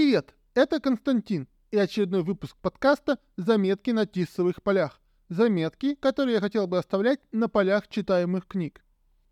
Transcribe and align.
Привет, 0.00 0.34
это 0.54 0.80
Константин 0.80 1.46
и 1.70 1.76
очередной 1.76 2.22
выпуск 2.22 2.56
подкаста 2.62 3.18
«Заметки 3.36 3.90
на 3.90 4.06
тисовых 4.06 4.62
полях». 4.62 4.98
Заметки, 5.28 5.94
которые 5.94 6.36
я 6.36 6.40
хотел 6.40 6.66
бы 6.66 6.78
оставлять 6.78 7.20
на 7.32 7.50
полях 7.50 7.86
читаемых 7.86 8.46
книг. 8.46 8.82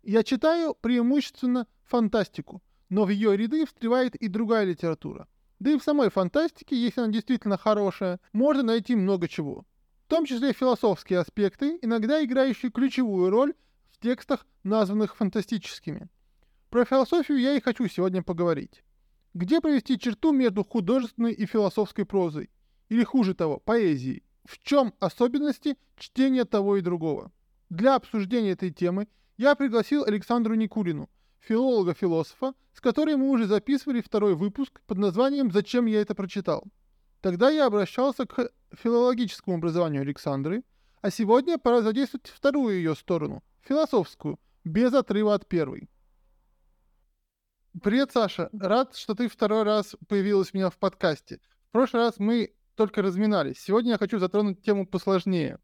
Я 0.03 0.21
читаю 0.23 0.75
преимущественно 0.75 1.65
фантастику, 1.85 2.61
но 2.87 3.05
в 3.05 3.09
ее 3.09 3.35
ряды 3.35 3.65
встревает 3.65 4.15
и 4.15 4.27
другая 4.27 4.63
литература. 4.63 5.27
Да 5.57 5.71
и 5.71 5.79
в 5.79 5.83
самой 5.83 6.11
фантастике, 6.11 6.75
если 6.75 7.01
она 7.01 7.11
действительно 7.11 7.57
хорошая, 7.57 8.19
можно 8.31 8.61
найти 8.61 8.95
много 8.95 9.27
чего. 9.27 9.65
В 10.05 10.07
том 10.07 10.25
числе 10.25 10.53
философские 10.53 11.17
аспекты, 11.17 11.79
иногда 11.81 12.23
играющие 12.23 12.69
ключевую 12.69 13.31
роль 13.31 13.55
в 13.89 13.97
текстах, 13.97 14.45
названных 14.61 15.15
фантастическими. 15.15 16.09
Про 16.69 16.85
философию 16.85 17.39
я 17.39 17.55
и 17.55 17.59
хочу 17.59 17.87
сегодня 17.87 18.21
поговорить. 18.21 18.83
Где 19.33 19.61
провести 19.61 19.99
черту 19.99 20.31
между 20.31 20.63
художественной 20.63 21.33
и 21.33 21.45
философской 21.45 22.05
прозой? 22.05 22.49
Или 22.89 23.03
хуже 23.03 23.35
того, 23.35 23.59
поэзией? 23.59 24.23
В 24.43 24.57
чем 24.57 24.93
особенности 24.99 25.77
чтения 25.97 26.45
того 26.45 26.77
и 26.77 26.81
другого? 26.81 27.31
Для 27.69 27.95
обсуждения 27.95 28.51
этой 28.51 28.71
темы 28.71 29.07
я 29.37 29.53
пригласил 29.53 30.03
Александру 30.03 30.55
Никулину, 30.55 31.09
филолога-философа, 31.41 32.53
с 32.73 32.81
которой 32.81 33.15
мы 33.15 33.29
уже 33.29 33.45
записывали 33.45 34.01
второй 34.01 34.33
выпуск 34.33 34.81
под 34.87 34.97
названием 34.97 35.51
«Зачем 35.51 35.85
я 35.85 36.01
это 36.01 36.15
прочитал?». 36.15 36.63
Тогда 37.21 37.51
я 37.51 37.67
обращался 37.67 38.25
к 38.25 38.49
филологическому 38.71 39.57
образованию 39.57 40.01
Александры, 40.01 40.63
а 41.01 41.11
сегодня 41.11 41.57
пора 41.57 41.81
задействовать 41.81 42.27
вторую 42.27 42.77
ее 42.77 42.95
сторону, 42.95 43.43
философскую, 43.61 44.39
без 44.63 44.93
отрыва 44.93 45.35
от 45.35 45.47
первой. 45.47 45.89
Привет, 47.81 48.11
Саша. 48.11 48.49
Рад, 48.51 48.95
что 48.95 49.13
ты 49.13 49.29
второй 49.29 49.63
раз 49.63 49.95
появилась 50.07 50.49
у 50.53 50.57
меня 50.57 50.69
в 50.69 50.77
подкасте. 50.77 51.39
В 51.69 51.71
прошлый 51.71 52.03
раз 52.03 52.15
мы 52.17 52.53
только 52.75 53.01
разминались. 53.01 53.59
Сегодня 53.59 53.91
я 53.91 53.97
хочу 53.97 54.19
затронуть 54.19 54.61
тему 54.61 54.85
посложнее. 54.85 55.59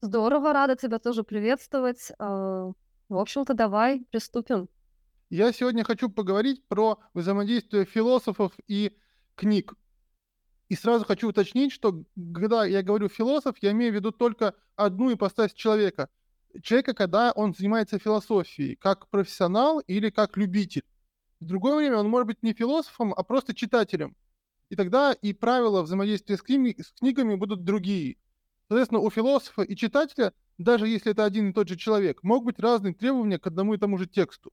Здорово, 0.00 0.52
рада 0.52 0.76
тебя 0.76 0.98
тоже 0.98 1.22
приветствовать. 1.22 2.12
А, 2.18 2.72
в 3.08 3.16
общем-то, 3.16 3.54
давай 3.54 4.04
приступим. 4.10 4.68
Я 5.30 5.52
сегодня 5.52 5.84
хочу 5.84 6.10
поговорить 6.10 6.66
про 6.66 6.98
взаимодействие 7.14 7.84
философов 7.84 8.52
и 8.66 8.98
книг. 9.36 9.74
И 10.68 10.74
сразу 10.74 11.04
хочу 11.04 11.28
уточнить, 11.28 11.72
что 11.72 12.04
когда 12.34 12.64
я 12.64 12.82
говорю 12.82 13.08
философ, 13.08 13.56
я 13.62 13.70
имею 13.70 13.92
в 13.92 13.94
виду 13.94 14.10
только 14.10 14.54
одну 14.76 15.12
ипостась 15.12 15.54
человека. 15.54 16.08
Человека, 16.62 16.94
когда 16.94 17.32
он 17.32 17.54
занимается 17.54 17.98
философией, 17.98 18.76
как 18.76 19.08
профессионал 19.08 19.80
или 19.80 20.10
как 20.10 20.36
любитель. 20.36 20.84
В 21.40 21.46
другое 21.46 21.76
время 21.76 21.98
он 21.98 22.08
может 22.08 22.26
быть 22.26 22.42
не 22.42 22.52
философом, 22.52 23.14
а 23.14 23.22
просто 23.22 23.54
читателем. 23.54 24.16
И 24.68 24.76
тогда 24.76 25.12
и 25.12 25.32
правила 25.32 25.82
взаимодействия 25.82 26.36
с, 26.36 26.42
книг, 26.42 26.80
с 26.80 26.92
книгами 26.92 27.34
будут 27.34 27.64
другие. 27.64 28.16
Соответственно, 28.68 29.00
у 29.00 29.10
философа 29.10 29.62
и 29.62 29.74
читателя, 29.74 30.32
даже 30.58 30.86
если 30.86 31.12
это 31.12 31.24
один 31.24 31.50
и 31.50 31.52
тот 31.52 31.68
же 31.68 31.76
человек, 31.76 32.22
могут 32.22 32.54
быть 32.54 32.60
разные 32.60 32.94
требования 32.94 33.38
к 33.38 33.46
одному 33.46 33.74
и 33.74 33.78
тому 33.78 33.98
же 33.98 34.06
тексту. 34.06 34.52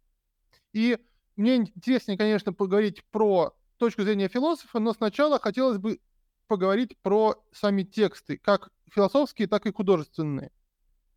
И 0.73 0.97
мне 1.35 1.57
интереснее, 1.57 2.17
конечно, 2.17 2.51
поговорить 2.51 3.03
про 3.11 3.55
точку 3.77 4.01
зрения 4.01 4.27
философа, 4.27 4.79
но 4.79 4.93
сначала 4.93 5.39
хотелось 5.39 5.77
бы 5.77 5.99
поговорить 6.47 6.97
про 7.01 7.35
сами 7.51 7.83
тексты, 7.83 8.37
как 8.37 8.69
философские, 8.89 9.47
так 9.47 9.65
и 9.65 9.71
художественные. 9.71 10.51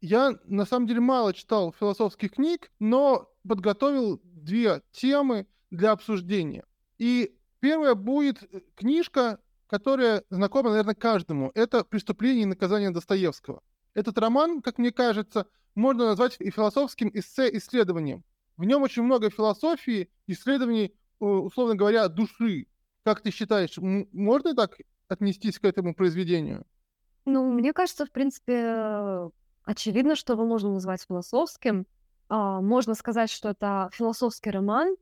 Я, 0.01 0.39
на 0.45 0.65
самом 0.65 0.87
деле, 0.87 1.01
мало 1.01 1.35
читал 1.35 1.75
философских 1.79 2.33
книг, 2.33 2.71
но 2.79 3.31
подготовил 3.47 4.21
две 4.25 4.83
темы 4.93 5.47
для 5.71 5.93
обсуждения. 5.93 6.65
И 6.99 7.37
первая 7.61 7.95
будет 7.95 8.43
книжка 8.75 9.41
которая 9.71 10.25
знакома, 10.31 10.71
наверное, 10.71 10.97
каждому. 10.97 11.53
Это 11.55 11.85
«Преступление 11.85 12.43
и 12.43 12.47
наказание 12.47 12.91
Достоевского». 12.91 13.63
Этот 13.95 14.19
роман, 14.19 14.63
как 14.63 14.79
мне 14.79 14.91
кажется, 14.91 15.47
можно 15.77 16.07
назвать 16.07 16.37
и 16.41 16.51
философским 16.51 17.09
эссе-исследованием. 17.15 18.25
В 18.57 18.65
нем 18.65 18.83
очень 18.83 19.05
много 19.05 19.31
философии, 19.31 20.11
исследований, 20.27 20.93
условно 21.21 21.77
говоря, 21.77 22.09
души. 22.09 22.67
Как 23.05 23.21
ты 23.21 23.31
считаешь, 23.31 23.79
можно 23.79 24.57
так 24.57 24.77
отнестись 25.07 25.61
к 25.61 25.65
этому 25.65 25.95
произведению? 25.95 26.67
Ну, 27.25 27.53
мне 27.53 27.73
кажется, 27.73 28.07
в 28.07 28.11
принципе, 28.11 29.31
очевидно, 29.65 30.17
что 30.17 30.33
его 30.35 30.45
можно 30.45 30.71
назвать 30.73 31.05
философским. 31.09 31.87
А, 32.29 32.61
можно 32.61 32.95
сказать, 32.95 33.31
что 33.31 33.51
это 33.51 33.91
философский 33.93 34.51
роман, 34.51 34.97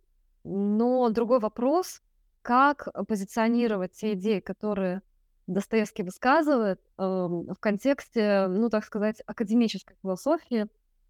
но 0.44 1.08
другой 1.10 1.40
вопрос, 1.40 2.02
как 2.42 2.88
позиционировать 3.06 3.92
те 3.92 4.14
идеи, 4.14 4.40
которые 4.40 5.02
Достоевский 5.46 6.02
высказывает 6.02 6.78
э, 6.98 7.02
в 7.02 7.56
контексте, 7.58 8.46
ну, 8.48 8.68
так 8.68 8.84
сказать, 8.84 9.22
академической 9.26 9.96
философии 10.02 10.66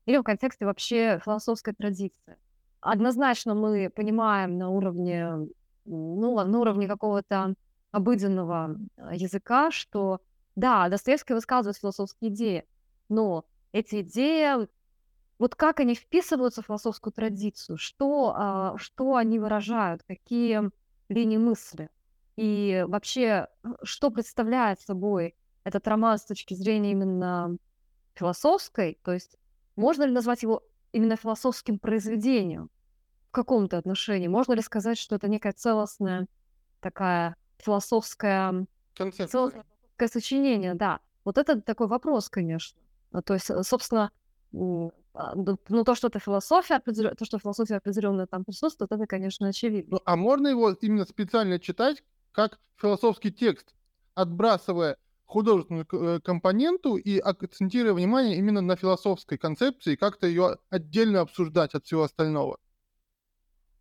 или 0.07 0.17
в 0.17 0.23
контексте 0.23 0.65
вообще 0.65 1.21
философской 1.25 1.75
традиции. 1.75 2.37
Однозначно 2.81 3.55
мы 3.55 3.91
понимаем 3.91 4.57
на 4.57 4.71
уровне, 4.71 5.49
ну, 5.85 6.45
на 6.45 6.59
уровне 6.59 6.87
какого-то 6.87 7.55
обыденного 7.91 8.77
э, 8.97 9.11
языка, 9.15 9.73
что 9.73 10.21
да, 10.55 10.89
Достоевский 10.89 11.35
высказывает 11.35 11.77
философские 11.77 12.31
идеи, 12.31 12.65
но 13.09 13.45
эти 13.73 14.01
идеи, 14.03 14.69
вот 15.39 15.55
как 15.55 15.81
они 15.81 15.95
вписываются 15.95 16.63
в 16.63 16.67
философскую 16.67 17.13
традицию, 17.13 17.77
что, 17.77 18.35
а, 18.37 18.75
что 18.79 19.17
они 19.17 19.39
выражают, 19.39 20.03
какие 20.03 20.71
линии 21.09 21.39
мысли. 21.39 21.91
И 22.37 22.85
вообще, 22.87 23.49
что 23.83 24.11
представляет 24.11 24.81
собой 24.81 25.35
этот 25.65 25.87
роман 25.89 26.19
с 26.19 26.25
точки 26.25 26.55
зрения 26.55 26.93
именно 26.93 27.57
философской, 28.15 28.99
то 29.03 29.13
есть 29.13 29.37
можно 29.77 30.05
ли 30.05 30.13
назвать 30.13 30.43
его 30.43 30.63
именно 30.93 31.17
философским 31.17 31.79
произведением 31.79 32.71
в 33.29 33.33
каком-то 33.33 33.79
отношении? 33.79 34.29
Можно 34.29 34.55
ли 34.55 34.63
сказать, 34.63 34.99
что 34.99 35.17
это 35.17 35.29
некая 35.29 35.53
целостная 35.53 36.27
такая 36.81 37.37
философская, 37.59 38.67
целостное 38.97 39.65
сочинение? 40.07 40.75
Да. 40.75 41.01
Вот 41.25 41.39
это 41.39 41.61
такой 41.61 41.87
вопрос, 41.89 42.29
конечно. 42.29 42.81
То 43.25 43.35
есть, 43.35 43.51
собственно, 43.67 44.11
а, 45.15 45.35
ну, 45.35 45.85
то, 45.85 45.95
что 45.95 46.09
это 46.09 46.21
философия, 46.21 46.81
то, 46.81 47.25
что 47.25 47.39
философия 47.39 47.77
определенно 47.77 48.27
там 48.27 48.45
присутствует, 48.45 48.93
это, 48.93 49.07
конечно, 49.07 49.49
очевидно. 49.49 49.97
Ну, 49.97 50.03
а 50.05 50.17
можно 50.17 50.49
его 50.49 50.71
именно 50.71 51.05
специально 51.05 51.59
читать 51.59 52.05
как 52.33 52.61
философский 52.77 53.33
текст, 53.33 53.75
отбрасывая 54.15 54.97
художественную 55.25 55.87
э, 55.93 56.21
компоненту 56.21 56.97
и 56.97 57.19
акцентируя 57.19 57.93
внимание 57.93 58.37
именно 58.37 58.61
на 58.61 58.77
философской 58.77 59.37
концепции, 59.37 59.97
как-то 59.97 60.27
ее 60.27 60.59
отдельно 60.71 61.21
обсуждать 61.21 61.75
от 61.75 61.85
всего 61.85 62.05
остального? 62.05 62.59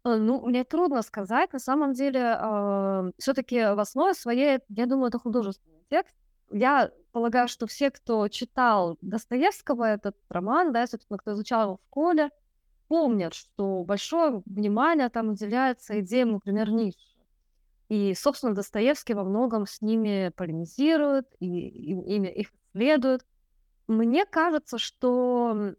Э, 0.04 0.16
ну, 0.16 0.46
мне 0.46 0.64
трудно 0.64 1.02
сказать. 1.04 1.54
На 1.54 1.60
самом 1.60 1.94
деле, 1.94 2.20
э, 2.20 3.12
все-таки 3.18 3.60
в 3.60 3.80
основе 3.80 4.14
своей, 4.14 4.60
я 4.70 4.88
думаю, 4.88 5.08
это 5.10 5.20
художественный 5.20 5.86
текст. 5.90 6.16
Я 6.52 6.92
полагаю, 7.18 7.48
что 7.48 7.66
все, 7.66 7.90
кто 7.90 8.28
читал 8.28 9.00
Достоевского, 9.02 9.86
этот 9.86 10.16
роман, 10.30 10.72
да, 10.72 10.86
собственно, 10.86 11.18
кто 11.18 11.34
изучал 11.34 11.64
его 11.64 11.78
в 11.78 11.88
школе, 11.88 12.30
помнят, 12.88 13.34
что 13.34 13.84
большое 13.84 14.44
внимание 14.46 15.10
там 15.10 15.30
уделяется 15.30 16.00
идеям, 16.00 16.34
например, 16.34 16.70
Ницше. 16.70 17.00
И, 17.90 18.14
собственно, 18.14 18.54
Достоевский 18.54 19.16
во 19.16 19.24
многом 19.24 19.66
с 19.66 19.82
ними 19.82 20.32
полемизирует, 20.38 21.26
и, 21.40 21.48
и, 21.48 21.94
ими 21.94 22.28
их 22.28 22.52
исследует. 22.76 23.26
Мне 23.88 24.28
кажется, 24.28 24.78
что 24.78 25.74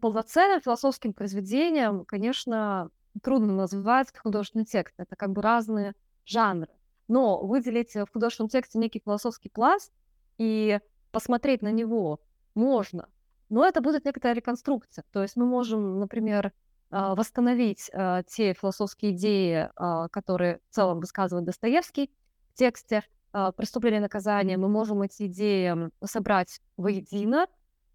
полноценным 0.00 0.62
философским 0.62 1.12
произведением, 1.12 2.06
конечно, 2.06 2.88
трудно 3.22 3.54
назвать 3.54 4.16
художественный 4.16 4.64
текст. 4.64 4.94
Это 4.96 5.14
как 5.14 5.32
бы 5.32 5.42
разные 5.42 5.92
жанры. 6.24 6.72
Но 7.06 7.44
выделить 7.44 7.94
в 7.94 8.06
художественном 8.10 8.48
тексте 8.48 8.78
некий 8.78 9.02
философский 9.04 9.50
пласт 9.50 9.92
и 10.40 10.80
посмотреть 11.12 11.60
на 11.60 11.70
него 11.70 12.18
можно. 12.54 13.10
Но 13.50 13.66
это 13.66 13.82
будет 13.82 14.06
некоторая 14.06 14.34
реконструкция. 14.34 15.04
То 15.12 15.20
есть 15.20 15.36
мы 15.36 15.44
можем, 15.44 15.98
например, 16.00 16.52
а, 16.90 17.14
восстановить 17.14 17.90
а, 17.92 18.22
те 18.22 18.54
философские 18.54 19.12
идеи, 19.12 19.68
а, 19.76 20.08
которые 20.08 20.60
в 20.70 20.74
целом 20.74 21.00
высказывает 21.00 21.44
Достоевский 21.44 22.10
в 22.52 22.54
тексте 22.54 23.04
«Преступление 23.56 23.98
и 23.98 24.02
наказание». 24.02 24.56
Мы 24.56 24.68
можем 24.68 25.02
эти 25.02 25.26
идеи 25.26 25.90
собрать 26.04 26.60
воедино, 26.76 27.46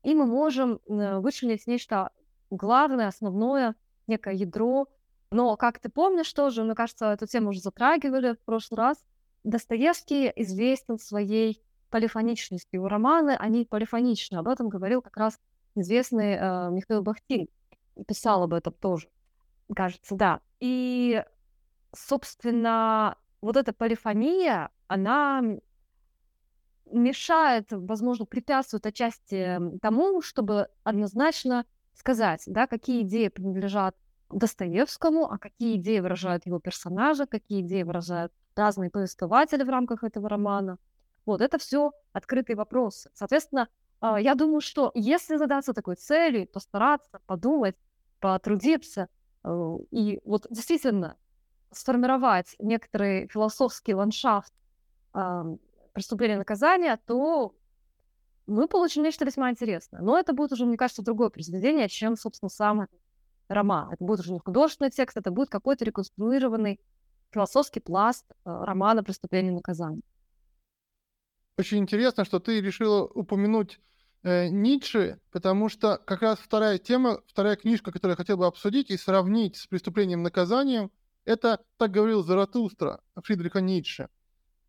и 0.03 0.15
мы 0.15 0.25
можем 0.25 0.79
вычленить 0.87 1.67
нечто 1.67 2.11
главное, 2.49 3.09
основное, 3.09 3.75
некое 4.07 4.35
ядро. 4.35 4.87
Но, 5.31 5.57
как 5.57 5.79
ты 5.79 5.89
помнишь 5.89 6.31
тоже, 6.31 6.63
мне 6.63 6.73
кажется, 6.73 7.11
эту 7.11 7.27
тему 7.27 7.49
уже 7.49 7.59
затрагивали 7.59 8.35
в 8.35 8.39
прошлый 8.45 8.77
раз, 8.77 9.03
Достоевский 9.43 10.31
известен 10.37 10.97
своей 10.97 11.61
полифоничности. 11.95 12.75
У 12.75 12.89
романы, 12.89 13.37
они 13.39 13.63
полифоничны. 13.63 14.35
Об 14.35 14.49
этом 14.49 14.67
говорил 14.67 15.01
как 15.01 15.15
раз 15.15 15.39
известный 15.75 16.35
э, 16.35 16.69
Михаил 16.71 17.03
Бахтин. 17.03 17.47
Писал 18.05 18.43
об 18.43 18.53
этом 18.53 18.73
тоже, 18.73 19.07
кажется, 19.73 20.15
да. 20.15 20.41
И 20.59 21.23
собственно, 21.93 23.15
вот 23.39 23.55
эта 23.55 23.71
полифония, 23.71 24.71
она 24.87 25.41
мешает, 26.91 27.67
возможно, 27.71 28.25
препятствует 28.25 28.85
отчасти 28.85 29.57
тому, 29.81 30.21
чтобы 30.21 30.67
однозначно 30.83 31.65
сказать, 31.93 32.43
да, 32.45 32.67
какие 32.67 33.03
идеи 33.03 33.29
принадлежат 33.29 33.95
Достоевскому, 34.29 35.31
а 35.31 35.37
какие 35.37 35.77
идеи 35.77 35.99
выражают 35.99 36.45
его 36.45 36.59
персонажи, 36.59 37.25
какие 37.25 37.61
идеи 37.61 37.83
выражают 37.83 38.33
разные 38.53 38.89
повествователи 38.89 39.63
в 39.63 39.69
рамках 39.69 40.03
этого 40.03 40.27
романа. 40.27 40.77
Вот, 41.25 41.41
это 41.41 41.57
все 41.57 41.91
открытые 42.13 42.55
вопросы. 42.55 43.09
Соответственно, 43.13 43.67
а, 43.99 44.19
я 44.19 44.35
думаю, 44.35 44.61
что 44.61 44.91
если 44.93 45.37
задаться 45.37 45.73
такой 45.73 45.95
целью, 45.95 46.47
постараться, 46.47 47.19
подумать, 47.25 47.75
потрудиться, 48.19 49.09
э, 49.43 49.77
и 49.91 50.19
вот 50.23 50.47
действительно 50.49 51.17
сформировать 51.71 52.55
некоторый 52.59 53.27
философский 53.27 53.93
ландшафт 53.93 54.53
преступления 55.93 56.35
и 56.35 56.37
наказания, 56.37 56.99
то 57.05 57.55
мы 58.47 58.67
получим 58.67 59.03
нечто 59.03 59.25
весьма 59.25 59.49
интересное. 59.49 60.01
Но 60.01 60.19
это 60.19 60.33
будет 60.33 60.51
уже, 60.51 60.65
мне 60.65 60.77
кажется, 60.77 61.01
другое 61.01 61.29
произведение, 61.29 61.89
чем, 61.89 62.15
собственно, 62.15 62.49
сам 62.49 62.87
роман. 63.47 63.91
Это 63.91 64.03
будет 64.03 64.19
уже 64.19 64.33
не 64.33 64.39
художественный 64.39 64.91
текст, 64.91 65.17
это 65.17 65.31
будет 65.31 65.49
какой-то 65.49 65.85
реконструированный 65.85 66.79
философский 67.31 67.79
пласт 67.79 68.25
э, 68.29 68.35
романа 68.45 69.03
«Преступление 69.03 69.51
и 69.51 69.55
наказание». 69.55 70.01
Очень 71.57 71.79
интересно, 71.79 72.25
что 72.25 72.39
ты 72.39 72.59
решила 72.59 73.05
упомянуть 73.05 73.79
э, 74.23 74.49
Ницше, 74.49 75.21
потому 75.31 75.69
что 75.69 75.97
как 76.05 76.21
раз 76.21 76.37
вторая 76.39 76.77
тема, 76.79 77.21
вторая 77.27 77.55
книжка, 77.55 77.93
которую 77.93 78.13
я 78.13 78.17
хотел 78.17 78.35
бы 78.35 78.45
обсудить 78.45 78.91
и 78.91 78.97
сравнить 78.97 79.55
с 79.55 79.67
«Преступлением 79.67 80.21
наказанием», 80.21 80.91
это 81.23 81.63
«Так 81.77 81.91
говорил 81.91 82.23
Заратустра» 82.23 82.99
Фридриха 83.15 83.61
Ницше, 83.61 84.09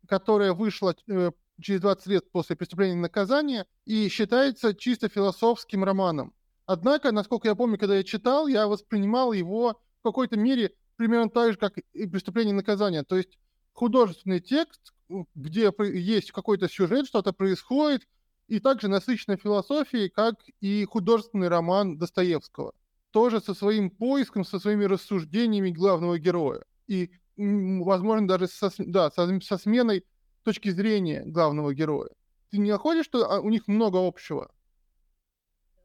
которая 0.07 0.53
вышла 0.53 0.95
э, 1.09 1.31
через 1.61 1.81
20 1.81 2.07
лет 2.07 2.31
после 2.31 2.55
«Преступления 2.55 2.95
наказания» 2.95 3.65
и 3.83 4.07
считается 4.07 4.73
чисто 4.73 5.09
философским 5.09 5.83
романом. 5.83 6.33
Однако, 6.65 7.11
насколько 7.11 7.49
я 7.49 7.55
помню, 7.55 7.77
когда 7.77 7.97
я 7.97 8.03
читал, 8.05 8.47
я 8.47 8.65
воспринимал 8.65 9.33
его 9.33 9.81
в 9.99 10.03
какой-то 10.03 10.37
мере 10.37 10.73
примерно 10.95 11.29
так 11.29 11.51
же, 11.51 11.57
как 11.57 11.77
и 11.77 12.07
«Преступление 12.07 12.53
и 12.53 12.55
наказание». 12.55 13.03
То 13.03 13.17
есть 13.17 13.37
художественный 13.73 14.39
текст, 14.39 14.93
где 15.35 15.71
есть 15.93 16.31
какой-то 16.31 16.69
сюжет, 16.69 17.07
что-то 17.07 17.33
происходит, 17.33 18.07
и 18.47 18.59
также 18.59 18.87
насыщенной 18.87 19.37
философией, 19.37 20.09
как 20.09 20.35
и 20.61 20.85
художественный 20.85 21.49
роман 21.49 21.97
Достоевского. 21.97 22.73
Тоже 23.11 23.41
со 23.41 23.53
своим 23.53 23.89
поиском, 23.89 24.45
со 24.45 24.59
своими 24.59 24.85
рассуждениями 24.85 25.71
главного 25.71 26.17
героя. 26.17 26.63
И, 26.87 27.11
возможно, 27.35 28.27
даже 28.27 28.47
со, 28.47 28.71
да, 28.77 29.11
со, 29.11 29.39
со 29.41 29.57
сменой 29.57 30.05
точки 30.43 30.69
зрения 30.69 31.23
главного 31.25 31.73
героя. 31.73 32.09
Ты 32.51 32.59
не 32.59 32.71
находишь, 32.71 33.05
что 33.05 33.29
а, 33.29 33.41
у 33.41 33.49
них 33.49 33.67
много 33.67 33.97
общего? 34.05 34.49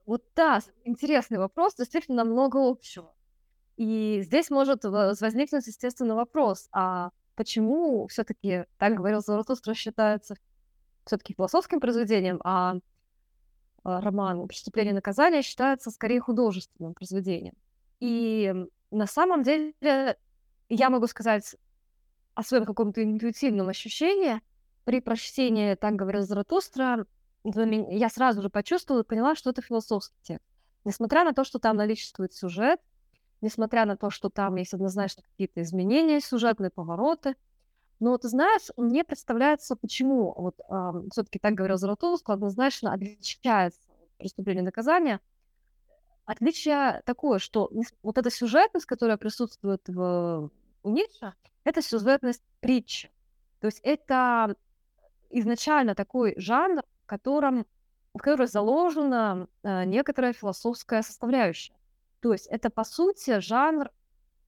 Вот 0.07 0.25
да, 0.37 0.61
интересный 0.85 1.39
вопрос, 1.39 1.75
действительно 1.75 2.25
много 2.25 2.59
общего. 2.59 3.15
И 3.77 4.21
здесь 4.23 4.51
может 4.51 4.85
возникнуть, 4.85 5.67
естественно, 5.67 6.15
вопрос, 6.15 6.69
а 6.73 7.11
почему 7.35 8.07
все-таки, 8.09 8.65
так 8.79 8.95
говорил 8.95 9.21
Заратустра, 9.21 9.75
считается 9.75 10.37
все-таки 11.05 11.35
философским 11.35 11.81
произведением, 11.81 12.41
а, 12.45 12.77
а 13.85 14.01
роман 14.01 14.47
«Преступление 14.49 14.93
и 14.93 14.95
наказание» 14.95 15.43
считается 15.43 15.91
скорее 15.91 16.21
художественным 16.21 16.95
произведением. 16.95 17.55
И 18.01 18.55
на 18.91 19.07
самом 19.07 19.43
деле 19.43 19.75
я 20.69 20.91
могу 20.91 21.07
сказать 21.07 21.57
о 22.35 22.43
своем 22.43 22.65
каком-то 22.65 23.03
интуитивном 23.03 23.69
ощущении. 23.69 24.41
При 24.85 25.01
прочтении 25.01 25.75
«Так 25.75 25.95
говорил 25.95 26.23
Заратустра» 26.23 27.07
я 27.45 28.09
сразу 28.09 28.43
же 28.43 28.51
почувствовала 28.51 29.03
и 29.03 29.07
поняла, 29.07 29.35
что 29.35 29.51
это 29.51 29.63
философский 29.63 30.19
текст. 30.23 30.47
Несмотря 30.85 31.25
на 31.25 31.33
то, 31.33 31.45
что 31.45 31.59
там 31.59 31.77
наличествует 31.77 32.33
сюжет, 32.33 32.81
несмотря 33.43 33.85
на 33.85 33.97
то, 33.97 34.09
что 34.11 34.31
там 34.31 34.57
есть 34.57 34.73
однозначно 34.73 35.23
какие-то 35.23 35.61
изменения, 35.63 36.21
сюжетные 36.21 36.71
повороты. 36.71 37.37
Но 38.01 38.17
ты 38.17 38.29
знаешь, 38.29 38.69
мне 38.77 39.05
представляется, 39.05 39.77
почему 39.77 40.33
вот 40.37 40.59
э, 40.59 41.09
все-таки 41.13 41.39
так 41.39 41.55
говорил 41.55 41.77
Заратустра, 41.77 42.33
однозначно 42.33 42.93
отличается 42.93 43.81
преступление 44.19 44.63
и 44.63 44.65
наказание. 44.65 45.21
Отличие 46.25 47.03
такое, 47.05 47.39
что 47.39 47.71
вот 48.03 48.19
эта 48.19 48.31
сюжетность, 48.31 48.87
которая 48.87 49.17
присутствует 49.17 49.83
в, 49.89 50.51
у 50.83 50.91
Ницше, 50.91 51.35
это 51.65 51.83
сюжетность 51.83 52.43
притчи. 52.61 53.11
То 53.61 53.67
есть 53.67 53.81
это 53.83 54.57
изначально 55.31 55.95
такой 55.95 56.35
жанр, 56.37 56.83
в 57.05 57.07
котором, 57.07 57.67
в 58.15 58.19
котором 58.19 58.47
заложена 58.47 59.49
э, 59.63 59.85
некоторая 59.85 60.33
философская 60.33 61.03
составляющая. 61.03 61.75
То 62.23 62.33
есть 62.33 62.47
это, 62.47 62.71
по 62.71 62.85
сути, 62.85 63.41
жанр, 63.41 63.91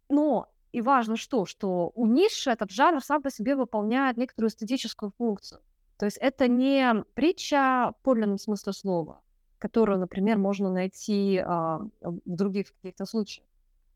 но 0.08 0.48
и 0.72 0.80
важно 0.80 1.16
что, 1.16 1.44
что 1.44 1.90
у 1.94 2.06
Ниши 2.06 2.50
этот 2.50 2.70
жанр 2.70 3.02
сам 3.02 3.20
по 3.20 3.30
себе 3.30 3.56
выполняет 3.56 4.16
некоторую 4.16 4.50
эстетическую 4.50 5.12
функцию. 5.18 5.60
То 5.98 6.06
есть 6.06 6.18
это 6.18 6.46
не 6.48 7.04
притча 7.14 7.92
в 7.98 8.02
подлинном 8.02 8.38
смысле 8.38 8.72
слова, 8.72 9.20
которую, 9.58 9.98
например, 9.98 10.38
можно 10.38 10.70
найти 10.70 11.38
а, 11.38 11.80
в 12.00 12.20
других 12.24 12.72
каких-то 12.74 13.06
случаях. 13.06 13.46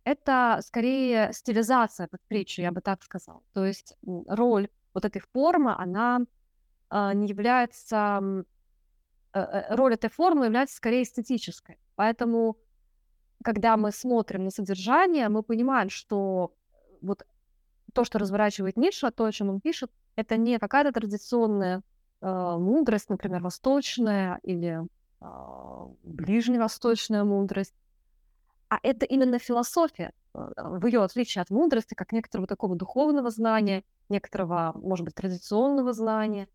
Это 0.04 0.60
скорее 0.64 1.32
стилизация 1.32 2.08
под 2.08 2.20
притчу, 2.28 2.62
я 2.62 2.72
бы 2.72 2.81
так 2.81 3.02
сказала. 3.04 3.42
То 3.52 3.64
есть 3.64 3.96
роль 4.26 4.69
вот 4.92 5.04
этой 5.04 5.20
формы, 5.32 5.74
она 5.76 6.20
а, 6.90 7.14
не 7.14 7.28
является... 7.28 7.96
А, 7.96 8.44
а, 9.32 9.76
роль 9.76 9.94
этой 9.94 10.10
формы 10.10 10.46
является 10.46 10.76
скорее 10.76 11.02
эстетической. 11.02 11.78
Поэтому 11.94 12.56
когда 13.43 13.76
мы 13.76 13.93
смотрим 13.93 14.44
на 14.44 14.50
содержание, 14.50 15.29
мы 15.29 15.43
понимаем, 15.43 15.90
что 15.90 16.52
вот 17.00 17.25
то, 17.94 18.05
что 18.05 18.19
разворачивает 18.19 18.76
Ницше, 18.76 19.11
то, 19.11 19.25
о 19.25 19.32
чем 19.32 19.49
он 19.49 19.61
пишет, 19.61 19.90
это 20.17 20.37
не 20.37 20.58
какая-то 20.58 20.93
традиционная 20.93 21.82
э, 22.20 22.56
мудрость, 22.58 23.08
например, 23.08 23.43
восточная 23.43 24.40
или 24.43 24.82
э, 25.20 25.26
ближневосточная 26.02 27.25
мудрость, 27.25 27.75
а 28.69 28.79
это 28.82 29.06
именно 29.06 29.38
философия, 29.38 30.12
э, 30.34 30.38
в 30.56 30.87
ее 30.87 31.02
отличие 31.02 31.43
от 31.43 31.50
мудрости, 31.50 31.94
как 31.94 32.12
некоторого 32.12 32.46
такого 32.46 32.76
духовного 32.76 33.31
знания, 33.31 33.84
некоторого, 34.08 34.73
может 34.75 35.05
быть, 35.05 35.14
традиционного 35.14 35.93
знания. 35.93 36.48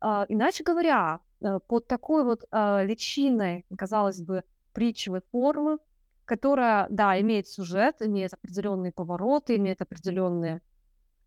Э, 0.00 0.24
иначе 0.28 0.64
говоря, 0.64 1.20
э, 1.40 1.58
под 1.66 1.86
такой 1.86 2.24
вот 2.24 2.44
э, 2.50 2.86
личиной, 2.86 3.66
казалось 3.76 4.20
бы, 4.20 4.44
притчевой 4.72 5.20
формы 5.30 5.78
которая, 6.24 6.86
да, 6.90 7.20
имеет 7.20 7.48
сюжет, 7.48 7.96
имеет 8.00 8.32
определенные 8.34 8.92
повороты, 8.92 9.56
имеет 9.56 9.82
определенные 9.82 10.62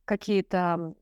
какие-то, 0.05 0.95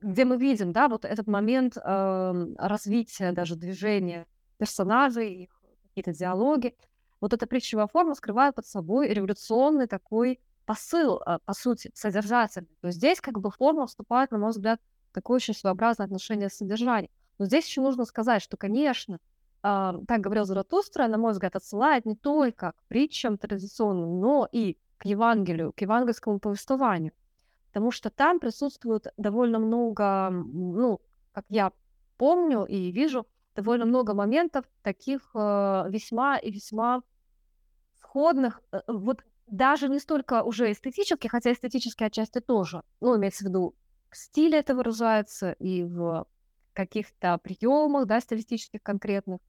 где 0.00 0.24
мы 0.24 0.36
видим, 0.36 0.72
да, 0.72 0.88
вот 0.88 1.04
этот 1.04 1.26
момент 1.26 1.76
э, 1.76 2.46
развития 2.58 3.32
даже 3.32 3.56
движения 3.56 4.26
персонажей, 4.58 5.44
их 5.44 5.62
какие-то 5.88 6.12
диалоги. 6.12 6.76
Вот 7.20 7.32
эта 7.32 7.46
притчевая 7.46 7.86
форма 7.86 8.14
скрывает 8.14 8.54
под 8.54 8.66
собой 8.66 9.08
революционный 9.08 9.86
такой 9.86 10.40
посыл, 10.66 11.20
э, 11.26 11.38
по 11.44 11.54
сути, 11.54 11.90
содержательный. 11.94 12.68
То 12.80 12.88
есть 12.88 12.98
здесь 12.98 13.20
как 13.20 13.40
бы 13.40 13.50
форма 13.50 13.86
вступает, 13.86 14.30
на 14.30 14.38
мой 14.38 14.50
взгляд, 14.50 14.80
в 15.10 15.14
такое 15.14 15.36
очень 15.36 15.54
своеобразное 15.54 16.06
отношение 16.06 16.48
с 16.48 16.54
содержанием. 16.54 17.10
Но 17.38 17.46
здесь 17.46 17.66
еще 17.66 17.80
нужно 17.80 18.04
сказать, 18.04 18.42
что, 18.42 18.56
конечно, 18.56 19.18
так 19.64 20.20
говорил 20.20 20.44
Заратустра, 20.44 21.08
на 21.08 21.16
мой 21.16 21.32
взгляд, 21.32 21.56
отсылает 21.56 22.04
не 22.04 22.14
только 22.14 22.72
к 22.72 22.82
притчам 22.88 23.38
традиционным, 23.38 24.20
но 24.20 24.46
и 24.52 24.76
к 24.98 25.06
Евангелию, 25.06 25.72
к 25.72 25.80
евангельскому 25.80 26.38
повествованию. 26.38 27.12
Потому 27.68 27.90
что 27.90 28.10
там 28.10 28.40
присутствует 28.40 29.06
довольно 29.16 29.58
много, 29.58 30.28
ну, 30.30 31.00
как 31.32 31.46
я 31.48 31.72
помню 32.18 32.66
и 32.66 32.92
вижу, 32.92 33.26
довольно 33.56 33.86
много 33.86 34.12
моментов 34.12 34.66
таких 34.82 35.30
э, 35.34 35.84
весьма 35.88 36.36
и 36.36 36.50
весьма 36.50 37.02
сходных, 38.00 38.60
э, 38.70 38.82
вот 38.86 39.24
даже 39.46 39.88
не 39.88 39.98
столько 39.98 40.42
уже 40.42 40.72
эстетически, 40.72 41.26
хотя 41.26 41.52
эстетические 41.52 42.08
отчасти 42.08 42.40
тоже, 42.40 42.82
ну, 43.00 43.16
имеется 43.16 43.44
в 43.44 43.48
виду, 43.48 43.74
стиль 44.12 44.54
это 44.54 44.74
выражается 44.74 45.52
и 45.52 45.84
в 45.84 46.26
каких-то 46.74 47.38
приемах, 47.38 48.06
да, 48.06 48.20
стилистических 48.20 48.82
конкретных, 48.82 49.40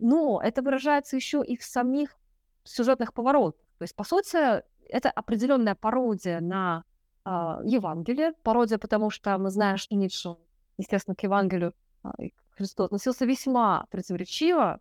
но 0.00 0.40
это 0.42 0.62
выражается 0.62 1.16
еще 1.16 1.42
и 1.44 1.56
в 1.56 1.62
самих 1.62 2.16
сюжетных 2.64 3.12
поворотах. 3.12 3.60
То 3.78 3.84
есть, 3.84 3.94
по 3.94 4.04
сути, 4.04 4.62
это 4.88 5.10
определенная 5.10 5.74
пародия 5.74 6.40
на 6.40 6.84
э, 7.24 7.30
Евангелие. 7.64 8.32
Пародия, 8.42 8.78
потому 8.78 9.10
что 9.10 9.36
мы 9.38 9.50
знаем, 9.50 9.76
что 9.76 9.94
Ницше, 9.94 10.36
естественно, 10.78 11.14
к 11.14 11.22
Евангелию 11.22 11.74
э, 12.04 12.08
Христу 12.50 12.84
относился 12.84 13.24
весьма 13.24 13.86
противоречиво. 13.90 14.80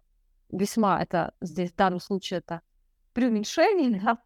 Весьма 0.52 1.02
это 1.02 1.34
здесь 1.42 1.72
в 1.72 1.76
данном 1.76 2.00
случае 2.00 2.40
это 2.40 2.62
преуменьшение, 3.14 4.02
да? 4.02 4.18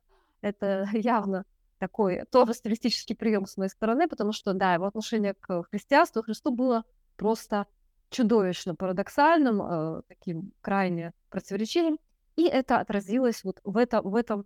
это 0.41 0.87
явно 0.93 1.45
такой 1.79 2.23
тоже 2.31 2.53
стилистический 2.53 3.15
прием 3.15 3.45
с 3.45 3.57
моей 3.57 3.69
стороны, 3.69 4.07
потому 4.07 4.31
что, 4.31 4.53
да, 4.53 4.73
его 4.73 4.85
отношение 4.85 5.33
к 5.33 5.63
христианству, 5.69 6.23
Христу 6.23 6.51
было 6.51 6.85
просто 7.17 7.67
чудовищно 8.13 8.75
парадоксальным, 8.75 9.61
э, 9.61 10.01
таким 10.07 10.53
крайне 10.61 11.13
противоречивым, 11.29 11.99
и 12.35 12.43
это 12.45 12.79
отразилось 12.79 13.43
вот 13.43 13.59
в, 13.63 13.77
это, 13.77 14.01
в, 14.01 14.15
этом, 14.15 14.45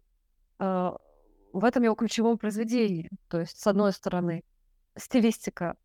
э, 0.60 0.92
в 1.54 1.64
этом 1.64 1.84
его 1.84 1.96
ключевом 1.96 2.38
произведении. 2.38 3.10
То 3.28 3.40
есть, 3.40 3.60
с 3.60 3.68
одной 3.68 3.94
стороны, 3.94 4.44
стилистика 4.96 5.76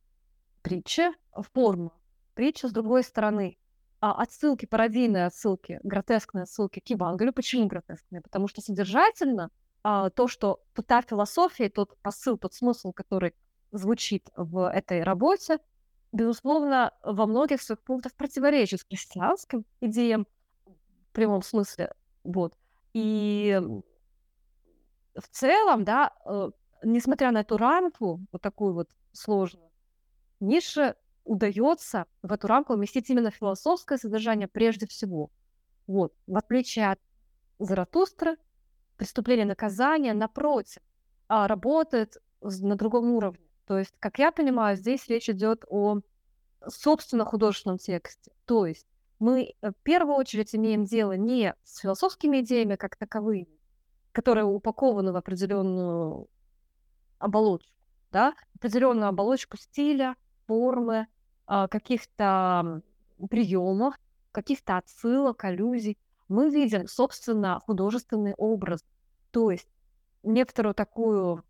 притчи, 0.63 1.11
форма 1.53 1.93
притчи, 2.35 2.67
с 2.67 2.73
другой 2.73 3.03
стороны, 3.03 3.59
а, 4.01 4.21
отсылки, 4.21 4.67
пародийные 4.67 5.27
отсылки, 5.27 5.79
гротескные 5.83 6.43
отсылки 6.43 6.81
к 6.81 6.89
Евангелию. 6.89 7.33
Почему 7.33 7.67
гротескные? 7.67 8.21
Потому 8.21 8.49
что 8.49 8.61
содержательно 8.61 9.51
а, 9.85 10.11
то, 10.11 10.29
что 10.29 10.61
та 10.87 11.03
философия, 11.03 11.69
тот 11.69 11.97
посыл, 12.03 12.37
тот 12.39 12.55
смысл, 12.55 12.93
который 12.93 13.35
звучит 13.71 14.29
в 14.37 14.69
этой 14.71 15.03
работе, 15.03 15.59
безусловно, 16.13 16.93
во 17.03 17.27
многих 17.27 17.63
своих 17.63 17.81
пунктах 17.83 18.15
противоречит 18.15 18.83
христианским 18.89 19.65
идеям 19.81 20.27
в 20.67 21.13
прямом 21.13 21.43
смысле. 21.43 21.95
Вот. 22.25 22.55
И 22.95 23.61
в 25.15 25.29
целом, 25.31 25.85
да, 25.85 26.13
э, 26.25 26.51
несмотря 26.85 27.33
на 27.33 27.41
эту 27.41 27.57
рамку, 27.57 28.21
вот 28.31 28.43
такую 28.43 28.75
вот 28.75 28.89
сложную, 29.13 29.71
Нише 30.41 30.97
удается 31.25 32.07
в 32.23 32.33
эту 32.33 32.49
рамку 32.49 32.75
уместить 32.75 33.09
именно 33.11 33.31
философское 33.31 33.99
содержание 33.99 34.49
прежде 34.49 34.87
всего. 34.87 35.31
Вот. 35.87 36.13
В 36.27 36.37
отличие 36.37 36.91
от 36.91 37.01
Заратустры, 37.59 38.39
преступление 38.97 39.47
наказания, 39.47 40.15
напротив, 40.15 40.83
а, 41.29 41.47
работает 41.47 42.17
на 42.41 42.75
другом 42.75 43.13
уровне. 43.13 43.47
То 43.73 43.79
есть, 43.79 43.95
как 44.01 44.19
я 44.19 44.33
понимаю, 44.33 44.77
здесь 44.77 45.09
речь 45.09 45.31
идет 45.31 45.65
о 45.67 46.01
собственно 46.69 47.25
художественном 47.25 47.79
тексте. 47.79 48.31
То 48.45 48.67
есть 48.67 48.87
мы 49.19 49.55
э, 49.63 49.71
в 49.71 49.83
первую 49.83 50.17
очередь 50.17 50.55
имеем 50.55 50.85
дело 50.85 51.13
не 51.13 51.55
с 51.65 51.79
философскими 51.79 52.41
идеями 52.41 52.77
как 52.77 52.97
таковыми, 52.97 53.49
которые 54.13 54.45
упакованы 54.45 55.11
в 55.11 55.17
определенную 55.17 56.29
оболочку, 57.19 57.73
да, 58.11 58.35
определенную 58.57 59.09
оболочку 59.09 59.57
стиля, 59.57 60.17
формы, 60.47 61.07
а, 61.47 61.67
каких-то 61.67 62.83
приемов, 63.31 63.95
каких-то 64.33 64.77
отсылок, 64.77 65.43
аллюзий, 65.45 65.97
мы 66.29 66.51
видим, 66.51 66.87
собственно, 66.89 67.59
художественный 67.61 68.35
образ. 68.35 68.85
То 69.31 69.51
есть 69.51 69.71
некоторую 70.23 70.75
такую, 70.75 71.43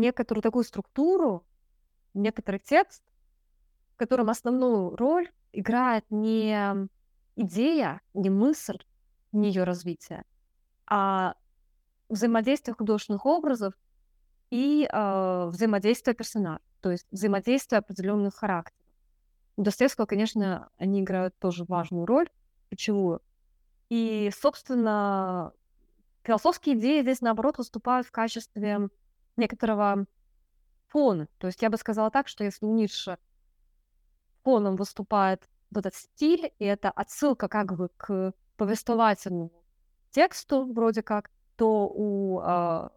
некоторую 0.00 0.42
такую 0.42 0.64
структуру, 0.64 1.44
некоторый 2.14 2.58
текст, 2.58 3.02
в 3.94 3.96
котором 3.96 4.30
основную 4.30 4.96
роль 4.96 5.30
играет 5.52 6.04
не 6.10 6.88
идея, 7.36 8.00
не 8.14 8.30
мысль, 8.30 8.78
не 9.32 9.48
ее 9.48 9.64
развитие, 9.64 10.24
а 10.86 11.34
взаимодействие 12.08 12.74
художественных 12.74 13.24
образов 13.24 13.74
и 14.50 14.88
э, 14.90 15.46
взаимодействие 15.46 16.14
персонажа 16.14 16.60
то 16.82 16.90
есть 16.90 17.06
взаимодействие 17.10 17.78
определенных 17.78 18.34
характеров. 18.34 18.76
У 19.56 19.62
Достоевского, 19.62 20.06
конечно, 20.06 20.68
они 20.76 21.00
играют 21.00 21.38
тоже 21.38 21.64
важную 21.64 22.04
роль, 22.04 22.28
ключевую. 22.68 23.22
И, 23.88 24.30
собственно, 24.36 25.52
философские 26.24 26.78
идеи 26.78 27.02
здесь, 27.02 27.20
наоборот, 27.20 27.58
выступают 27.58 28.06
в 28.06 28.10
качестве 28.10 28.88
некоторого 29.36 30.06
фона. 30.88 31.28
То 31.38 31.46
есть 31.46 31.62
я 31.62 31.70
бы 31.70 31.76
сказала 31.76 32.10
так, 32.10 32.28
что 32.28 32.44
если 32.44 32.66
у 32.66 32.74
Ницше 32.74 33.18
фоном 34.42 34.76
выступает 34.76 35.48
вот 35.70 35.86
этот 35.86 35.94
стиль, 35.94 36.52
и 36.58 36.64
это 36.64 36.90
отсылка 36.90 37.48
как 37.48 37.74
бы 37.74 37.88
к 37.96 38.34
повествовательному 38.56 39.52
тексту 40.10 40.70
вроде 40.72 41.02
как, 41.02 41.30
то 41.56 41.88
у 41.88 42.40
э, 42.40 42.88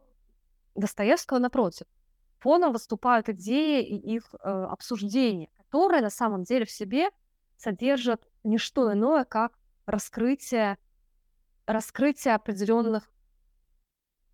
Достоевского 0.76 1.40
напротив 1.40 1.88
фоном 2.40 2.74
выступают 2.74 3.30
идеи 3.30 3.84
и 3.84 3.96
их 4.16 4.34
э, 4.34 4.38
обсуждения, 4.48 5.50
которые 5.58 6.02
на 6.02 6.10
самом 6.10 6.44
деле 6.44 6.66
в 6.66 6.72
себе 6.72 7.10
содержат 7.58 8.28
не 8.44 8.58
что 8.58 8.94
иное, 8.94 9.24
как 9.24 9.58
раскрытие, 9.86 10.78
раскрытие 11.66 12.36
определенных, 12.36 13.10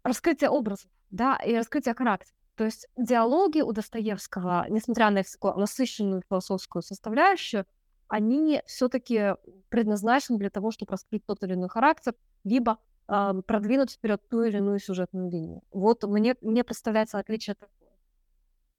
раскрытие 0.03 0.49
образов, 0.49 0.89
да, 1.11 1.35
и 1.37 1.55
раскрытие 1.55 1.93
характера. 1.93 2.35
То 2.55 2.65
есть 2.65 2.87
диалоги 2.97 3.61
у 3.61 3.71
Достоевского, 3.71 4.65
несмотря 4.69 5.09
на 5.09 5.19
их 5.19 5.27
насыщенную 5.41 6.21
философскую 6.27 6.81
составляющую, 6.81 7.65
они 8.07 8.61
все-таки 8.65 9.35
предназначены 9.69 10.37
для 10.37 10.49
того, 10.49 10.71
чтобы 10.71 10.91
раскрыть 10.91 11.25
тот 11.25 11.43
или 11.43 11.53
иной 11.53 11.69
характер, 11.69 12.13
либо 12.43 12.77
э, 13.07 13.33
продвинуть 13.47 13.91
вперед 13.91 14.21
ту 14.29 14.43
или 14.43 14.57
иную 14.57 14.79
сюжетную 14.79 15.31
линию. 15.31 15.61
Вот 15.71 16.03
мне, 16.03 16.35
мне 16.41 16.63
представляется 16.63 17.19
отличие 17.19 17.55
такое. 17.55 17.69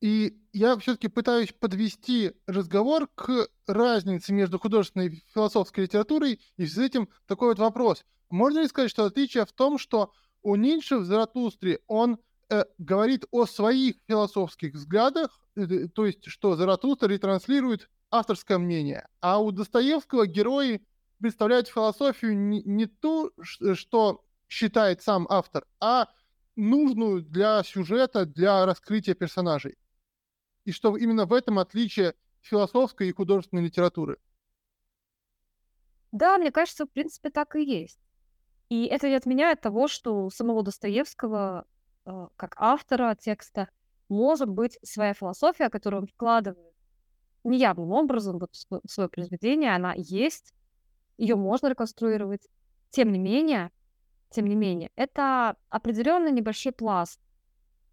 И 0.03 0.37
я 0.53 0.77
все-таки 0.79 1.09
пытаюсь 1.09 1.53
подвести 1.53 2.33
разговор 2.47 3.09
к 3.15 3.49
разнице 3.67 4.33
между 4.33 4.59
художественной 4.59 5.07
и 5.07 5.25
философской 5.33 5.85
литературой, 5.85 6.41
и 6.57 6.67
с 6.67 6.77
этим 6.77 7.09
такой 7.27 7.49
вот 7.49 7.59
вопрос. 7.59 8.05
Можно 8.29 8.61
ли 8.61 8.69
сказать, 8.69 8.91
что 8.91 9.05
отличие 9.05 9.47
в 9.47 9.53
том, 9.53 9.79
что 9.79 10.13
у 10.43 10.57
Ницше 10.57 10.99
в 10.99 11.05
Заратустре 11.05 11.81
он 11.87 12.19
э, 12.49 12.65
говорит 12.79 13.25
о 13.31 13.47
своих 13.47 13.97
философских 14.07 14.75
взглядах, 14.75 15.41
э, 15.57 15.89
то 15.89 16.07
есть 16.07 16.27
что 16.27 16.57
Заратустра 16.57 17.09
ретранслирует 17.09 17.89
авторское 18.11 18.59
мнение, 18.59 19.09
а 19.21 19.41
у 19.41 19.51
Достоевского 19.53 20.27
герои 20.27 20.85
представляют 21.19 21.69
философию 21.69 22.37
не, 22.37 22.63
не 22.63 22.87
ту, 22.87 23.31
что 23.41 24.25
считает 24.49 25.03
сам 25.03 25.27
автор, 25.31 25.65
а 25.81 26.09
нужную 26.57 27.23
для 27.23 27.63
сюжета, 27.63 28.27
для 28.27 28.67
раскрытия 28.67 29.15
персонажей 29.15 29.79
и 30.65 30.73
что 30.73 30.97
именно 30.97 31.27
в 31.27 31.33
этом 31.33 31.59
отличие 31.59 32.15
философской 32.41 33.09
и 33.09 33.13
художественной 33.13 33.65
литературы. 33.65 34.19
Да, 36.13 36.39
мне 36.39 36.53
кажется, 36.53 36.85
в 36.85 36.91
принципе, 36.91 37.31
так 37.31 37.57
и 37.57 37.65
есть. 37.65 37.99
И 38.73 38.87
это 38.87 39.07
не 39.07 39.17
отменяет 39.17 39.61
того, 39.61 39.87
что 39.87 40.25
у 40.25 40.31
самого 40.31 40.63
Достоевского, 40.63 41.67
э, 42.07 42.29
как 42.37 42.55
автора 42.57 43.15
текста, 43.15 43.69
может 44.09 44.49
быть 44.49 44.79
своя 44.83 45.13
философия, 45.13 45.69
которую 45.69 46.01
он 46.01 46.07
вкладывает 46.07 46.75
неявным 47.45 47.91
образом 47.91 48.39
вот 48.39 48.55
в 48.55 48.91
свое 48.91 49.11
произведение, 49.11 49.75
она 49.75 49.93
есть, 49.95 50.55
ее 51.19 51.37
можно 51.37 51.67
реконструировать. 51.67 52.49
Тем 52.89 53.13
не 53.13 53.19
менее, 53.19 53.73
тем 54.31 54.47
не 54.47 54.55
менее, 54.55 54.91
это 54.97 55.59
определенный 55.69 56.33
небольшой 56.33 56.73
пласт 56.73 57.21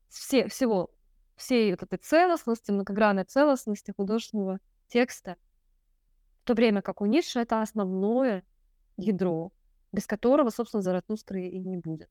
все, 0.07 0.47
всего 0.47 0.91
всей 1.35 1.71
вот 1.71 1.83
этой 1.83 1.97
целостности, 1.97 2.71
многогранной 2.71 3.25
целостности 3.25 3.91
художественного 3.91 4.61
текста, 4.87 5.35
в 6.41 6.45
то 6.45 6.53
время 6.53 6.81
как 6.81 7.01
у 7.01 7.05
Ницше 7.05 7.41
это 7.41 7.61
основное 7.61 8.45
ядро, 8.95 9.51
без 9.91 10.05
которого, 10.05 10.49
собственно, 10.49 10.81
Заратустры 10.81 11.47
и 11.47 11.59
не 11.59 11.77
будет. 11.77 12.09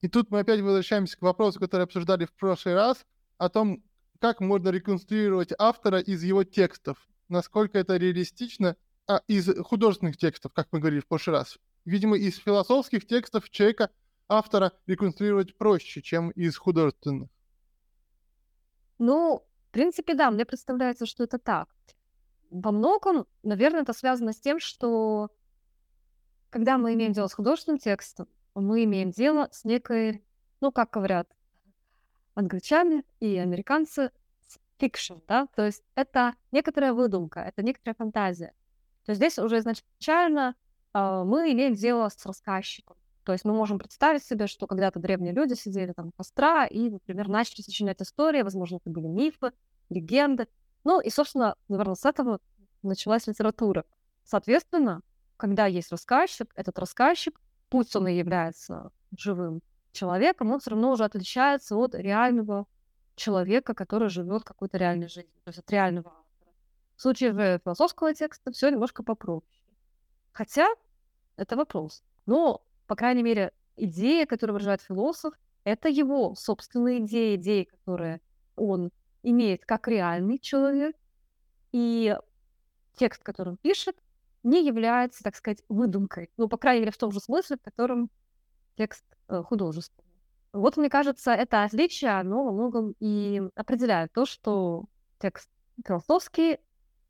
И 0.00 0.08
тут 0.08 0.30
мы 0.30 0.40
опять 0.40 0.60
возвращаемся 0.60 1.18
к 1.18 1.22
вопросу, 1.22 1.58
который 1.58 1.82
обсуждали 1.82 2.26
в 2.26 2.32
прошлый 2.32 2.74
раз, 2.74 3.04
о 3.38 3.48
том, 3.48 3.82
как 4.20 4.40
можно 4.40 4.68
реконструировать 4.70 5.52
автора 5.58 5.98
из 6.00 6.22
его 6.22 6.44
текстов, 6.44 6.98
насколько 7.28 7.78
это 7.78 7.96
реалистично, 7.96 8.76
а, 9.06 9.22
из 9.28 9.48
художественных 9.62 10.16
текстов, 10.16 10.52
как 10.52 10.68
мы 10.72 10.80
говорили 10.80 11.00
в 11.00 11.06
прошлый 11.06 11.36
раз. 11.36 11.58
Видимо, 11.84 12.16
из 12.16 12.36
философских 12.38 13.06
текстов 13.06 13.48
человека, 13.50 13.90
автора, 14.28 14.72
реконструировать 14.86 15.56
проще, 15.56 16.02
чем 16.02 16.30
из 16.30 16.56
художественных. 16.56 17.28
Ну, 18.98 19.44
в 19.68 19.70
принципе, 19.70 20.14
да, 20.14 20.30
мне 20.30 20.44
представляется, 20.44 21.06
что 21.06 21.24
это 21.24 21.38
так. 21.38 21.68
Во 22.50 22.72
многом, 22.72 23.26
наверное, 23.42 23.82
это 23.82 23.92
связано 23.92 24.32
с 24.32 24.40
тем, 24.40 24.58
что 24.58 25.30
когда 26.56 26.78
мы 26.78 26.94
имеем 26.94 27.12
дело 27.12 27.26
с 27.26 27.34
художественным 27.34 27.78
текстом, 27.78 28.28
мы 28.54 28.84
имеем 28.84 29.10
дело 29.10 29.50
с 29.52 29.64
некой, 29.64 30.24
ну, 30.62 30.72
как 30.72 30.88
говорят 30.90 31.28
англичане 32.32 33.04
и 33.20 33.36
американцы, 33.36 34.10
fiction, 34.78 35.16
да, 35.28 35.48
то 35.54 35.66
есть 35.66 35.82
это 35.96 36.34
некоторая 36.52 36.94
выдумка, 36.94 37.40
это 37.40 37.62
некоторая 37.62 37.94
фантазия. 37.94 38.54
То 39.04 39.10
есть 39.12 39.18
здесь 39.18 39.38
уже 39.38 39.58
изначально 39.58 40.54
э, 40.94 41.24
мы 41.26 41.52
имеем 41.52 41.74
дело 41.74 42.08
с 42.08 42.24
рассказчиком. 42.24 42.96
То 43.24 43.32
есть 43.32 43.44
мы 43.44 43.52
можем 43.52 43.78
представить 43.78 44.24
себе, 44.24 44.46
что 44.46 44.66
когда-то 44.66 44.98
древние 44.98 45.34
люди 45.34 45.52
сидели 45.52 45.92
там 45.92 46.06
у 46.06 46.12
костра 46.12 46.64
и, 46.64 46.88
например, 46.88 47.28
начали 47.28 47.60
сочинять 47.60 48.00
истории, 48.00 48.40
возможно, 48.40 48.76
это 48.76 48.88
были 48.88 49.08
мифы, 49.08 49.52
легенды. 49.90 50.48
Ну 50.84 51.02
и, 51.02 51.10
собственно, 51.10 51.54
наверное, 51.68 51.96
с 51.96 52.06
этого 52.06 52.40
началась 52.82 53.26
литература. 53.26 53.84
Соответственно, 54.24 55.02
когда 55.36 55.66
есть 55.66 55.90
рассказчик, 55.92 56.50
этот 56.54 56.78
рассказчик, 56.78 57.40
пусть 57.68 57.94
он 57.96 58.08
и 58.08 58.14
является 58.14 58.90
живым 59.16 59.62
человеком, 59.92 60.52
он 60.52 60.60
все 60.60 60.70
равно 60.70 60.92
уже 60.92 61.04
отличается 61.04 61.76
от 61.76 61.94
реального 61.94 62.66
человека, 63.14 63.74
который 63.74 64.08
живет 64.08 64.44
какой-то 64.44 64.76
реальной 64.76 65.08
жизнью, 65.08 65.32
то 65.44 65.48
есть 65.48 65.58
от 65.58 65.70
реального 65.70 66.10
автора. 66.10 66.52
В 66.96 67.02
случае 67.02 67.32
же 67.32 67.60
философского 67.64 68.14
текста 68.14 68.52
все 68.52 68.70
немножко 68.70 69.02
попроще. 69.02 69.42
Хотя 70.32 70.68
это 71.36 71.56
вопрос. 71.56 72.02
Но, 72.26 72.62
по 72.86 72.94
крайней 72.94 73.22
мере, 73.22 73.52
идея, 73.76 74.26
которую 74.26 74.54
выражает 74.54 74.82
философ, 74.82 75.34
это 75.64 75.88
его 75.88 76.34
собственные 76.34 77.04
идеи, 77.04 77.36
идеи, 77.36 77.64
которые 77.64 78.20
он 78.54 78.90
имеет 79.22 79.64
как 79.64 79.88
реальный 79.88 80.38
человек, 80.38 80.96
и 81.72 82.16
текст, 82.94 83.22
который 83.22 83.50
он 83.50 83.56
пишет, 83.56 83.96
не 84.46 84.64
является, 84.64 85.24
так 85.24 85.34
сказать, 85.34 85.62
выдумкой. 85.68 86.30
Ну, 86.36 86.48
по 86.48 86.56
крайней 86.56 86.80
мере, 86.80 86.92
в 86.92 86.96
том 86.96 87.10
же 87.10 87.18
смысле, 87.18 87.56
в 87.56 87.62
котором 87.62 88.10
текст 88.76 89.04
э, 89.28 89.42
художественный. 89.42 90.06
Вот, 90.52 90.76
мне 90.76 90.88
кажется, 90.88 91.32
это 91.32 91.64
отличие, 91.64 92.12
оно 92.12 92.44
во 92.44 92.52
многом 92.52 92.94
и 93.00 93.42
определяет 93.56 94.12
то, 94.12 94.24
что 94.24 94.84
текст 95.18 95.50
философский 95.84 96.58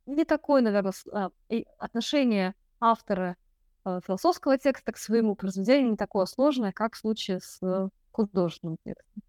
не 0.07 0.25
такой, 0.25 0.63
наверное, 0.63 0.95
а, 1.13 1.31
отношение 1.79 2.55
автора 2.81 3.37
э, 3.85 4.01
философского 4.07 4.57
текста 4.57 4.93
к 4.93 4.97
своему 4.97 5.37
произведению 5.37 5.91
не 5.91 5.97
такое 5.97 6.25
сложное, 6.25 6.73
как 6.73 6.95
в 6.95 6.99
случае 6.99 7.41
с 7.41 7.91
художественным 8.13 8.79
текстом. 8.83 9.23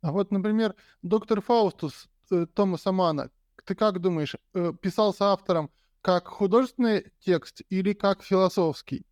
А 0.00 0.12
вот, 0.12 0.30
например, 0.30 0.76
доктор 1.02 1.40
Фаустус 1.40 2.08
э, 2.30 2.46
Томаса 2.54 2.92
Мана, 2.92 3.30
ты 3.64 3.74
как 3.74 3.98
думаешь, 4.00 4.36
э, 4.54 4.72
писался 4.80 5.32
автором 5.32 5.70
как 6.02 6.28
художественный 6.28 7.12
текст 7.20 7.62
или 7.68 7.92
как 7.92 8.22
философский? 8.22 9.06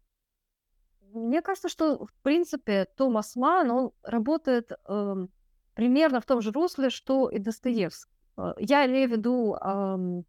Мне 1.12 1.42
кажется, 1.42 1.68
что, 1.68 2.07
в 2.07 2.12
принципе, 2.23 2.87
Томас 2.97 3.35
Ман, 3.37 3.71
он 3.71 3.90
работает 4.02 4.71
э, 4.73 5.26
примерно 5.75 6.21
в 6.21 6.26
том 6.26 6.42
же 6.42 6.50
русле, 6.52 6.90
что 6.90 7.28
и 7.30 7.38
Достоевский. 7.38 8.11
Э, 8.37 8.52
я 8.59 8.87
имею 8.87 9.09
в 9.09 9.12
виду, 9.12 9.54
э, 9.54 10.23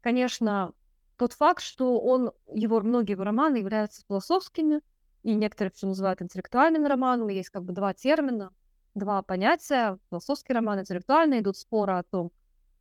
конечно, 0.00 0.72
тот 1.16 1.32
факт, 1.32 1.62
что 1.62 2.00
он, 2.00 2.32
его 2.52 2.80
многие 2.80 3.14
романы 3.14 3.56
являются 3.56 4.02
философскими, 4.06 4.80
и 5.22 5.34
некоторые 5.34 5.72
все 5.72 5.86
называют 5.86 6.22
интеллектуальными 6.22 6.86
романами. 6.86 7.34
Есть 7.34 7.50
как 7.50 7.64
бы 7.64 7.72
два 7.72 7.92
термина, 7.92 8.52
два 8.94 9.22
понятия. 9.22 9.98
Философский 10.10 10.52
роман, 10.52 10.80
интеллектуальный. 10.80 11.40
Идут 11.40 11.56
споры 11.56 11.94
о 11.94 12.02
том, 12.02 12.30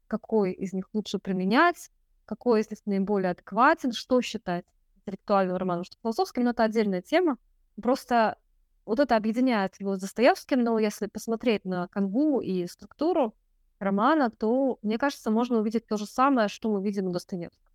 какой 0.07 0.53
из 0.53 0.71
них 0.71 0.87
лучше 0.93 1.19
применять, 1.19 1.89
какой 2.27 2.61
из 2.61 2.69
них 2.69 2.79
наиболее 2.85 3.31
адекватен, 3.31 3.91
что 3.93 4.21
считать 4.21 4.65
интеллектуальным 4.97 5.57
романом, 5.57 5.83
что 5.83 5.97
философским, 6.03 6.43
но 6.43 6.51
это 6.51 6.63
отдельная 6.63 7.01
тема. 7.01 7.37
Просто 7.81 8.37
вот 8.85 8.99
это 8.99 9.15
объединяет 9.15 9.79
его 9.79 9.95
с 9.95 9.99
Достоевским, 9.99 10.63
но 10.63 10.77
если 10.77 11.07
посмотреть 11.07 11.65
на 11.65 11.87
канву 11.87 12.41
и 12.41 12.67
структуру 12.67 13.33
романа, 13.79 14.29
то, 14.29 14.79
мне 14.81 14.97
кажется, 14.97 15.31
можно 15.31 15.59
увидеть 15.59 15.87
то 15.87 15.97
же 15.97 16.05
самое, 16.05 16.47
что 16.47 16.71
мы 16.71 16.83
видим 16.83 17.07
у 17.07 17.11
Достоевского. 17.11 17.71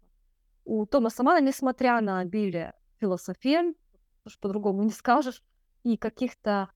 У 0.64 0.86
Томаса 0.86 1.22
Мана, 1.22 1.44
несмотря 1.44 2.00
на 2.00 2.20
обилие 2.20 2.74
философии, 3.00 3.74
что 4.26 4.40
по-другому 4.40 4.82
не 4.82 4.90
скажешь, 4.90 5.42
и 5.82 5.96
каких-то 5.96 6.70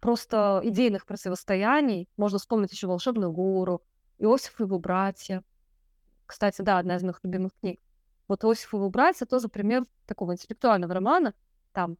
просто 0.00 0.60
идейных 0.64 1.06
противостояний, 1.06 2.08
можно 2.16 2.38
вспомнить 2.38 2.72
еще 2.72 2.86
«Волшебную 2.86 3.32
гору», 3.32 3.82
Иосиф 4.18 4.60
и 4.60 4.64
его 4.64 4.78
братья. 4.78 5.42
Кстати, 6.32 6.62
да, 6.62 6.78
одна 6.78 6.96
из 6.96 7.02
моих 7.02 7.20
любимых 7.24 7.52
книг. 7.60 7.78
Вот 8.26 8.42
Иосиф 8.42 8.72
и 8.72 8.76
его 8.78 8.88
братья 8.88 9.26
тоже 9.26 9.48
пример 9.48 9.84
такого 10.06 10.32
интеллектуального 10.32 10.94
романа. 10.94 11.34
Там 11.74 11.98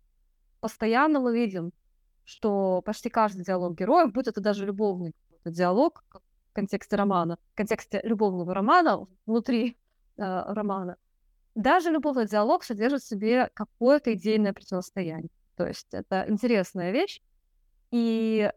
постоянно 0.61 1.21
мы 1.21 1.35
видим, 1.35 1.71
что 2.25 2.81
почти 2.81 3.11
каждый 3.11 3.45
диалог 3.45 3.77
героев, 3.77 4.11
будь 4.11 4.29
это 4.29 4.41
даже 4.41 4.65
любовный 4.65 5.15
диалог 5.45 6.03
в 6.49 6.55
контексте 6.55 6.97
романа, 6.97 7.37
в 7.53 7.57
контексте 7.57 8.01
любовного 8.05 8.55
романа, 8.55 9.07
внутри 9.27 9.77
э, 10.17 10.23
романа, 10.23 10.97
даже 11.55 11.91
любовный 11.91 12.27
диалог 12.27 12.65
содержит 12.65 13.03
в 13.03 13.07
себе 13.07 13.51
какое-то 13.53 14.15
идейное 14.15 14.55
противостояние. 14.55 15.29
То 15.57 15.67
есть 15.67 15.89
это 15.93 16.25
интересная 16.27 16.91
вещь. 16.91 17.21
И 17.91 18.51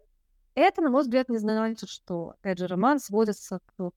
это, 0.54 0.82
на 0.82 0.90
мой 0.90 1.02
взгляд, 1.02 1.28
не 1.28 1.38
значит, 1.38 1.90
что, 1.90 2.30
опять 2.40 2.60
же, 2.60 2.68
роман 2.68 3.02
сводится 3.02 3.60
к, 3.78 3.92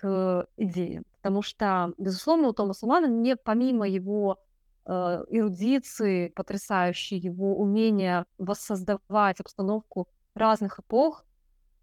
к 0.00 0.46
идеям. 0.56 1.04
Потому 1.16 1.42
что, 1.42 1.92
безусловно, 1.98 2.48
у 2.48 2.52
Томаса 2.52 2.86
Мана 2.86 3.06
не 3.06 3.36
помимо 3.36 3.88
его 3.88 4.38
э, 4.86 5.24
эрудиции, 5.28 6.28
потрясающей, 6.28 7.18
его 7.18 7.56
умения 7.56 8.24
воссоздавать 8.38 9.40
обстановку 9.40 10.08
разных 10.34 10.78
эпох 10.78 11.24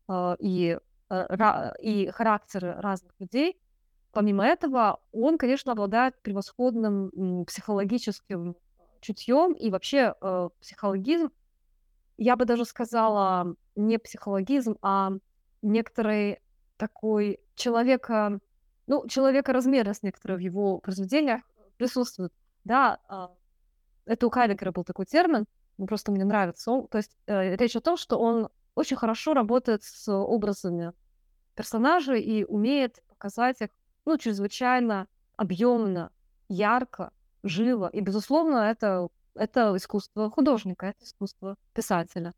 э, 0.08 0.36
и, 0.40 0.80
э, 1.10 1.72
и 1.82 2.10
характеры 2.12 2.74
разных 2.80 3.14
людей, 3.20 3.60
помимо 4.12 4.46
этого, 4.46 5.02
он, 5.12 5.38
конечно, 5.38 5.74
обладает 5.74 6.20
превосходным 6.22 7.46
психологическим 7.46 8.56
чутьем 9.02 9.54
и 9.54 9.70
вообще 9.70 10.16
э, 10.20 10.50
психологизм, 10.62 11.30
я 12.18 12.36
бы 12.38 12.46
даже 12.46 12.66
сказала, 12.66 13.56
не 13.76 14.00
психологизм, 14.00 14.78
а 14.82 15.12
некоторый 15.62 16.40
такой 16.78 17.40
человека, 17.56 18.40
ну, 18.88 19.08
человека 19.08 19.54
размерность 19.54 20.04
некоторые 20.04 20.38
в 20.38 20.42
его 20.42 20.80
произведениях 20.80 21.42
присутствует. 21.78 22.34
Да, 22.64 23.00
э, 23.10 23.28
это 24.06 24.28
у 24.28 24.30
Хайдегера 24.30 24.72
был 24.72 24.84
такой 24.84 25.06
термин, 25.06 25.46
просто 25.88 26.12
мне 26.12 26.26
нравится. 26.26 26.84
То 26.90 26.98
есть 26.98 27.16
э, 27.28 27.56
речь 27.56 27.76
о 27.76 27.82
том, 27.82 27.98
что 27.98 28.18
он 28.18 28.50
очень 28.76 28.98
хорошо 28.98 29.34
работает 29.34 29.84
с 29.84 30.12
образами 30.12 30.94
персонажей 31.56 32.22
и 32.22 32.44
умеет 32.44 33.02
показать 33.08 33.62
их 33.62 33.70
ну, 34.06 34.18
чрезвычайно 34.18 35.08
объемно, 35.36 36.12
ярко, 36.50 37.12
живо. 37.44 37.88
И, 37.88 38.02
безусловно, 38.02 38.70
это, 38.70 39.08
это 39.34 39.76
искусство 39.76 40.30
художника, 40.30 40.88
это 40.88 41.04
искусство 41.04 41.58
писателя. 41.74 42.34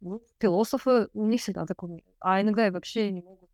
Ну, 0.00 0.20
философы 0.38 1.08
не 1.14 1.38
всегда 1.38 1.66
так 1.66 1.82
умеют. 1.82 2.04
А 2.20 2.40
иногда 2.40 2.66
и 2.66 2.70
вообще 2.70 3.10
не 3.10 3.22
могут 3.22 3.48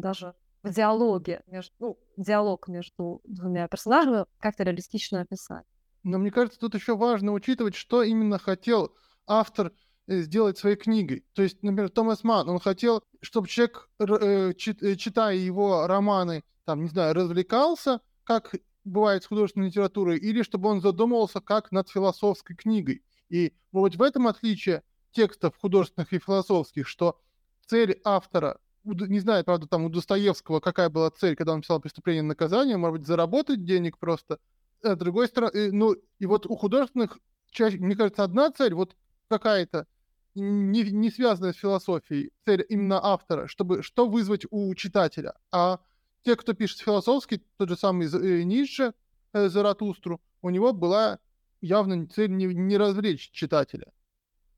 даже 0.00 0.34
в 0.62 0.72
диалоге, 0.72 1.42
между, 1.46 1.72
ну, 1.78 1.98
диалог 2.16 2.68
между 2.68 3.20
двумя 3.24 3.68
персонажами 3.68 4.26
как-то 4.38 4.64
реалистично 4.64 5.20
описать. 5.20 5.64
Но 6.02 6.18
мне 6.18 6.30
кажется, 6.30 6.58
тут 6.58 6.74
еще 6.74 6.96
важно 6.96 7.32
учитывать, 7.32 7.74
что 7.74 8.02
именно 8.02 8.38
хотел 8.38 8.94
автор 9.26 9.72
э, 10.06 10.20
сделать 10.20 10.58
своей 10.58 10.76
книгой. 10.76 11.24
То 11.34 11.42
есть, 11.42 11.62
например, 11.62 11.90
Томас 11.90 12.24
Ман, 12.24 12.48
он 12.48 12.58
хотел, 12.60 13.02
чтобы 13.20 13.48
человек, 13.48 13.88
э, 13.98 14.52
э, 14.54 14.96
читая 14.96 15.36
его 15.36 15.86
романы, 15.86 16.44
там, 16.64 16.82
не 16.82 16.88
знаю, 16.88 17.14
развлекался, 17.14 18.00
как 18.24 18.54
бывает 18.84 19.24
с 19.24 19.26
художественной 19.26 19.66
литературой, 19.66 20.18
или 20.18 20.42
чтобы 20.42 20.68
он 20.68 20.80
задумывался 20.80 21.40
как 21.40 21.72
над 21.72 21.88
философской 21.88 22.54
книгой. 22.54 23.02
И 23.28 23.52
вот 23.72 23.96
в 23.96 24.02
этом 24.02 24.28
отличие 24.28 24.82
текстов 25.10 25.56
художественных 25.56 26.12
и 26.12 26.18
философских, 26.18 26.86
что 26.86 27.18
цель 27.66 28.00
автора, 28.04 28.60
не 28.94 29.20
знаю, 29.20 29.44
правда, 29.44 29.66
там 29.66 29.84
у 29.84 29.88
Достоевского 29.88 30.60
какая 30.60 30.88
была 30.88 31.10
цель, 31.10 31.36
когда 31.36 31.52
он 31.52 31.62
писал 31.62 31.80
«Преступление 31.80 32.22
и 32.22 32.26
наказание», 32.26 32.76
может 32.76 32.98
быть, 32.98 33.06
заработать 33.06 33.64
денег 33.64 33.98
просто. 33.98 34.38
А 34.82 34.94
с 34.94 34.98
другой 34.98 35.28
стороны, 35.28 35.52
э, 35.54 35.70
ну, 35.72 35.94
и 36.18 36.26
вот 36.26 36.46
у 36.46 36.56
художественных, 36.56 37.18
чаще, 37.50 37.78
мне 37.78 37.96
кажется, 37.96 38.24
одна 38.24 38.50
цель, 38.50 38.74
вот 38.74 38.96
какая-то, 39.28 39.86
не, 40.34 40.82
не 40.82 41.10
связанная 41.10 41.52
с 41.52 41.56
философией, 41.56 42.32
цель 42.44 42.64
именно 42.68 43.04
автора, 43.04 43.46
чтобы 43.46 43.82
что 43.82 44.06
вызвать 44.06 44.46
у 44.50 44.74
читателя. 44.74 45.34
А 45.50 45.80
те, 46.22 46.36
кто 46.36 46.52
пишет 46.52 46.78
философский, 46.78 47.42
тот 47.56 47.68
же 47.68 47.76
самый 47.76 48.06
э, 48.06 48.42
Ницше, 48.42 48.94
Заратустру, 49.32 50.20
у 50.42 50.50
него 50.50 50.72
была 50.72 51.18
явно 51.60 52.06
цель 52.06 52.30
не, 52.30 52.46
не 52.46 52.76
развлечь 52.76 53.30
читателя. 53.32 53.92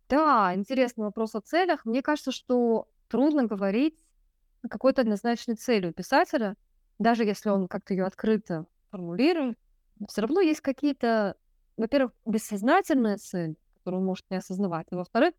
Да, 0.09 0.53
интересный 0.55 1.05
вопрос 1.05 1.35
о 1.35 1.41
целях. 1.41 1.85
Мне 1.85 2.03
кажется, 2.03 2.33
что 2.33 2.89
трудно 3.09 3.47
говорить 3.47 3.99
какой-то 4.69 5.03
однозначной 5.03 5.55
цели 5.55 5.89
у 5.89 5.93
писателя, 5.93 6.57
даже 6.99 7.25
если 7.25 7.51
он 7.51 7.69
как-то 7.69 7.95
ее 7.95 8.05
открыто 8.05 8.67
формулирует. 8.91 9.59
Все 10.09 10.23
равно 10.23 10.41
есть 10.41 10.61
какие-то, 10.61 11.37
во-первых, 11.77 12.13
бессознательные 12.25 13.17
цели, 13.17 13.57
которые 13.75 14.01
он 14.01 14.07
может 14.07 14.25
не 14.31 14.39
осознавать, 14.39 14.87
а 14.91 14.97
во-вторых, 14.97 15.35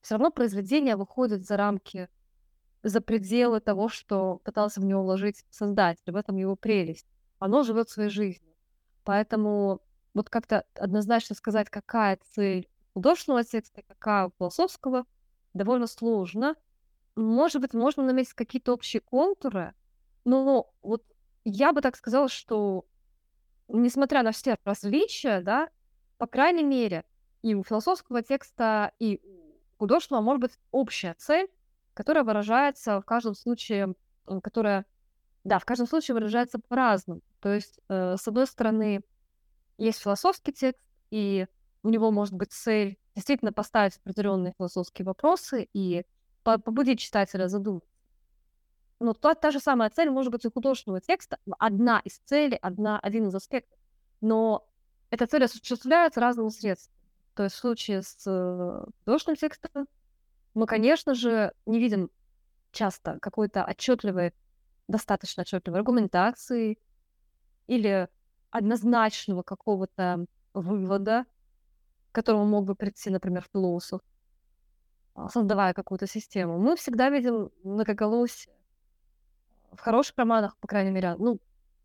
все 0.00 0.14
равно 0.14 0.30
произведение 0.30 0.96
выходит 0.96 1.46
за 1.46 1.56
рамки 1.56 2.08
за 2.82 3.00
пределы 3.00 3.60
того, 3.60 3.88
что 3.88 4.40
пытался 4.44 4.80
в 4.80 4.84
него 4.84 5.02
вложить 5.02 5.44
создатель. 5.50 6.12
В 6.12 6.16
этом 6.16 6.36
его 6.36 6.56
прелесть. 6.56 7.06
Оно 7.38 7.62
живет 7.62 7.88
своей 7.88 8.10
жизнью. 8.10 8.54
Поэтому 9.04 9.80
вот 10.14 10.28
как-то 10.28 10.64
однозначно 10.74 11.34
сказать, 11.34 11.70
какая 11.70 12.18
цель 12.34 12.68
художественного 12.94 13.44
текста, 13.44 13.82
какая 13.86 14.26
у 14.26 14.32
философского, 14.38 15.04
довольно 15.54 15.86
сложно. 15.86 16.56
Может 17.14 17.60
быть, 17.60 17.74
можно 17.74 18.02
наметить 18.02 18.32
какие-то 18.32 18.72
общие 18.72 19.00
контуры, 19.00 19.74
но 20.24 20.72
вот 20.82 21.04
я 21.44 21.72
бы 21.72 21.80
так 21.80 21.96
сказала, 21.96 22.28
что 22.28 22.86
несмотря 23.68 24.22
на 24.22 24.32
все 24.32 24.56
различия, 24.64 25.40
да, 25.40 25.68
по 26.18 26.26
крайней 26.26 26.62
мере, 26.64 27.04
и 27.42 27.54
у 27.54 27.64
философского 27.64 28.22
текста, 28.22 28.92
и 28.98 29.20
у 29.24 29.78
художественного 29.78 30.22
может 30.22 30.40
быть 30.40 30.58
общая 30.70 31.14
цель, 31.18 31.48
которая 31.94 32.24
выражается 32.24 33.00
в 33.00 33.04
каждом 33.04 33.34
случае, 33.34 33.94
которая, 34.42 34.86
да, 35.44 35.58
в 35.58 35.64
каждом 35.64 35.86
случае 35.86 36.14
выражается 36.14 36.60
по-разному. 36.68 37.20
То 37.40 37.52
есть, 37.52 37.78
э, 37.88 38.16
с 38.16 38.26
одной 38.26 38.46
стороны, 38.46 39.02
есть 39.76 40.00
философский 40.00 40.52
текст, 40.52 40.80
и 41.10 41.46
у 41.82 41.88
него 41.90 42.10
может 42.10 42.34
быть 42.34 42.52
цель 42.52 42.98
действительно 43.14 43.52
поставить 43.52 43.96
определенные 43.98 44.54
философские 44.56 45.04
вопросы 45.04 45.68
и 45.72 46.06
побудить 46.42 47.00
читателя 47.00 47.48
задуматься. 47.48 47.88
Но 49.00 49.14
та, 49.14 49.34
та 49.34 49.50
же 49.50 49.58
самая 49.58 49.90
цель 49.90 50.10
может 50.10 50.30
быть 50.30 50.46
у 50.46 50.50
художественного 50.50 51.00
текста, 51.00 51.38
одна 51.58 52.00
из 52.04 52.18
целей, 52.18 52.56
одна, 52.56 53.00
один 53.00 53.28
из 53.28 53.34
аспектов. 53.34 53.78
Но 54.20 54.64
эта 55.10 55.26
цель 55.26 55.44
осуществляется 55.44 56.20
разными 56.20 56.50
средствами. 56.50 56.96
То 57.34 57.44
есть 57.44 57.56
в 57.56 57.58
случае 57.58 58.02
с 58.02 58.24
э, 58.26 58.84
художественным 59.00 59.36
текстом 59.36 59.88
мы, 60.54 60.66
конечно 60.66 61.14
же, 61.14 61.52
не 61.66 61.80
видим 61.80 62.10
часто 62.70 63.18
какой-то 63.20 63.64
отчетливой, 63.64 64.34
достаточно 64.86 65.42
отчетливой 65.42 65.80
аргументации 65.80 66.78
или 67.66 68.08
однозначного 68.50 69.42
какого-то 69.42 70.26
вывода, 70.54 71.24
к 72.10 72.14
которому 72.14 72.44
мог 72.44 72.66
бы 72.66 72.74
прийти, 72.74 73.10
например, 73.10 73.46
философ, 73.52 74.00
создавая 75.30 75.74
какую-то 75.74 76.06
систему. 76.06 76.58
Мы 76.58 76.76
всегда 76.76 77.10
видим 77.10 77.50
многоголосие. 77.64 78.54
В 79.72 79.80
хороших 79.80 80.16
романах, 80.16 80.56
по 80.58 80.68
крайней 80.68 80.90
мере, 80.90 81.14
ну, 81.18 81.40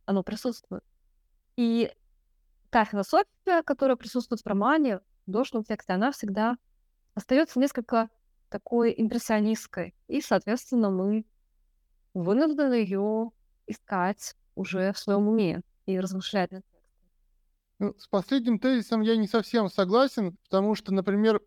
оно 0.06 0.24
присутствует. 0.24 0.84
И 1.56 1.92
та 2.70 2.86
философия, 2.86 3.64
которая 3.64 3.98
присутствует 3.98 4.42
в 4.42 4.48
романе, 4.48 5.00
в 5.00 5.26
художественном 5.26 5.64
тексте, 5.64 5.94
она 5.94 6.12
всегда 6.12 6.58
остается 7.16 7.60
несколько 7.60 8.10
такой 8.50 8.94
импрессионистской. 8.98 9.96
И, 10.08 10.22
соответственно, 10.22 10.90
мы 10.90 11.26
вынуждены 12.14 12.74
ее 12.74 13.32
искать 13.68 14.36
уже 14.56 14.92
в 14.94 14.98
своем 14.98 15.28
уме 15.28 15.62
и 15.86 16.00
размышлять 16.00 16.52
над 16.52 16.66
с 17.80 18.08
последним 18.08 18.60
тезисом 18.60 19.02
я 19.02 19.16
не 19.16 19.28
совсем 19.28 19.70
согласен, 19.70 20.38
потому 20.44 20.76
что, 20.76 20.94
например, 20.94 21.42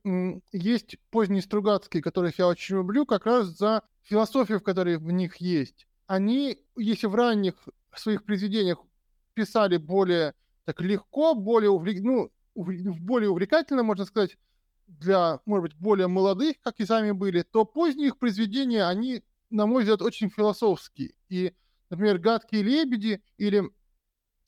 есть 0.52 0.96
поздние 1.10 1.42
Стругацкие, 1.42 2.02
которых 2.02 2.38
я 2.38 2.46
очень 2.46 2.76
люблю, 2.76 3.04
как 3.04 3.26
раз 3.26 3.48
за 3.48 3.82
философию, 4.02 4.60
в 4.60 4.62
которой 4.62 4.96
в 4.98 5.10
них 5.10 5.36
есть. 5.36 5.86
Они, 6.06 6.58
если 6.76 7.06
в 7.06 7.14
ранних 7.14 7.54
своих 7.94 8.24
произведениях 8.24 8.78
писали 9.34 9.76
более 9.76 10.34
так 10.64 10.80
легко, 10.80 11.34
более, 11.34 11.70
увлек... 11.70 12.00
ну, 12.02 12.30
более 12.54 13.30
увлекательно, 13.30 13.82
можно 13.82 14.04
сказать, 14.04 14.36
для, 14.86 15.40
может 15.46 15.62
быть, 15.62 15.76
более 15.76 16.06
молодых, 16.08 16.56
как 16.62 16.78
и 16.80 16.86
сами 16.86 17.12
были, 17.12 17.42
то 17.42 17.64
поздние 17.64 18.08
их 18.08 18.18
произведения, 18.18 18.84
они, 18.84 19.22
на 19.50 19.66
мой 19.66 19.82
взгляд, 19.82 20.02
очень 20.02 20.30
философские. 20.30 21.14
И, 21.28 21.54
например, 21.90 22.18
«Гадкие 22.18 22.62
лебеди» 22.62 23.22
или 23.36 23.70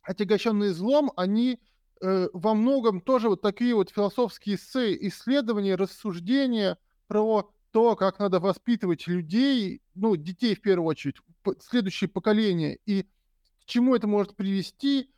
«Отягощенный 0.02 0.70
злом», 0.70 1.12
они 1.16 1.60
э, 2.02 2.28
во 2.32 2.54
многом 2.54 3.00
тоже 3.00 3.28
вот 3.28 3.40
такие 3.40 3.74
вот 3.74 3.90
философские 3.90 4.56
эссе, 4.56 4.96
исследования, 5.08 5.76
рассуждения 5.76 6.76
про 7.06 7.50
то, 7.70 7.96
как 7.96 8.18
надо 8.18 8.40
воспитывать 8.40 9.06
людей, 9.06 9.80
ну, 9.94 10.16
детей 10.16 10.54
в 10.54 10.60
первую 10.60 10.86
очередь, 10.86 11.16
следующее 11.60 12.08
поколение, 12.08 12.78
и 12.84 13.04
к 13.04 13.64
чему 13.64 13.94
это 13.94 14.06
может 14.06 14.36
привести. 14.36 15.10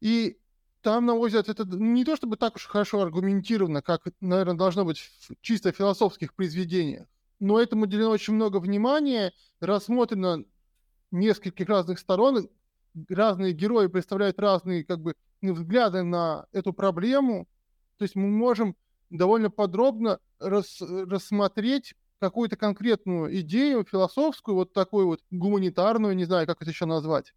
И 0.00 0.38
там, 0.82 1.06
на 1.06 1.14
мой 1.14 1.28
взгляд, 1.28 1.48
это 1.48 1.64
не 1.64 2.04
то 2.04 2.16
чтобы 2.16 2.36
так 2.36 2.56
уж 2.56 2.66
хорошо 2.66 3.00
аргументировано, 3.00 3.82
как, 3.82 4.02
наверное, 4.20 4.54
должно 4.54 4.84
быть 4.84 4.98
в 4.98 5.34
чисто 5.40 5.72
философских 5.72 6.34
произведениях, 6.34 7.06
но 7.38 7.60
этому 7.60 7.84
уделено 7.84 8.10
очень 8.10 8.34
много 8.34 8.58
внимания, 8.58 9.32
рассмотрено 9.60 10.44
нескольких 11.10 11.68
разных 11.68 11.98
сторон, 11.98 12.48
разные 13.08 13.52
герои 13.52 13.86
представляют 13.86 14.38
разные 14.38 14.84
как 14.84 15.00
бы 15.00 15.14
взгляды 15.42 16.02
на 16.02 16.46
эту 16.52 16.72
проблему, 16.72 17.48
то 17.96 18.04
есть 18.04 18.14
мы 18.14 18.28
можем 18.28 18.76
довольно 19.10 19.50
подробно 19.50 20.20
рас, 20.38 20.80
рассмотреть 20.80 21.94
какую-то 22.20 22.56
конкретную 22.56 23.40
идею 23.40 23.84
философскую, 23.84 24.54
вот 24.54 24.72
такую 24.72 25.06
вот 25.06 25.20
гуманитарную, 25.30 26.14
не 26.14 26.24
знаю, 26.24 26.46
как 26.46 26.60
это 26.60 26.70
еще 26.70 26.84
назвать. 26.84 27.32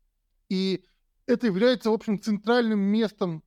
И 0.50 0.84
это 1.26 1.48
является, 1.48 1.89
в 1.89 1.94
общем, 1.94 2.22
центральным 2.22 2.80
местом, 2.80 3.44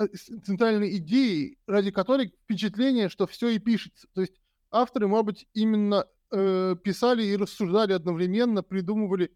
э, 0.00 0.06
центральной 0.44 0.96
идеей, 0.96 1.58
ради 1.66 1.90
которой 1.90 2.34
впечатление, 2.44 3.10
что 3.10 3.26
все 3.26 3.50
и 3.50 3.58
пишется. 3.58 4.08
То 4.14 4.22
есть 4.22 4.34
авторы, 4.70 5.08
может 5.08 5.26
быть, 5.26 5.46
именно 5.52 6.06
э, 6.30 6.74
писали 6.82 7.22
и 7.24 7.36
рассуждали 7.36 7.92
одновременно, 7.92 8.62
придумывали. 8.62 9.30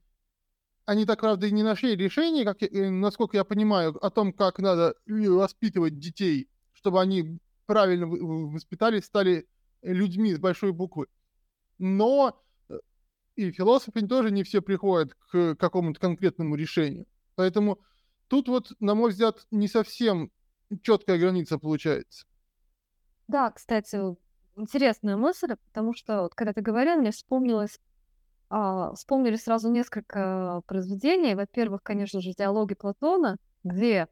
Они 0.86 1.04
так, 1.04 1.20
правда, 1.20 1.48
и 1.48 1.50
не 1.50 1.64
нашли 1.64 1.96
решения, 1.96 2.44
как 2.44 2.62
э, 2.62 2.90
насколько 2.90 3.36
я 3.36 3.44
понимаю, 3.44 3.96
о 4.04 4.08
том, 4.10 4.32
как 4.32 4.60
надо 4.60 4.94
воспитывать 5.06 5.98
детей, 5.98 6.48
чтобы 6.72 7.00
они 7.00 7.40
правильно 7.66 8.06
воспитались, 8.06 9.04
стали 9.04 9.48
людьми 9.82 10.32
с 10.32 10.38
большой 10.38 10.72
буквы. 10.72 11.08
Но 11.78 12.40
э, 12.68 12.78
и 13.34 13.50
философы 13.50 14.06
тоже 14.06 14.30
не 14.30 14.44
все 14.44 14.62
приходят 14.62 15.14
к 15.14 15.56
какому-то 15.56 15.98
конкретному 15.98 16.54
решению. 16.54 17.06
Поэтому 17.34 17.80
тут 18.28 18.48
вот, 18.48 18.72
на 18.78 18.94
мой 18.94 19.10
взгляд, 19.10 19.44
не 19.50 19.66
совсем 19.66 20.30
четкая 20.82 21.18
граница 21.18 21.58
получается. 21.58 22.26
Да, 23.26 23.50
кстати, 23.50 23.98
интересная 24.54 25.16
мысль, 25.16 25.56
потому 25.66 25.94
что 25.94 26.22
вот, 26.22 26.36
когда 26.36 26.52
ты 26.52 26.60
говорил, 26.60 26.96
мне 26.96 27.10
вспомнилось, 27.10 27.80
а, 28.48 28.94
вспомнили 28.94 29.36
сразу 29.36 29.70
несколько 29.70 30.62
произведений. 30.66 31.34
Во-первых, 31.34 31.82
конечно 31.82 32.20
же, 32.20 32.32
диалоги 32.32 32.74
Платона, 32.74 33.36
где 33.64 34.08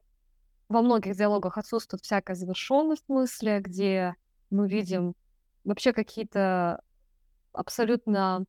во 0.68 0.82
многих 0.82 1.16
диалогах 1.16 1.58
отсутствует 1.58 2.02
всякая 2.02 2.34
завершенность 2.34 3.04
мысли, 3.08 3.60
где 3.60 4.14
мы 4.50 4.68
видим 4.68 5.14
вообще 5.64 5.92
какие-то 5.92 6.82
абсолютно 7.52 8.44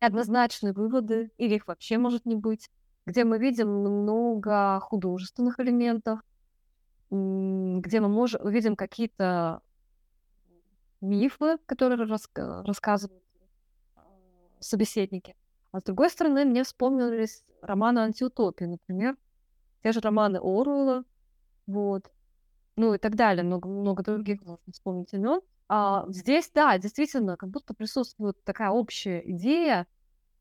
однозначные 0.00 0.72
выводы, 0.72 1.30
или 1.38 1.54
их 1.56 1.66
вообще 1.66 1.98
может 1.98 2.26
не 2.26 2.36
быть 2.36 2.68
где 3.06 3.24
мы 3.24 3.38
видим 3.38 3.68
много 3.68 4.80
художественных 4.80 5.58
элементов, 5.60 6.20
где 7.10 8.00
мы 8.00 8.08
можем, 8.08 8.48
видим 8.48 8.76
какие-то 8.76 9.60
мифы, 11.00 11.58
которые 11.66 12.06
рас, 12.06 12.28
рассказывают 12.34 13.22
собеседники. 14.62 15.36
А 15.72 15.80
с 15.80 15.82
другой 15.84 16.10
стороны, 16.10 16.44
мне 16.44 16.64
вспомнились 16.64 17.44
романы 17.62 18.00
антиутопии, 18.00 18.64
например, 18.64 19.16
те 19.82 19.92
же 19.92 20.00
романы 20.00 20.38
Оруэлла, 20.38 21.04
вот, 21.66 22.10
ну 22.76 22.94
и 22.94 22.98
так 22.98 23.16
далее, 23.16 23.44
много, 23.44 23.68
много 23.68 24.02
других 24.02 24.42
можно 24.42 24.72
вспомнить 24.72 25.12
имен. 25.12 25.40
А 25.68 26.04
здесь, 26.08 26.50
да, 26.54 26.76
действительно, 26.78 27.36
как 27.36 27.48
будто 27.48 27.74
присутствует 27.74 28.42
такая 28.44 28.70
общая 28.70 29.22
идея, 29.24 29.86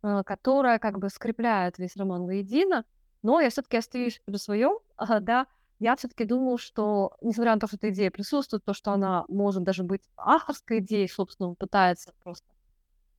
Э, 0.04 0.24
которая 0.26 0.80
как 0.80 0.98
бы 0.98 1.10
скрепляет 1.10 1.78
весь 1.78 1.96
роман 1.96 2.26
воедино, 2.26 2.86
но 3.22 3.40
я 3.40 3.52
все-таки 3.52 3.78
остаюсь 3.78 4.20
при 4.26 4.38
своем, 4.38 4.80
да, 5.22 5.46
я 5.78 5.96
все-таки 5.96 6.26
думаю, 6.26 6.58
что, 6.58 7.18
несмотря 7.22 7.54
на 7.54 7.60
то, 7.60 7.68
что 7.68 7.76
эта 7.76 7.92
идея 7.92 8.10
присутствует, 8.10 8.66
то, 8.66 8.74
что 8.74 8.94
она 8.94 9.26
может 9.28 9.64
даже 9.64 9.84
быть 9.84 10.02
авторской 10.18 10.80
идеей, 10.80 11.08
собственно, 11.08 11.50
он 11.50 11.56
пытается 11.56 12.14
просто 12.24 12.48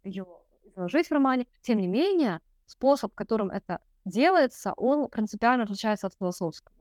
ее 0.02 0.26
изложить 0.72 1.08
в 1.08 1.12
романе, 1.12 1.46
тем 1.62 1.78
не 1.78 1.86
менее, 1.86 2.40
способ, 2.66 3.14
которым 3.14 3.50
это 3.50 3.80
делается, 4.04 4.72
он 4.76 5.08
принципиально 5.08 5.64
отличается 5.64 6.06
от 6.06 6.14
философского. 6.14 6.74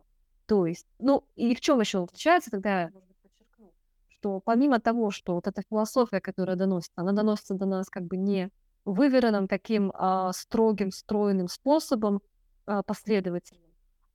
То 0.48 0.66
есть, 0.66 0.88
ну, 1.00 1.24
и 1.36 1.56
в 1.56 1.62
чем 1.62 1.80
еще 1.80 2.00
он 2.00 2.04
отличается, 2.06 2.52
тогда 2.52 2.82
я 2.82 2.92
подчеркну, 3.22 3.72
что 4.10 4.40
помимо 4.40 4.80
того, 4.80 5.12
что 5.12 5.36
вот 5.36 5.48
эта 5.48 5.62
философия, 5.70 6.20
которая 6.20 6.56
доносится, 6.56 6.94
она 6.96 7.12
доносится 7.12 7.54
до 7.54 7.66
нас 7.66 7.90
как 7.90 8.04
бы 8.04 8.18
не 8.18 8.50
выверенным 8.84 9.48
таким 9.48 9.92
а, 9.94 10.34
строгим, 10.34 10.92
стройным 10.92 11.48
способом, 11.48 12.22
а, 12.66 12.84
последовательным, 12.84 13.72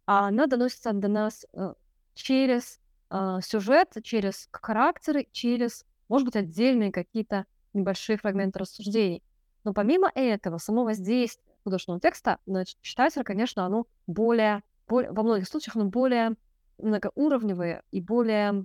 а 0.06 0.28
она 0.28 0.46
доносится 0.46 0.92
до 0.92 1.08
нас 1.08 1.46
а, 1.52 1.74
через 2.14 2.80
а, 3.08 3.40
сюжет, 3.40 3.96
через 4.02 4.48
характеры, 4.52 5.28
через, 5.30 5.84
может 6.08 6.26
быть, 6.26 6.36
отдельные 6.36 6.90
какие-то 6.90 7.46
небольшие 7.72 8.18
фрагменты 8.18 8.58
рассуждений. 8.58 9.22
Но 9.66 9.72
помимо 9.72 10.12
этого, 10.14 10.58
само 10.58 10.84
воздействие 10.84 11.56
художественного 11.64 12.00
текста 12.00 12.38
на 12.46 12.64
читателя, 12.64 13.24
конечно, 13.24 13.66
оно 13.66 13.88
более, 14.06 14.62
более 14.86 15.10
во 15.10 15.24
многих 15.24 15.48
случаях 15.48 15.74
оно 15.74 15.86
более 15.86 16.36
многоуровневое 16.78 17.82
и 17.90 18.00
более 18.00 18.64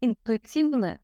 интуитивное, 0.00 0.98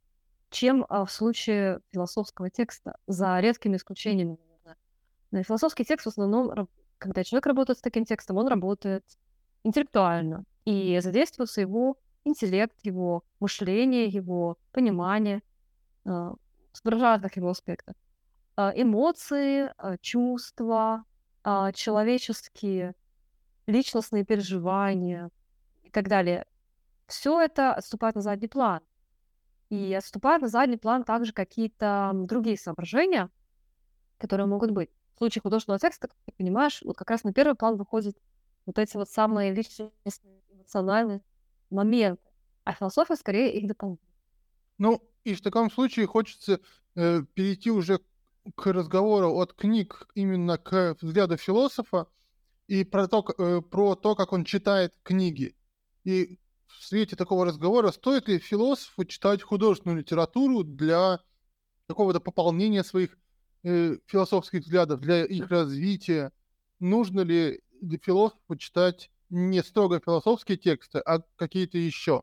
чем 0.50 0.84
а, 0.88 1.04
в 1.04 1.12
случае 1.12 1.78
философского 1.92 2.50
текста, 2.50 2.96
за 3.06 3.38
редкими 3.38 3.76
исключениями, 3.76 4.36
наверное. 4.40 5.44
Философский 5.44 5.84
текст 5.84 6.06
в 6.06 6.08
основном, 6.08 6.68
когда 6.98 7.22
человек 7.22 7.46
работает 7.46 7.78
с 7.78 7.82
таким 7.82 8.04
текстом, 8.04 8.38
он 8.38 8.48
работает 8.48 9.04
интеллектуально, 9.62 10.42
и 10.64 10.98
задействуется 10.98 11.60
его 11.60 11.98
интеллект, 12.24 12.74
его 12.82 13.22
мышление, 13.38 14.06
его 14.06 14.58
понимание. 14.72 15.40
А, 16.04 16.34
в 16.82 16.88
разных 16.88 17.36
его 17.36 17.50
аспектах. 17.50 17.94
А, 18.56 18.72
эмоции, 18.74 19.70
а, 19.76 19.98
чувства, 19.98 21.04
а, 21.44 21.72
человеческие, 21.72 22.94
личностные 23.66 24.24
переживания 24.24 25.30
и 25.82 25.90
так 25.90 26.08
далее. 26.08 26.46
Все 27.06 27.40
это 27.40 27.74
отступает 27.74 28.14
на 28.14 28.22
задний 28.22 28.48
план. 28.48 28.80
И 29.68 29.92
отступают 29.92 30.42
на 30.42 30.48
задний 30.48 30.78
план 30.78 31.04
также 31.04 31.32
какие-то 31.32 32.12
другие 32.14 32.56
соображения, 32.56 33.30
которые 34.18 34.46
могут 34.46 34.70
быть. 34.70 34.90
В 35.16 35.18
случае 35.18 35.42
художественного 35.42 35.80
текста, 35.80 36.08
как 36.08 36.16
ты 36.24 36.32
понимаешь, 36.32 36.80
вот 36.82 36.96
как 36.96 37.10
раз 37.10 37.24
на 37.24 37.34
первый 37.34 37.56
план 37.56 37.76
выходят 37.76 38.16
вот 38.64 38.78
эти 38.78 38.96
вот 38.96 39.10
самые 39.10 39.52
личностные, 39.52 40.40
эмоциональные 40.50 41.20
моменты, 41.68 42.22
а 42.64 42.72
философия 42.72 43.16
скорее 43.16 43.54
их 43.58 43.66
дополняет. 43.66 44.00
Ну, 44.78 45.02
и 45.24 45.34
в 45.34 45.42
таком 45.42 45.70
случае 45.70 46.06
хочется 46.06 46.60
э, 46.94 47.22
перейти 47.34 47.70
уже 47.70 48.00
к 48.54 48.72
разговору 48.72 49.34
от 49.34 49.52
книг 49.52 50.08
именно 50.14 50.58
к 50.58 50.96
взгляду 51.00 51.36
философа 51.36 52.06
и 52.66 52.84
про 52.84 53.08
то, 53.08 53.24
э, 53.38 53.60
про 53.60 53.94
то, 53.94 54.14
как 54.14 54.32
он 54.32 54.44
читает 54.44 54.94
книги. 55.02 55.56
И 56.04 56.38
в 56.66 56.84
свете 56.84 57.16
такого 57.16 57.44
разговора, 57.44 57.90
стоит 57.90 58.28
ли 58.28 58.38
философу 58.38 59.04
читать 59.04 59.42
художественную 59.42 59.98
литературу 59.98 60.62
для 60.64 61.20
какого-то 61.88 62.20
пополнения 62.20 62.84
своих 62.84 63.16
э, 63.64 63.96
философских 64.06 64.60
взглядов, 64.60 65.00
для 65.00 65.24
их 65.24 65.50
развития? 65.50 66.32
Нужно 66.78 67.20
ли 67.20 67.62
для 67.80 67.98
философа 67.98 68.56
читать 68.58 69.10
не 69.30 69.62
строго 69.62 70.00
философские 70.00 70.56
тексты, 70.56 70.98
а 70.98 71.20
какие-то 71.36 71.78
еще? 71.78 72.22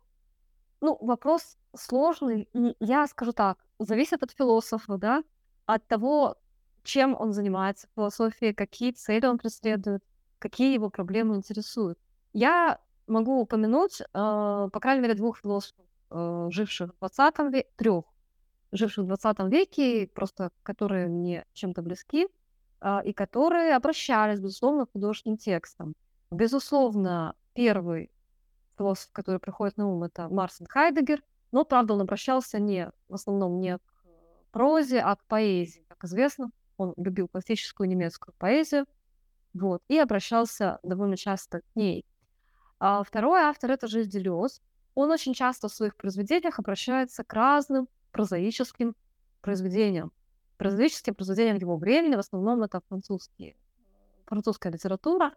Ну, 0.81 0.97
вопрос 1.01 1.57
сложный. 1.75 2.49
Я 2.79 3.07
скажу 3.07 3.31
так, 3.31 3.57
зависит 3.79 4.21
от 4.23 4.31
философа, 4.31 4.97
да, 4.97 5.23
от 5.65 5.87
того, 5.87 6.37
чем 6.83 7.15
он 7.17 7.33
занимается 7.33 7.87
в 7.87 7.95
философии, 7.95 8.51
какие 8.51 8.91
цели 8.91 9.25
он 9.25 9.37
преследует, 9.37 10.03
какие 10.39 10.73
его 10.73 10.89
проблемы 10.89 11.35
интересуют. 11.35 11.97
Я 12.33 12.79
могу 13.07 13.39
упомянуть, 13.39 14.01
э, 14.01 14.05
по 14.13 14.79
крайней 14.79 15.01
мере, 15.01 15.13
двух 15.13 15.39
философов, 15.39 15.85
э, 16.11 16.47
живших 16.51 16.91
в 16.93 16.99
20 16.99 17.49
веке, 17.49 17.69
трех, 17.75 18.05
живших 18.71 19.05
в 19.05 19.07
20 19.07 19.49
веке, 19.49 20.07
просто 20.13 20.51
которые 20.63 21.07
мне 21.07 21.45
чем-то 21.53 21.81
близки, 21.81 22.27
э, 22.81 22.99
и 23.05 23.13
которые 23.13 23.75
обращались, 23.75 24.39
безусловно, 24.39 24.85
к 24.85 24.91
художественным 24.91 25.37
текстам. 25.37 25.93
Безусловно, 26.31 27.35
первый 27.53 28.11
философ, 28.77 29.09
который 29.11 29.39
приходит 29.39 29.77
на 29.77 29.87
ум, 29.87 30.03
это 30.03 30.27
Марсен 30.29 30.65
Хайдегер, 30.67 31.21
но, 31.51 31.63
правда, 31.65 31.93
он 31.93 32.01
обращался 32.01 32.59
не, 32.59 32.91
в 33.07 33.13
основном 33.13 33.59
не 33.59 33.77
к 33.77 33.92
прозе, 34.53 34.99
а 35.01 35.15
к 35.17 35.23
поэзии. 35.25 35.83
Как 35.89 36.05
известно, 36.05 36.51
он 36.77 36.93
любил 36.95 37.27
классическую 37.27 37.89
немецкую 37.89 38.33
поэзию, 38.37 38.85
вот, 39.53 39.81
и 39.87 39.97
обращался 39.97 40.79
довольно 40.83 41.17
часто 41.17 41.61
к 41.61 41.75
ней. 41.75 42.05
А 42.79 43.03
второй 43.03 43.41
автор— 43.41 43.71
это 43.71 43.87
Жиль 43.87 44.07
Делез. 44.07 44.61
Он 44.95 45.11
очень 45.11 45.33
часто 45.33 45.67
в 45.67 45.73
своих 45.73 45.95
произведениях 45.97 46.59
обращается 46.59 47.23
к 47.23 47.33
разным 47.33 47.87
прозаическим 48.11 48.95
произведениям. 49.41 50.11
Прозаическим 50.57 51.15
произведениям 51.15 51.57
его 51.57 51.75
времени, 51.77 52.15
в 52.15 52.19
основном 52.19 52.63
это 52.63 52.81
французские, 52.87 53.55
французская 54.25 54.71
литература. 54.71 55.33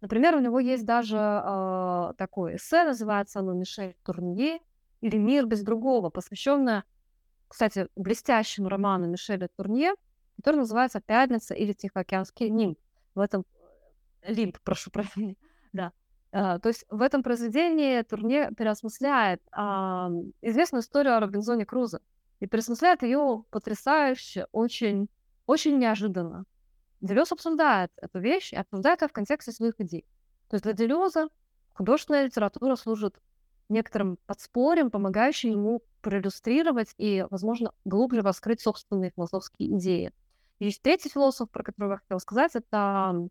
Например, 0.00 0.36
у 0.36 0.40
него 0.40 0.58
есть 0.58 0.84
даже 0.84 1.16
э, 1.16 2.12
такое 2.18 2.56
эссе, 2.56 2.84
называется 2.84 3.40
оно 3.40 3.52
«Мишель 3.54 3.96
Турнье» 4.04 4.58
или 5.00 5.16
«Мир 5.16 5.46
без 5.46 5.62
другого», 5.62 6.10
посвященное, 6.10 6.84
кстати, 7.48 7.88
блестящему 7.96 8.68
роману 8.68 9.06
Мишеля 9.06 9.48
Турнье, 9.56 9.94
который 10.36 10.56
называется 10.56 11.00
«Пятница» 11.00 11.54
или 11.54 11.72
«Тихоокеанский 11.72 12.50
нимб». 12.50 12.78
В 13.14 13.20
этом... 13.20 13.44
Э, 14.22 14.32
Лимб, 14.32 14.58
прошу 14.62 14.90
прощения. 14.90 15.36
Да. 15.72 15.92
Uh, 16.32 16.58
то 16.58 16.68
есть 16.68 16.86
в 16.88 17.02
этом 17.02 17.22
произведении 17.22 18.00
Турне 18.02 18.50
переосмысляет 18.56 19.42
uh, 19.56 20.32
известную 20.40 20.82
историю 20.82 21.16
о 21.16 21.20
Робинзоне 21.20 21.66
Крузо 21.66 22.00
и 22.40 22.46
переосмысляет 22.46 23.02
ее 23.02 23.44
потрясающе, 23.50 24.46
очень, 24.52 25.08
очень 25.46 25.78
неожиданно. 25.78 26.44
Делез 27.00 27.30
обсуждает 27.32 27.92
эту 27.96 28.20
вещь 28.20 28.52
и 28.52 28.56
обсуждает 28.56 29.02
ее 29.02 29.08
в 29.08 29.12
контексте 29.12 29.52
своих 29.52 29.78
идей. 29.80 30.06
То 30.48 30.54
есть 30.54 30.64
для 30.64 30.72
Делеза 30.72 31.28
художественная 31.74 32.24
литература 32.24 32.76
служит 32.76 33.18
некоторым 33.68 34.18
подспорьем, 34.26 34.90
помогающим 34.90 35.50
ему 35.50 35.82
проиллюстрировать 36.00 36.94
и, 36.98 37.26
возможно, 37.30 37.72
глубже 37.84 38.22
раскрыть 38.22 38.60
собственные 38.60 39.12
философские 39.14 39.76
идеи. 39.76 40.12
И 40.58 40.70
третий 40.72 41.08
философ, 41.08 41.50
про 41.50 41.62
которого 41.62 41.92
я 41.92 41.98
хотела 41.98 42.18
сказать, 42.18 42.54
это 42.54 43.28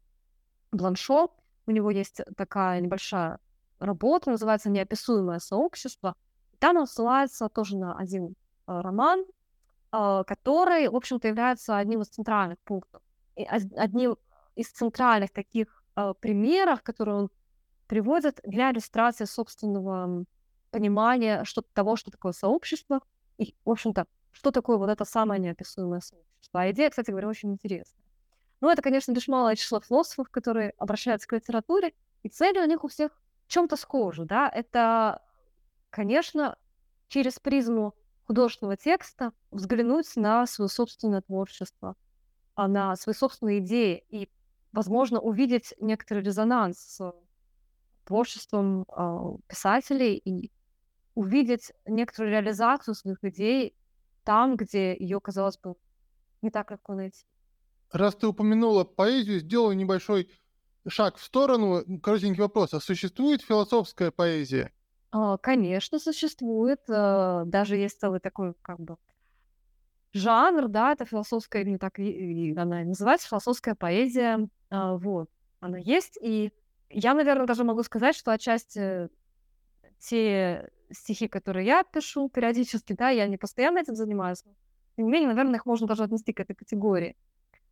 Бланшо. 0.71 1.31
У 1.67 1.71
него 1.71 1.89
есть 1.89 2.21
такая 2.37 2.81
небольшая 2.81 3.39
работа, 3.79 4.29
называется 4.29 4.69
«Неописуемое 4.69 5.39
сообщество». 5.39 6.15
Там 6.59 6.77
он 6.77 6.87
ссылается 6.87 7.49
тоже 7.49 7.77
на 7.77 7.97
один 7.97 8.27
э, 8.27 8.33
роман, 8.67 9.25
э, 9.91 10.23
который, 10.27 10.87
в 10.87 10.95
общем-то, 10.95 11.27
является 11.27 11.77
одним 11.77 12.01
из 12.01 12.07
центральных 12.07 12.59
пунктов 12.59 13.01
одним 13.35 14.17
из 14.55 14.69
центральных 14.69 15.31
таких 15.31 15.83
э, 15.95 16.13
примеров, 16.19 16.81
которые 16.81 17.15
он 17.15 17.29
приводит 17.87 18.39
для 18.43 18.71
иллюстрации 18.71 19.25
собственного 19.25 20.25
понимания 20.71 21.43
что 21.45 21.61
того, 21.61 21.95
что 21.95 22.11
такое 22.11 22.33
сообщество, 22.33 23.01
и, 23.37 23.55
в 23.63 23.71
общем-то, 23.71 24.07
что 24.31 24.51
такое 24.51 24.77
вот 24.77 24.89
это 24.89 25.05
самое 25.05 25.39
неописуемое 25.39 26.01
сообщество. 26.01 26.61
А 26.61 26.71
идея, 26.71 26.89
кстати 26.89 27.11
говоря, 27.11 27.27
очень 27.27 27.53
интересная. 27.53 28.03
Ну, 28.61 28.69
это, 28.69 28.81
конечно, 28.81 29.11
лишь 29.11 29.27
малое 29.27 29.55
число 29.55 29.79
философов, 29.79 30.29
которые 30.29 30.71
обращаются 30.77 31.27
к 31.27 31.33
литературе, 31.33 31.93
и 32.23 32.29
цели 32.29 32.59
у 32.59 32.65
них 32.65 32.83
у 32.83 32.87
всех 32.87 33.11
в 33.45 33.51
чем-то 33.51 33.75
схожи, 33.75 34.25
да, 34.25 34.49
это, 34.49 35.21
конечно, 35.91 36.57
через 37.07 37.39
призму 37.39 37.93
художественного 38.25 38.75
текста 38.75 39.31
взглянуть 39.51 40.15
на 40.15 40.47
свое 40.47 40.67
собственное 40.69 41.21
творчество, 41.21 41.95
а, 42.55 42.67
на 42.67 42.95
свои 42.95 43.13
собственные 43.13 43.59
идеи 43.59 44.03
и, 44.09 44.29
возможно, 44.71 45.19
увидеть 45.19 45.73
некоторый 45.79 46.23
резонанс 46.23 46.79
с 46.79 47.13
творчеством 48.05 48.83
э, 48.83 49.37
писателей 49.47 50.15
и 50.15 50.51
увидеть 51.13 51.71
некоторую 51.85 52.31
реализацию 52.31 52.95
своих 52.95 53.23
идей 53.23 53.75
там, 54.23 54.55
где 54.55 54.95
ее, 54.95 55.19
казалось 55.19 55.57
бы, 55.57 55.75
не 56.41 56.49
так 56.49 56.71
легко 56.71 56.93
найти. 56.93 57.25
Раз 57.91 58.15
ты 58.15 58.27
упомянула 58.27 58.83
поэзию, 58.83 59.39
сделаю 59.39 59.77
небольшой 59.77 60.29
шаг 60.87 61.17
в 61.17 61.23
сторону. 61.23 61.83
Коротенький 62.01 62.41
вопрос. 62.41 62.73
А 62.73 62.79
существует 62.79 63.41
философская 63.41 64.11
поэзия? 64.11 64.71
Конечно, 65.41 65.99
существует. 65.99 66.81
Э, 66.89 67.43
даже 67.45 67.77
есть 67.77 67.99
целый 67.99 68.19
такой, 68.19 68.53
как 68.61 68.79
бы, 68.79 68.97
жанр, 70.15 70.67
да, 70.69 70.93
это 70.93 71.05
философская, 71.05 71.61
именно 71.63 71.77
так 71.77 71.99
и, 71.99 72.09
и 72.09 72.57
она 72.57 72.83
называется, 72.83 73.27
философская 73.27 73.75
поэзия, 73.75 74.47
а, 74.69 74.95
вот, 74.95 75.29
она 75.59 75.77
есть, 75.77 76.17
и 76.21 76.53
я, 76.89 77.13
наверное, 77.13 77.45
даже 77.45 77.63
могу 77.63 77.83
сказать, 77.83 78.15
что 78.15 78.31
отчасти 78.31 79.09
те 79.99 80.69
стихи, 80.91 81.27
которые 81.27 81.65
я 81.65 81.83
пишу 81.83 82.29
периодически, 82.29 82.93
да, 82.93 83.09
я 83.09 83.27
не 83.27 83.37
постоянно 83.37 83.79
этим 83.79 83.95
занимаюсь, 83.95 84.43
тем 84.95 85.05
не 85.05 85.11
менее, 85.11 85.29
наверное, 85.29 85.55
их 85.55 85.65
можно 85.65 85.87
даже 85.87 86.03
отнести 86.03 86.33
к 86.33 86.39
этой 86.39 86.55
категории. 86.55 87.17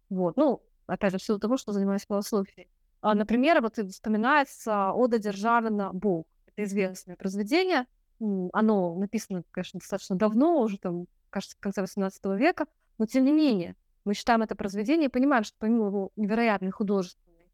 Вот, 0.09 0.35
ну, 0.37 0.61
опять 0.87 1.11
же, 1.11 1.17
в 1.17 1.23
силу 1.23 1.39
того, 1.39 1.57
что 1.57 1.71
занимаюсь 1.71 2.05
философией. 2.07 2.69
А, 3.01 3.15
например, 3.15 3.61
вот 3.61 3.77
вспоминается 3.77 4.91
Ода 4.91 5.19
Державина 5.19 5.91
«Бог». 5.93 6.27
Это 6.47 6.63
известное 6.63 7.15
произведение. 7.15 7.85
Оно 8.19 8.95
написано, 8.95 9.43
конечно, 9.51 9.79
достаточно 9.79 10.15
давно, 10.15 10.61
уже 10.61 10.77
там 10.77 11.07
кажется, 11.29 11.57
конца 11.59 11.81
18 11.81 12.25
века, 12.37 12.67
но 12.97 13.05
тем 13.05 13.25
не 13.25 13.31
менее, 13.31 13.75
мы 14.05 14.13
читаем 14.13 14.41
это 14.43 14.55
произведение 14.55 15.07
и 15.07 15.11
понимаем, 15.11 15.43
что 15.43 15.55
помимо 15.59 15.87
его 15.87 16.11
невероятной 16.15 16.71
художественной 16.71 17.51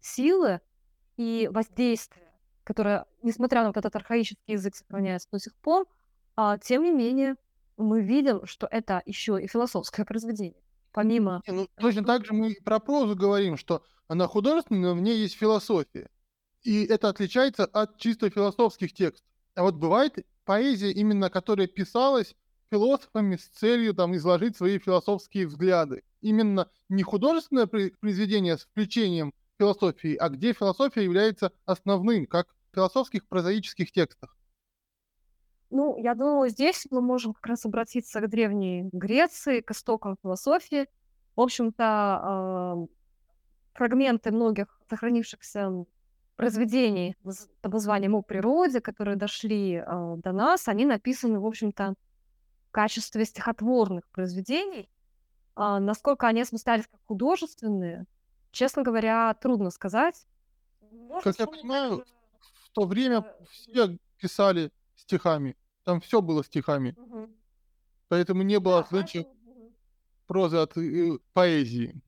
силы 0.00 0.60
и 1.22 1.48
воздействия, 1.48 2.32
которое, 2.64 3.06
несмотря 3.22 3.62
на 3.62 3.68
вот 3.68 3.76
этот 3.76 3.94
архаический 3.94 4.54
язык, 4.54 4.74
сохраняется 4.74 5.28
до 5.30 5.38
сих 5.38 5.54
пор, 5.56 5.86
а, 6.36 6.58
тем 6.58 6.82
не 6.82 6.90
менее, 6.90 7.36
мы 7.76 8.02
видим, 8.02 8.46
что 8.46 8.66
это 8.70 9.02
еще 9.06 9.42
и 9.42 9.46
философское 9.46 10.04
произведение. 10.04 10.60
Помимо... 10.92 11.42
Не, 11.46 11.52
ну, 11.52 11.68
точно 11.78 12.04
так 12.04 12.24
же 12.26 12.34
мы 12.34 12.54
про 12.64 12.78
прозу 12.78 13.16
говорим, 13.16 13.56
что 13.56 13.82
она 14.08 14.26
художественная, 14.26 14.90
но 14.90 14.94
в 14.94 15.02
ней 15.02 15.16
есть 15.16 15.34
философия. 15.34 16.10
И 16.62 16.84
это 16.84 17.08
отличается 17.08 17.64
от 17.64 17.98
чисто 17.98 18.30
философских 18.30 18.92
текстов. 18.92 19.26
А 19.54 19.62
вот 19.62 19.76
бывает 19.76 20.26
поэзия, 20.44 20.92
именно 20.92 21.30
которая 21.30 21.66
писалась 21.66 22.36
философами 22.70 23.36
с 23.36 23.46
целью 23.46 23.94
там 23.94 24.14
изложить 24.16 24.56
свои 24.56 24.78
философские 24.78 25.46
взгляды. 25.46 26.04
Именно 26.20 26.70
не 26.88 27.02
художественное 27.02 27.66
произведение 27.66 28.56
с 28.56 28.62
включением 28.62 29.34
философии, 29.58 30.16
а 30.16 30.28
где 30.28 30.52
философия 30.52 31.04
является 31.04 31.52
основным, 31.64 32.26
как 32.26 32.48
в 32.70 32.74
философских 32.74 33.26
прозаических 33.28 33.92
текстах. 33.92 34.36
Ну, 35.70 35.96
я 35.96 36.14
думаю, 36.14 36.50
здесь 36.50 36.86
мы 36.90 37.00
можем 37.00 37.32
как 37.32 37.46
раз 37.46 37.64
обратиться 37.64 38.20
к 38.20 38.28
Древней 38.28 38.90
Греции, 38.92 39.60
к 39.60 39.70
истокам 39.70 40.16
философии. 40.22 40.86
В 41.34 41.40
общем-то, 41.40 42.86
фрагменты 43.72 44.32
многих 44.32 44.80
сохранившихся 44.90 45.86
произведений 46.36 47.16
под 47.22 47.72
названием 47.72 48.14
«О 48.14 48.22
природе», 48.22 48.80
которые 48.80 49.16
дошли 49.16 49.74
э, 49.74 50.14
до 50.16 50.32
нас, 50.32 50.66
они 50.68 50.84
написаны, 50.84 51.38
в 51.38 51.46
общем-то, 51.46 51.94
в 52.68 52.70
качестве 52.72 53.24
стихотворных 53.24 54.08
произведений. 54.10 54.90
А 55.54 55.78
насколько 55.78 56.26
они 56.26 56.40
осмыслялись 56.40 56.86
как 56.86 57.00
художественные, 57.06 58.06
честно 58.52 58.82
говоря, 58.82 59.34
трудно 59.34 59.70
сказать. 59.70 60.26
Можно 60.92 61.32
как 61.32 61.40
я 61.40 61.46
понимаю, 61.46 61.98
также... 61.98 62.12
в 62.64 62.68
то 62.70 62.84
время 62.84 63.18
э, 63.18 63.44
все 63.50 63.98
писали 64.18 64.70
стихами. 64.94 65.56
Там 65.84 66.00
все 66.00 66.20
было 66.22 66.44
стихами. 66.44 66.94
Угу. 66.96 67.30
Поэтому 68.08 68.42
не 68.42 68.60
было 68.60 68.80
да, 68.80 68.86
отличия 68.86 69.26
прозы 70.26 70.58
от 70.58 70.76
э, 70.76 71.18
поэзии. 71.32 72.00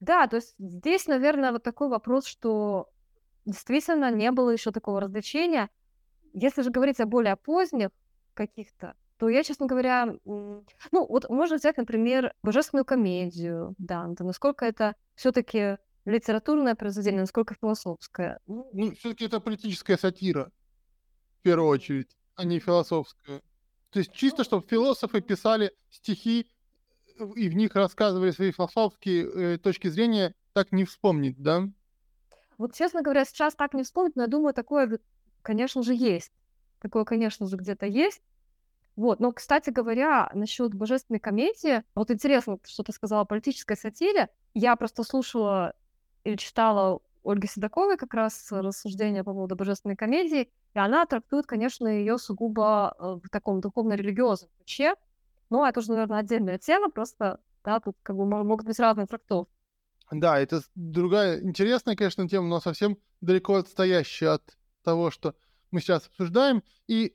Да, 0.00 0.26
то 0.26 0.36
есть 0.36 0.54
здесь, 0.58 1.06
наверное, 1.06 1.52
вот 1.52 1.62
такой 1.62 1.88
вопрос, 1.88 2.26
что 2.26 2.88
действительно 3.44 4.10
не 4.10 4.30
было 4.30 4.50
еще 4.50 4.70
такого 4.70 5.00
развлечения. 5.00 5.70
Если 6.32 6.62
же 6.62 6.70
говорить 6.70 7.00
о 7.00 7.06
более 7.06 7.36
поздних 7.36 7.90
каких-то, 8.34 8.94
то 9.18 9.28
я, 9.28 9.42
честно 9.42 9.66
говоря, 9.66 10.14
ну, 10.24 10.64
вот 10.92 11.28
можно 11.28 11.56
взять, 11.56 11.76
например, 11.76 12.32
божественную 12.42 12.84
комедию, 12.84 13.74
да, 13.78 14.08
насколько 14.20 14.64
это 14.64 14.94
все-таки 15.16 15.78
литературное 16.04 16.76
произведение, 16.76 17.22
насколько 17.22 17.54
философское. 17.60 18.40
Ну, 18.46 18.70
ну 18.72 18.94
все-таки 18.94 19.26
это 19.26 19.40
политическая 19.40 19.98
сатира, 19.98 20.50
в 21.40 21.42
первую 21.42 21.68
очередь, 21.68 22.16
а 22.36 22.44
не 22.44 22.60
философская. 22.60 23.42
То 23.90 23.98
есть 23.98 24.12
чисто, 24.12 24.44
чтобы 24.44 24.66
философы 24.66 25.20
писали 25.20 25.72
стихи 25.90 26.50
и 27.34 27.48
в 27.48 27.56
них 27.56 27.74
рассказывали 27.74 28.30
свои 28.30 28.52
философские 28.52 29.54
э, 29.54 29.58
точки 29.58 29.88
зрения, 29.88 30.34
так 30.52 30.70
не 30.70 30.84
вспомнить, 30.84 31.42
да? 31.42 31.68
Вот, 32.56 32.74
честно 32.74 33.02
говоря, 33.02 33.24
сейчас 33.24 33.56
так 33.56 33.74
не 33.74 33.82
вспомнить, 33.82 34.14
но 34.14 34.22
я 34.22 34.28
думаю, 34.28 34.54
такое, 34.54 35.00
конечно 35.42 35.82
же, 35.82 35.94
есть. 35.94 36.32
Такое, 36.80 37.04
конечно 37.04 37.46
же, 37.46 37.56
где-то 37.56 37.86
есть. 37.86 38.22
Вот, 38.98 39.20
но, 39.20 39.30
кстати 39.30 39.70
говоря, 39.70 40.28
насчет 40.34 40.74
божественной 40.74 41.20
комедии, 41.20 41.84
вот 41.94 42.10
интересно, 42.10 42.58
что 42.66 42.82
ты 42.82 42.92
сказала 42.92 43.20
о 43.20 43.24
политической 43.24 43.76
сатире. 43.76 44.28
Я 44.54 44.74
просто 44.74 45.04
слушала 45.04 45.74
или 46.24 46.34
читала 46.34 46.98
Ольги 47.22 47.46
Седоковой 47.46 47.96
как 47.96 48.12
раз 48.12 48.48
рассуждения 48.50 49.22
по 49.22 49.32
поводу 49.32 49.54
божественной 49.54 49.94
комедии, 49.94 50.50
и 50.74 50.78
она 50.80 51.06
трактует, 51.06 51.46
конечно, 51.46 51.86
ее 51.86 52.18
сугубо 52.18 52.92
э, 52.98 53.20
в 53.24 53.30
таком 53.30 53.60
духовно-религиозном 53.60 54.50
ключе. 54.58 54.96
Но 55.48 55.64
это 55.64 55.78
уже, 55.78 55.92
наверное, 55.92 56.18
отдельная 56.18 56.58
тема, 56.58 56.90
просто, 56.90 57.38
да, 57.62 57.78
тут 57.78 57.96
как 58.02 58.16
бы 58.16 58.26
могут 58.26 58.66
быть 58.66 58.80
разные 58.80 59.06
трактовки. 59.06 59.52
Да, 60.10 60.40
это 60.40 60.60
другая 60.74 61.40
интересная, 61.40 61.94
конечно, 61.94 62.28
тема, 62.28 62.48
но 62.48 62.58
совсем 62.58 62.98
далеко 63.20 63.54
отстоящая 63.54 64.30
от 64.30 64.58
того, 64.82 65.12
что 65.12 65.36
мы 65.70 65.80
сейчас 65.80 66.08
обсуждаем. 66.08 66.64
И 66.88 67.14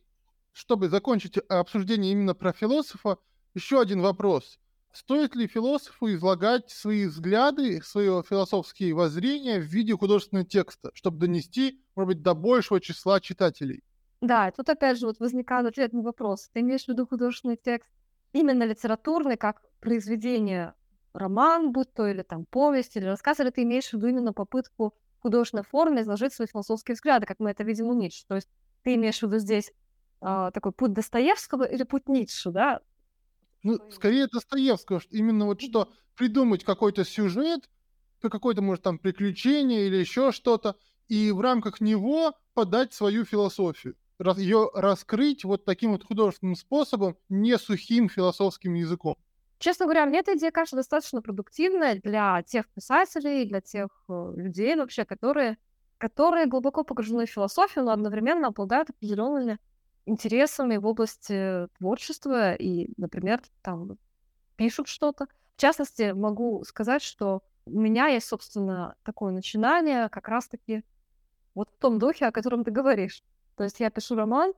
чтобы 0.53 0.87
закончить 0.87 1.37
обсуждение 1.49 2.11
именно 2.11 2.33
про 2.33 2.53
философа, 2.53 3.17
еще 3.53 3.81
один 3.81 4.01
вопрос. 4.01 4.59
Стоит 4.93 5.35
ли 5.35 5.47
философу 5.47 6.13
излагать 6.13 6.69
свои 6.69 7.07
взгляды, 7.07 7.81
свои 7.81 8.07
философские 8.21 8.93
воззрения 8.93 9.59
в 9.59 9.63
виде 9.63 9.97
художественного 9.97 10.47
текста, 10.47 10.91
чтобы 10.93 11.17
донести, 11.17 11.81
может 11.95 12.07
быть, 12.09 12.21
до 12.21 12.35
большего 12.35 12.79
числа 12.79 13.19
читателей? 13.19 13.83
Да, 14.21 14.51
тут 14.51 14.69
опять 14.69 14.99
же 14.99 15.07
вот 15.07 15.19
возникает 15.19 15.65
ответный 15.65 16.03
вопрос. 16.03 16.49
Ты 16.53 16.61
имеешь 16.61 16.85
в 16.85 16.87
виду 16.89 17.07
художественный 17.07 17.57
текст 17.57 17.89
именно 18.33 18.63
литературный, 18.63 19.35
как 19.35 19.63
произведение 19.79 20.75
роман, 21.13 21.71
будь 21.71 21.91
то 21.93 22.07
или 22.07 22.21
там 22.21 22.45
повесть, 22.45 22.95
или 22.95 23.05
рассказ, 23.05 23.39
или 23.39 23.49
ты 23.49 23.63
имеешь 23.63 23.89
в 23.89 23.93
виду 23.93 24.07
именно 24.07 24.31
попытку 24.31 24.93
в 25.17 25.21
художественной 25.23 25.63
форме 25.63 26.03
изложить 26.03 26.33
свои 26.33 26.47
философские 26.47 26.95
взгляды, 26.95 27.25
как 27.25 27.39
мы 27.39 27.49
это 27.49 27.63
видим 27.63 27.87
у 27.87 27.93
Ницше. 27.93 28.25
То 28.27 28.35
есть 28.35 28.49
ты 28.83 28.95
имеешь 28.95 29.19
в 29.19 29.23
виду 29.23 29.39
здесь 29.39 29.73
э, 30.23 30.51
такой 30.53 30.71
путь 30.71 30.93
Достоевского 30.93 31.63
или 31.63 31.83
путь 31.83 32.07
Ницше, 32.07 32.51
да? 32.51 32.81
Ну, 33.63 33.79
скорее 33.91 34.27
Достоевского, 34.27 34.99
что 34.99 35.15
именно 35.15 35.45
вот 35.45 35.61
что 35.61 35.91
придумать 36.15 36.63
какой-то 36.63 37.05
сюжет, 37.05 37.69
какое-то, 38.21 38.61
может, 38.61 38.83
там 38.83 38.99
приключение 38.99 39.87
или 39.87 39.97
еще 39.97 40.31
что-то, 40.31 40.75
и 41.07 41.31
в 41.31 41.41
рамках 41.41 41.81
него 41.81 42.33
подать 42.53 42.93
свою 42.93 43.25
философию 43.25 43.95
ее 44.37 44.69
раскрыть 44.73 45.43
вот 45.43 45.65
таким 45.65 45.91
вот 45.91 46.03
художественным 46.03 46.55
способом, 46.55 47.17
не 47.29 47.57
сухим 47.57 48.09
философским 48.09 48.73
языком. 48.73 49.15
Честно 49.59 49.85
говоря, 49.85 50.05
мне 50.05 50.19
эта 50.19 50.35
идея 50.37 50.51
кажется 50.51 50.75
достаточно 50.75 51.21
продуктивной 51.21 51.99
для 51.99 52.41
тех 52.43 52.67
писателей, 52.69 53.45
для 53.45 53.61
тех 53.61 53.87
э, 54.09 54.33
людей 54.35 54.75
вообще, 54.75 55.05
которые, 55.05 55.57
которые 55.97 56.47
глубоко 56.47 56.83
погружены 56.83 57.25
в 57.25 57.29
философию, 57.29 57.85
но 57.85 57.91
одновременно 57.91 58.47
обладают 58.47 58.89
определенными 58.89 59.59
интересами 60.05 60.77
в 60.77 60.85
области 60.85 61.67
творчества 61.77 62.53
и, 62.53 62.89
например, 62.97 63.41
там 63.61 63.97
пишут 64.55 64.87
что-то. 64.87 65.27
В 65.55 65.61
частности, 65.61 66.11
могу 66.11 66.63
сказать, 66.63 67.01
что 67.01 67.41
у 67.65 67.79
меня 67.79 68.07
есть, 68.07 68.27
собственно, 68.27 68.95
такое 69.03 69.31
начинание 69.31 70.09
как 70.09 70.27
раз-таки 70.27 70.83
вот 71.55 71.69
в 71.69 71.77
том 71.77 71.99
духе, 71.99 72.25
о 72.25 72.31
котором 72.31 72.63
ты 72.63 72.71
говоришь. 72.71 73.23
То 73.55 73.63
есть 73.63 73.79
я 73.79 73.89
пишу 73.89 74.15
роман, 74.15 74.53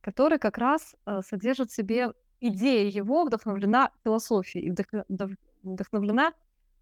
который 0.00 0.38
как 0.38 0.58
раз 0.58 0.96
э, 1.06 1.20
содержит 1.26 1.70
в 1.70 1.74
себе 1.74 2.12
идея 2.40 2.88
его 2.88 3.24
вдохновлена 3.24 3.90
философией 4.04 4.74
вдохновлена 5.62 6.32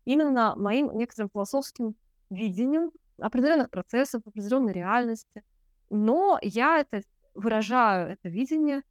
именно 0.04 0.54
моим 0.56 0.96
некоторым 0.96 1.30
философским 1.32 1.96
видением 2.30 2.92
определенных 3.18 3.70
процессов, 3.70 4.22
определенной 4.26 4.72
реальности. 4.72 5.42
Но 5.90 6.38
я 6.42 6.78
это 6.80 7.02
выражаю, 7.36 8.10
это 8.10 8.28
видение 8.28 8.82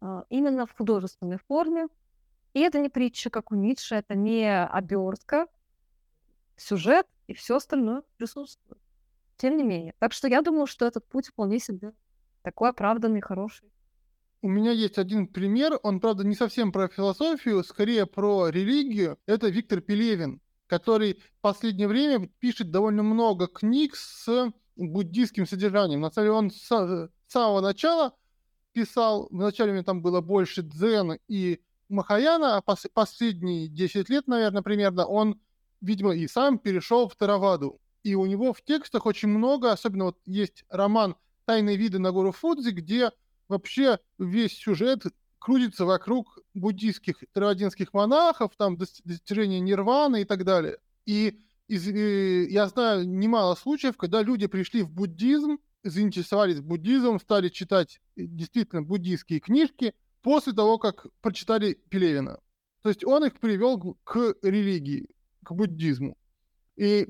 э, 0.00 0.22
именно 0.28 0.66
в 0.66 0.72
художественной 0.72 1.38
форме. 1.38 1.88
И 2.52 2.60
это 2.60 2.80
не 2.80 2.88
притча, 2.88 3.30
как 3.30 3.52
у 3.52 3.54
Ницше, 3.54 3.94
это 3.94 4.14
не 4.14 4.64
обертка, 4.64 5.46
сюжет 6.56 7.06
и 7.28 7.34
все 7.34 7.56
остальное 7.56 8.02
присутствует. 8.16 8.80
Тем 9.36 9.56
не 9.56 9.62
менее. 9.62 9.94
Так 9.98 10.12
что 10.12 10.28
я 10.28 10.42
думаю, 10.42 10.66
что 10.66 10.84
этот 10.84 11.06
путь 11.08 11.28
вполне 11.28 11.58
себе 11.58 11.92
такой 12.42 12.70
оправданный, 12.70 13.20
хороший. 13.20 13.70
У 14.42 14.48
меня 14.48 14.72
есть 14.72 14.98
один 14.98 15.26
пример, 15.26 15.78
он, 15.82 16.00
правда, 16.00 16.24
не 16.24 16.34
совсем 16.34 16.72
про 16.72 16.88
философию, 16.88 17.62
скорее 17.62 18.06
про 18.06 18.48
религию. 18.48 19.18
Это 19.26 19.48
Виктор 19.48 19.80
Пелевин, 19.80 20.40
который 20.66 21.14
в 21.14 21.40
последнее 21.40 21.88
время 21.88 22.28
пишет 22.38 22.70
довольно 22.70 23.02
много 23.02 23.48
книг 23.48 23.96
с 23.96 24.50
буддийским 24.76 25.46
содержанием. 25.46 26.00
На 26.00 26.10
самом 26.10 26.26
деле 26.26 26.32
он 26.32 26.50
с 26.50 27.10
самого 27.32 27.60
начала 27.60 28.14
писал, 28.72 29.28
вначале 29.30 29.72
у 29.72 29.74
него 29.74 29.84
там 29.84 30.02
было 30.02 30.20
больше 30.20 30.62
дзен 30.62 31.18
и 31.28 31.60
Махаяна, 31.88 32.56
а 32.56 32.62
пос 32.62 32.86
последние 32.94 33.66
10 33.68 34.08
лет, 34.08 34.28
наверное, 34.28 34.62
примерно, 34.62 35.06
он, 35.06 35.40
видимо, 35.80 36.14
и 36.14 36.28
сам 36.28 36.58
перешел 36.58 37.08
в 37.08 37.16
Тараваду. 37.16 37.80
И 38.04 38.14
у 38.14 38.26
него 38.26 38.52
в 38.52 38.62
текстах 38.62 39.06
очень 39.06 39.28
много, 39.28 39.72
особенно 39.72 40.06
вот 40.06 40.18
есть 40.24 40.64
роман 40.68 41.16
тайные 41.44 41.76
виды 41.76 41.98
на 41.98 42.12
гору 42.12 42.30
Фудзи, 42.32 42.70
где 42.70 43.10
вообще 43.48 43.98
весь 44.18 44.56
сюжет 44.56 45.04
крутится 45.40 45.84
вокруг 45.84 46.38
буддийских 46.54 47.24
травадинских 47.32 47.92
монахов, 47.92 48.52
там 48.56 48.76
достижения 48.76 49.58
нирваны 49.58 50.22
и 50.22 50.24
так 50.24 50.44
далее. 50.44 50.78
И 51.06 51.40
из, 51.66 51.88
э, 51.88 52.46
я 52.48 52.68
знаю 52.68 53.08
немало 53.08 53.56
случаев, 53.56 53.96
когда 53.96 54.22
люди 54.22 54.46
пришли 54.46 54.82
в 54.82 54.90
буддизм, 54.90 55.58
заинтересовались 55.82 56.60
буддизмом, 56.60 57.20
стали 57.20 57.48
читать 57.48 58.00
э, 58.16 58.22
действительно 58.26 58.82
буддийские 58.82 59.40
книжки 59.40 59.94
после 60.22 60.52
того, 60.52 60.78
как 60.78 61.06
прочитали 61.20 61.74
Пелевина. 61.88 62.40
То 62.82 62.88
есть 62.88 63.04
он 63.04 63.24
их 63.24 63.38
привел 63.38 63.98
к 64.04 64.34
религии, 64.42 65.08
к 65.42 65.52
буддизму. 65.52 66.16
И, 66.76 67.06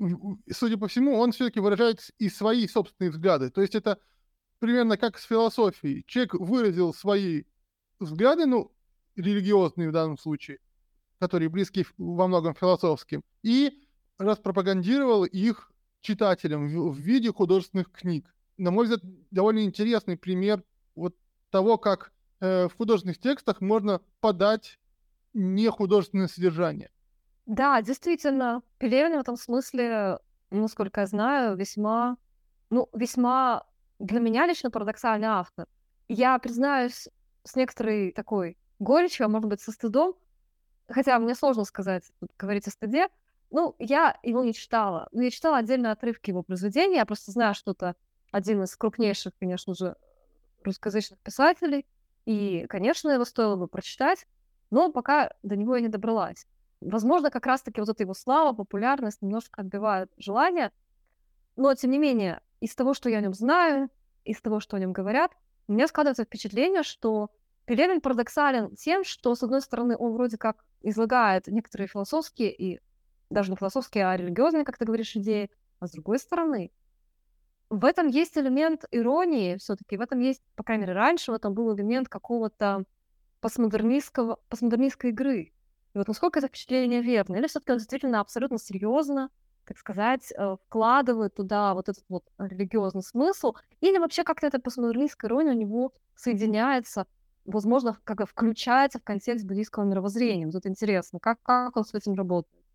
судя 0.51 0.77
по 0.77 0.87
всему, 0.87 1.17
он 1.17 1.31
все-таки 1.31 1.59
выражает 1.59 2.01
и 2.17 2.29
свои 2.29 2.67
собственные 2.67 3.11
взгляды. 3.11 3.49
То 3.51 3.61
есть 3.61 3.73
это 3.73 3.99
примерно 4.59 4.97
как 4.97 5.17
с 5.17 5.23
философией. 5.23 6.03
Человек 6.07 6.33
выразил 6.33 6.93
свои 6.93 7.43
взгляды, 7.99 8.45
ну, 8.45 8.71
религиозные 9.15 9.89
в 9.89 9.93
данном 9.93 10.17
случае, 10.17 10.59
которые 11.19 11.49
близки 11.49 11.85
во 11.97 12.27
многом 12.27 12.53
философским, 12.53 13.23
и 13.43 13.87
распропагандировал 14.17 15.23
их 15.25 15.71
читателям 16.01 16.67
в, 16.67 16.91
в 16.91 16.97
виде 16.97 17.31
художественных 17.31 17.91
книг. 17.91 18.33
На 18.61 18.69
мой 18.69 18.85
взгляд, 18.85 19.01
довольно 19.31 19.63
интересный 19.63 20.15
пример 20.15 20.63
вот 20.93 21.15
того, 21.49 21.79
как 21.79 22.13
э, 22.41 22.67
в 22.67 22.77
художественных 22.77 23.17
текстах 23.17 23.59
можно 23.59 24.01
подать 24.19 24.77
нехудожественное 25.33 26.27
содержание. 26.27 26.91
Да, 27.47 27.81
действительно, 27.81 28.61
Пелевин 28.77 29.17
в 29.17 29.21
этом 29.21 29.35
смысле, 29.35 30.19
насколько 30.51 31.01
я 31.01 31.07
знаю, 31.07 31.57
весьма, 31.57 32.17
ну, 32.69 32.87
весьма 32.93 33.65
для 33.97 34.19
меня 34.19 34.45
лично 34.45 34.69
парадоксальный 34.69 35.27
автор. 35.27 35.65
Я 36.07 36.37
признаюсь, 36.37 37.09
с 37.43 37.55
некоторой 37.55 38.11
такой 38.11 38.59
горечью, 38.77 39.25
а 39.25 39.29
может 39.29 39.49
быть, 39.49 39.61
со 39.61 39.71
стыдом, 39.71 40.13
хотя 40.87 41.17
мне 41.17 41.33
сложно 41.33 41.63
сказать, 41.63 42.03
говорить 42.37 42.67
о 42.67 42.69
стыде, 42.69 43.07
ну, 43.49 43.75
я 43.79 44.19
его 44.21 44.43
не 44.43 44.53
читала. 44.53 45.09
Но 45.11 45.23
я 45.23 45.31
читала 45.31 45.57
отдельно 45.57 45.91
отрывки 45.91 46.29
его 46.29 46.43
произведений, 46.43 46.97
я 46.97 47.07
просто 47.07 47.31
знаю, 47.31 47.55
что 47.55 47.71
это 47.71 47.95
один 48.31 48.63
из 48.63 48.75
крупнейших, 48.75 49.33
конечно 49.39 49.73
же, 49.73 49.95
русскоязычных 50.63 51.19
писателей, 51.19 51.85
и, 52.25 52.65
конечно, 52.67 53.09
его 53.09 53.25
стоило 53.25 53.55
бы 53.55 53.67
прочитать, 53.67 54.27
но 54.69 54.91
пока 54.91 55.33
до 55.43 55.55
него 55.55 55.75
я 55.75 55.81
не 55.81 55.87
добралась. 55.89 56.47
Возможно, 56.81 57.29
как 57.29 57.45
раз-таки 57.45 57.79
вот 57.81 57.89
эта 57.89 58.03
его 58.03 58.13
слава, 58.13 58.55
популярность 58.55 59.21
немножко 59.21 59.61
отбивают 59.61 60.11
желание, 60.17 60.71
но, 61.55 61.73
тем 61.75 61.91
не 61.91 61.99
менее, 61.99 62.41
из 62.59 62.73
того, 62.75 62.93
что 62.93 63.09
я 63.09 63.17
о 63.17 63.21
нем 63.21 63.33
знаю, 63.33 63.89
из 64.23 64.41
того, 64.41 64.59
что 64.59 64.77
о 64.77 64.79
нем 64.79 64.93
говорят, 64.93 65.31
у 65.67 65.73
меня 65.73 65.87
складывается 65.87 66.23
впечатление, 66.23 66.83
что 66.83 67.29
Пелевин 67.65 68.01
парадоксален 68.01 68.75
тем, 68.75 69.03
что, 69.03 69.35
с 69.35 69.43
одной 69.43 69.61
стороны, 69.61 69.95
он 69.97 70.13
вроде 70.13 70.37
как 70.37 70.63
излагает 70.81 71.47
некоторые 71.47 71.87
философские 71.87 72.53
и 72.53 72.79
даже 73.29 73.51
не 73.51 73.57
философские, 73.57 74.07
а 74.07 74.17
религиозные, 74.17 74.65
как 74.65 74.77
ты 74.77 74.85
говоришь, 74.85 75.15
идеи, 75.15 75.49
а 75.79 75.87
с 75.87 75.91
другой 75.91 76.19
стороны, 76.19 76.71
в 77.71 77.85
этом 77.85 78.07
есть 78.07 78.37
элемент 78.37 78.83
иронии 78.91 79.55
все-таки, 79.55 79.95
в 79.95 80.01
этом 80.01 80.19
есть, 80.19 80.41
по 80.55 80.63
крайней 80.63 80.81
мере, 80.81 80.93
раньше 80.93 81.31
в 81.31 81.35
этом 81.35 81.53
был 81.53 81.73
элемент 81.73 82.09
какого-то 82.09 82.83
постмодернистского, 83.39 84.39
постмодернистской 84.49 85.11
игры. 85.11 85.53
И 85.93 85.97
вот 85.97 86.09
насколько 86.09 86.39
это 86.39 86.49
впечатление 86.49 87.01
верно? 87.01 87.37
Или 87.37 87.47
все-таки 87.47 87.71
он 87.71 87.77
действительно 87.77 88.19
абсолютно 88.19 88.59
серьезно, 88.59 89.29
так 89.65 89.77
сказать, 89.77 90.33
э, 90.33 90.57
вкладывает 90.65 91.33
туда 91.33 91.73
вот 91.73 91.87
этот 91.87 92.03
вот 92.09 92.25
религиозный 92.37 93.03
смысл, 93.03 93.53
или 93.79 93.97
вообще 93.97 94.25
как-то 94.25 94.47
эта 94.47 94.59
постмодернистская 94.59 95.29
ирония 95.29 95.53
у 95.53 95.57
него 95.57 95.93
соединяется, 96.15 97.07
возможно, 97.45 97.97
как 98.03 98.29
включается 98.29 98.99
в 98.99 99.03
контекст 99.03 99.45
буддийского 99.45 99.85
мировоззрения. 99.85 100.45
Вот 100.45 100.55
это 100.55 100.67
интересно, 100.67 101.19
как, 101.21 101.41
как 101.41 101.77
он 101.77 101.85
с 101.85 101.93
этим 101.93 102.15
работает? 102.15 102.65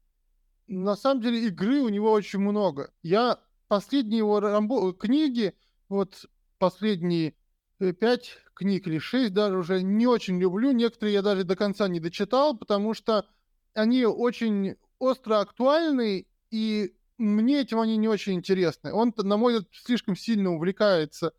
На 0.68 0.97
самом 0.97 1.20
деле 1.20 1.47
игры 1.49 1.82
у 1.82 1.90
него 1.90 2.11
очень 2.11 2.40
много. 2.40 2.90
Я 3.03 3.38
последние 3.69 4.19
его 4.19 4.41
рамбо- 4.41 4.93
книги, 4.95 5.55
вот 5.89 6.27
последние 6.59 7.35
э, 7.79 7.93
пять 7.93 8.37
книг 8.55 8.87
или 8.87 8.99
шесть 8.99 9.35
даже 9.35 9.59
уже 9.59 9.83
не 9.83 10.07
очень 10.07 10.39
люблю. 10.39 10.73
Некоторые 10.73 11.14
я 11.14 11.23
даже 11.23 11.45
до 11.45 11.57
конца 11.57 11.89
не 11.89 12.01
дочитал, 12.01 12.57
потому 12.57 12.95
что 12.95 13.27
они 13.75 14.05
очень 14.05 14.77
остро 14.99 15.41
актуальны, 15.41 16.27
и 16.51 16.95
мне 17.19 17.61
этим 17.61 17.81
они 17.81 17.97
не 17.97 18.09
очень 18.09 18.35
интересны. 18.35 18.93
Он, 18.93 19.12
на 19.17 19.37
мой 19.37 19.55
взгляд, 19.55 19.73
слишком 19.73 20.17
сильно 20.17 20.53
увлекается 20.53 21.33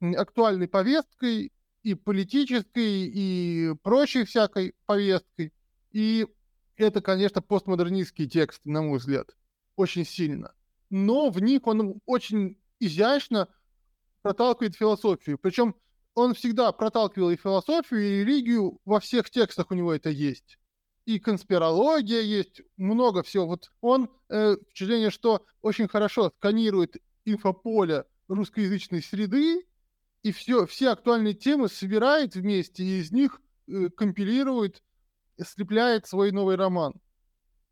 актуальной 0.00 0.68
повесткой, 0.68 1.52
и 1.82 1.94
политической, 1.94 3.08
и 3.08 3.74
прочей 3.82 4.24
всякой 4.24 4.74
повесткой. 4.86 5.52
И 5.90 6.26
это, 6.76 7.00
конечно, 7.00 7.42
постмодернистские 7.42 8.28
тексты, 8.28 8.70
на 8.70 8.82
мой 8.82 8.98
взгляд, 8.98 9.36
очень 9.76 10.06
сильно 10.06 10.54
но 10.92 11.30
в 11.30 11.40
них 11.40 11.66
он 11.66 12.00
очень 12.04 12.58
изящно 12.78 13.48
проталкивает 14.20 14.76
философию. 14.76 15.38
Причем 15.38 15.74
он 16.14 16.34
всегда 16.34 16.70
проталкивал 16.70 17.30
и 17.30 17.36
философию, 17.36 18.02
и 18.02 18.20
религию, 18.20 18.78
во 18.84 19.00
всех 19.00 19.30
текстах 19.30 19.70
у 19.70 19.74
него 19.74 19.94
это 19.94 20.10
есть. 20.10 20.58
И 21.06 21.18
конспирология 21.18 22.20
есть, 22.20 22.60
много 22.76 23.22
всего. 23.22 23.46
Вот 23.46 23.72
он, 23.80 24.10
э, 24.28 24.56
впечатление, 24.62 25.10
что 25.10 25.44
очень 25.62 25.88
хорошо 25.88 26.30
сканирует 26.36 26.98
инфополе 27.24 28.04
русскоязычной 28.28 29.02
среды, 29.02 29.66
и 30.22 30.30
все, 30.30 30.66
все 30.66 30.90
актуальные 30.90 31.34
темы 31.34 31.68
собирает 31.68 32.34
вместе, 32.34 32.84
и 32.84 33.00
из 33.00 33.10
них 33.12 33.40
э, 33.66 33.88
компилирует, 33.96 34.82
слепляет 35.42 36.06
свой 36.06 36.32
новый 36.32 36.56
роман. 36.56 36.92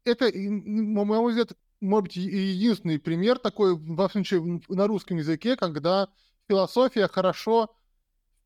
Это, 0.05 0.31
на 0.33 1.05
мой 1.05 1.33
взгляд, 1.33 1.53
может 1.81 2.05
быть, 2.05 2.17
единственный 2.17 2.99
пример 2.99 3.39
такой, 3.39 3.77
во 3.77 4.09
всяком 4.09 4.25
случае, 4.25 4.63
на 4.69 4.87
русском 4.87 5.17
языке, 5.17 5.57
когда 5.57 6.09
философия 6.49 7.09
хорошо 7.09 7.75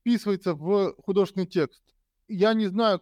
вписывается 0.00 0.54
в 0.54 0.94
художественный 1.02 1.46
текст. 1.46 1.82
Я 2.28 2.54
не 2.54 2.66
знаю, 2.66 3.00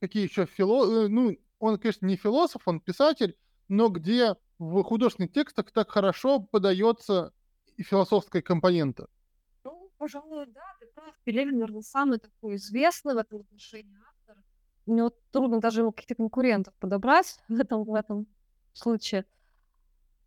какие 0.00 0.24
еще 0.24 0.46
философы... 0.46 1.06
Э, 1.06 1.08
ну, 1.08 1.36
он, 1.58 1.78
конечно, 1.78 2.06
не 2.06 2.16
философ, 2.16 2.62
он 2.66 2.80
писатель, 2.80 3.36
но 3.68 3.88
где 3.88 4.36
в 4.58 4.82
художественных 4.82 5.32
текстах 5.32 5.70
так 5.72 5.90
хорошо 5.90 6.40
подается 6.40 7.32
философская 7.78 8.42
компонента. 8.42 9.08
Ну, 9.64 9.90
пожалуй, 9.98 10.46
да, 10.46 10.62
ты 10.80 10.86
прав. 10.94 11.14
Пелевин, 11.24 11.54
наверное, 11.54 11.82
самый 11.82 12.18
такой 12.18 12.56
известный 12.56 13.14
в 13.14 13.18
этом 13.18 13.40
отношении 13.40 13.98
автор. 14.08 14.42
Мне 14.86 15.02
вот 15.02 15.16
трудно 15.30 15.60
даже 15.60 15.80
ему 15.80 15.92
каких-то 15.92 16.14
конкурентов 16.14 16.74
подобрать 16.74 17.38
в 17.48 17.58
этом, 17.58 17.84
в 17.84 17.94
этом 17.94 18.26
случае. 18.72 19.24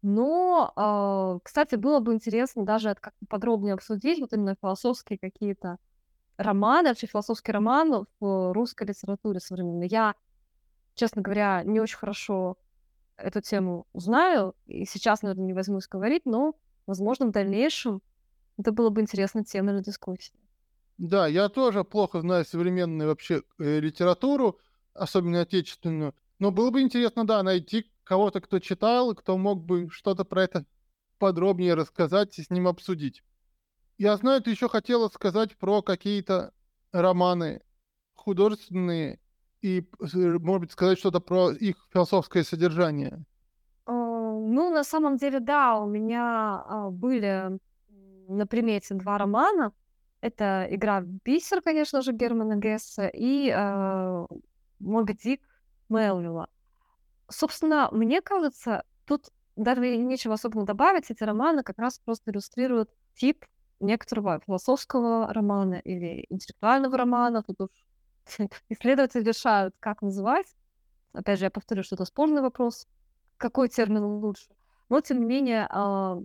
Но, 0.01 0.71
а, 0.75 1.39
кстати, 1.43 1.75
было 1.75 1.99
бы 1.99 2.13
интересно 2.13 2.65
даже 2.65 2.95
как-то 2.95 3.25
подробнее 3.27 3.73
обсудить 3.73 4.19
вот 4.19 4.33
именно 4.33 4.55
философские 4.61 5.17
какие-то 5.19 5.77
романы, 6.37 6.89
вообще 6.89 7.07
философский 7.07 7.51
роман 7.51 8.05
в 8.19 8.53
русской 8.53 8.87
литературе 8.87 9.39
современной. 9.39 9.87
Я, 9.87 10.15
честно 10.95 11.21
говоря, 11.21 11.63
не 11.63 11.79
очень 11.79 11.97
хорошо 11.97 12.57
эту 13.17 13.41
тему 13.41 13.87
знаю, 13.93 14.55
и 14.65 14.85
сейчас, 14.85 15.23
наверное, 15.23 15.45
не 15.45 15.53
возьмусь 15.53 15.87
говорить, 15.87 16.25
но, 16.25 16.53
возможно, 16.85 17.27
в 17.27 17.31
дальнейшем 17.31 18.01
это 18.57 18.71
было 18.71 18.89
бы 18.89 19.01
интересной 19.01 19.43
темой 19.43 19.73
для 19.73 19.83
дискуссии. 19.83 20.33
Да, 20.97 21.27
я 21.27 21.49
тоже 21.49 21.83
плохо 21.83 22.21
знаю 22.21 22.45
современную 22.45 23.09
вообще 23.09 23.43
э, 23.59 23.79
литературу, 23.79 24.59
особенно 24.93 25.41
отечественную, 25.41 26.15
но 26.39 26.51
было 26.51 26.71
бы 26.71 26.81
интересно, 26.81 27.25
да, 27.25 27.43
найти 27.43 27.91
кого-то, 28.07 28.41
кто 28.41 28.59
читал, 28.59 29.13
кто 29.13 29.37
мог 29.37 29.63
бы 29.63 29.89
что-то 29.91 30.23
про 30.23 30.43
это 30.43 30.65
подробнее 31.19 31.73
рассказать 31.73 32.37
и 32.39 32.43
с 32.43 32.49
ним 32.49 32.67
обсудить. 32.67 33.23
Я 33.97 34.15
знаю, 34.17 34.41
ты 34.41 34.51
еще 34.51 34.69
хотела 34.69 35.07
сказать 35.09 35.57
про 35.57 35.81
какие-то 35.81 36.53
романы 36.91 37.61
художественные 38.15 39.19
и, 39.61 39.87
может 39.99 40.61
быть, 40.61 40.71
сказать 40.71 40.99
что-то 40.99 41.19
про 41.19 41.51
их 41.51 41.75
философское 41.91 42.43
содержание. 42.43 43.23
А, 43.85 43.91
ну, 43.91 44.69
на 44.69 44.83
самом 44.83 45.17
деле, 45.17 45.39
да, 45.39 45.79
у 45.79 45.87
меня 45.87 46.63
а, 46.65 46.89
были 46.89 47.59
на 48.27 48.45
примете 48.45 48.93
два 48.95 49.17
романа. 49.17 49.73
Это 50.21 50.67
«Игра 50.69 51.01
в 51.01 51.05
бисер», 51.05 51.61
конечно 51.61 52.01
же, 52.01 52.11
Германа 52.11 52.55
Гесса, 52.57 53.07
и 53.07 53.51
э, 53.55 54.25
«Моби 54.79 55.13
Дик» 55.13 55.41
Мелвилла. 55.89 56.49
Собственно, 57.29 57.89
мне 57.91 58.21
кажется, 58.21 58.83
тут 59.05 59.29
даже 59.55 59.97
нечего 59.97 60.35
особенно 60.35 60.65
добавить. 60.65 61.09
Эти 61.09 61.23
романы 61.23 61.63
как 61.63 61.77
раз 61.79 61.99
просто 61.99 62.31
иллюстрируют 62.31 62.89
тип 63.15 63.45
некоторого 63.79 64.39
философского 64.45 65.33
романа 65.33 65.75
или 65.75 66.25
интеллектуального 66.29 66.97
романа. 66.97 67.43
Тут 67.43 67.61
уж 67.61 67.69
исследователи 68.69 69.23
решают, 69.23 69.75
как 69.79 70.01
называть. 70.01 70.47
Опять 71.13 71.39
же, 71.39 71.45
я 71.45 71.51
повторю, 71.51 71.83
что 71.83 71.95
это 71.95 72.05
спорный 72.05 72.41
вопрос. 72.41 72.87
Какой 73.37 73.69
термин 73.69 74.03
лучше? 74.03 74.47
Но, 74.89 75.01
тем 75.01 75.19
не 75.19 75.25
менее, 75.25 75.67
э, 75.73 76.21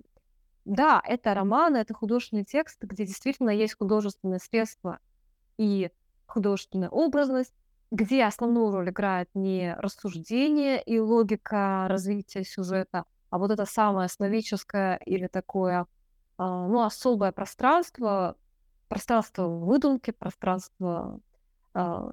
да, 0.65 1.03
это 1.05 1.35
романы, 1.35 1.79
это 1.79 1.95
художественный 1.95 2.45
текст, 2.45 2.83
где 2.83 3.05
действительно 3.05 3.51
есть 3.51 3.77
художественное 3.77 4.39
средство 4.39 4.99
и 5.59 5.91
художественная 6.27 6.89
образность, 6.89 7.55
где 7.93 8.25
основную 8.25 8.73
роль 8.73 8.89
играет 8.89 9.29
не 9.35 9.75
рассуждение 9.75 10.83
и 10.83 10.99
логика 10.99 11.85
развития 11.91 12.43
сюжета, 12.43 13.05
а 13.29 13.37
вот 13.37 13.51
это 13.51 13.67
самое 13.67 14.07
основическое 14.07 14.97
или 15.05 15.27
такое, 15.27 15.87
а, 16.39 16.69
ну, 16.69 16.83
особое 16.83 17.33
пространство, 17.33 18.37
пространство 18.89 19.47
выдумки, 19.47 20.11
пространство 20.11 21.21
а, 21.75 22.13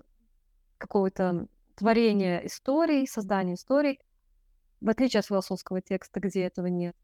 какого-то 0.78 1.48
творения 1.76 2.40
историй, 2.40 3.08
создания 3.08 3.54
историй, 3.54 4.02
в 4.82 4.90
отличие 4.90 5.22
от 5.22 5.28
философского 5.28 5.82
текста, 5.82 6.20
где 6.20 6.44
этого 6.44 6.68
нет. 6.68 6.96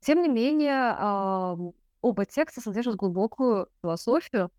Тем 0.00 0.20
не 0.20 0.28
менее, 0.28 0.94
а, 0.98 1.56
оба 2.02 2.26
текста 2.26 2.60
содержат 2.60 2.96
глубокую 2.96 3.68
философию, 3.80 4.52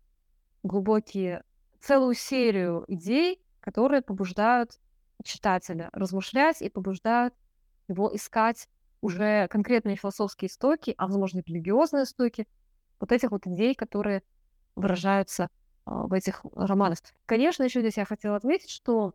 глубокие, 0.64 1.44
целую 1.80 2.14
серию 2.14 2.84
идей, 2.88 3.40
которые 3.60 4.02
побуждают 4.02 4.78
читателя 5.24 5.90
размышлять 5.92 6.62
и 6.62 6.70
побуждают 6.70 7.34
его 7.88 8.14
искать 8.14 8.68
уже 9.00 9.48
конкретные 9.48 9.96
философские 9.96 10.48
истоки, 10.48 10.94
а 10.98 11.06
возможно 11.06 11.42
религиозные 11.46 12.04
истоки, 12.04 12.46
вот 12.98 13.12
этих 13.12 13.30
вот 13.30 13.46
идей, 13.46 13.74
которые 13.74 14.22
выражаются 14.76 15.44
э, 15.44 15.48
в 15.84 16.12
этих 16.12 16.44
романах. 16.54 16.98
Конечно, 17.26 17.62
еще 17.62 17.80
здесь 17.80 17.96
я 17.96 18.04
хотела 18.04 18.36
отметить, 18.36 18.70
что 18.70 19.14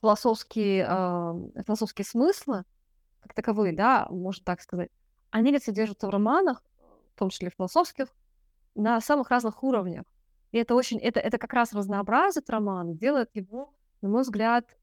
философские, 0.00 0.86
э, 0.88 1.62
философские 1.66 2.04
смыслы, 2.04 2.64
как 3.20 3.34
таковые, 3.34 3.74
да, 3.74 4.06
можно 4.10 4.44
так 4.44 4.62
сказать, 4.62 4.90
они 5.30 5.52
ведь 5.52 5.64
содержатся 5.64 6.06
в 6.06 6.10
романах, 6.10 6.62
в 7.14 7.18
том 7.18 7.30
числе 7.30 7.50
философских, 7.50 8.08
на 8.74 9.00
самых 9.00 9.30
разных 9.30 9.62
уровнях. 9.62 10.04
И 10.52 10.58
это 10.58 10.74
очень, 10.74 10.98
это, 10.98 11.20
это 11.20 11.36
как 11.36 11.52
раз 11.52 11.74
разнообразит 11.74 12.48
роман, 12.48 12.96
делает 12.96 13.28
его, 13.34 13.74
на 14.00 14.08
мой 14.08 14.22
взгляд, 14.22 14.76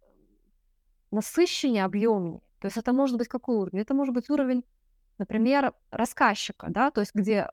насыщеннее, 1.11 1.85
объемнее. 1.85 2.41
То 2.59 2.67
есть 2.67 2.77
это 2.77 2.93
может 2.93 3.17
быть 3.17 3.27
какой 3.27 3.57
уровень? 3.57 3.81
Это 3.81 3.93
может 3.93 4.13
быть 4.13 4.29
уровень, 4.29 4.63
например, 5.17 5.73
рассказчика, 5.91 6.67
да, 6.69 6.91
то 6.91 7.01
есть 7.01 7.13
где 7.13 7.49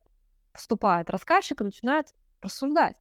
вступает 0.55 1.11
рассказчик 1.11 1.61
и 1.61 1.65
начинает 1.65 2.15
рассуждать. 2.41 2.97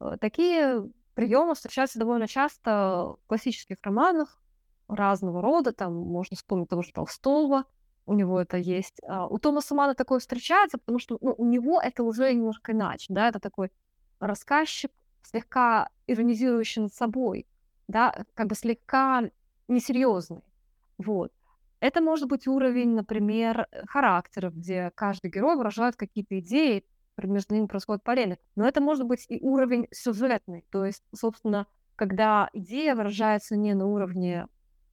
Э, 0.00 0.16
такие 0.20 0.90
приемы 1.14 1.54
встречаются 1.54 1.98
довольно 1.98 2.26
часто 2.26 3.16
в 3.22 3.26
классических 3.26 3.76
романах 3.82 4.38
разного 4.88 5.40
рода, 5.40 5.72
там 5.72 5.94
можно 5.94 6.36
вспомнить 6.36 6.68
того 6.68 6.82
же 6.82 6.92
Толстого, 6.92 7.64
у 8.06 8.14
него 8.14 8.40
это 8.40 8.58
есть. 8.58 9.00
А 9.06 9.26
у 9.26 9.38
Томаса 9.38 9.74
Мана 9.74 9.94
такое 9.94 10.18
встречается, 10.18 10.78
потому 10.78 10.98
что 10.98 11.18
ну, 11.20 11.34
у 11.38 11.46
него 11.46 11.80
это 11.80 12.02
уже 12.02 12.32
немножко 12.32 12.72
иначе, 12.72 13.06
да, 13.08 13.28
это 13.28 13.40
такой 13.40 13.70
рассказчик, 14.20 14.92
слегка 15.22 15.88
иронизирующий 16.06 16.82
над 16.82 16.92
собой, 16.92 17.46
да, 17.88 18.24
как 18.34 18.48
бы 18.48 18.54
слегка 18.54 19.22
несерьезный. 19.68 20.42
Вот. 20.98 21.32
Это 21.80 22.00
может 22.00 22.28
быть 22.28 22.46
уровень, 22.46 22.94
например, 22.94 23.68
характеров, 23.86 24.54
где 24.54 24.90
каждый 24.94 25.30
герой 25.30 25.56
выражает 25.56 25.96
какие-то 25.96 26.38
идеи, 26.38 26.84
между 27.22 27.54
ними 27.54 27.66
происходит 27.66 28.02
полемика. 28.02 28.42
Но 28.56 28.66
это 28.66 28.80
может 28.80 29.06
быть 29.06 29.26
и 29.28 29.38
уровень 29.40 29.86
сюжетный. 29.92 30.64
То 30.70 30.84
есть, 30.84 31.04
собственно, 31.14 31.66
когда 31.96 32.48
идея 32.52 32.94
выражается 32.94 33.56
не 33.56 33.74
на 33.74 33.86
уровне 33.86 34.48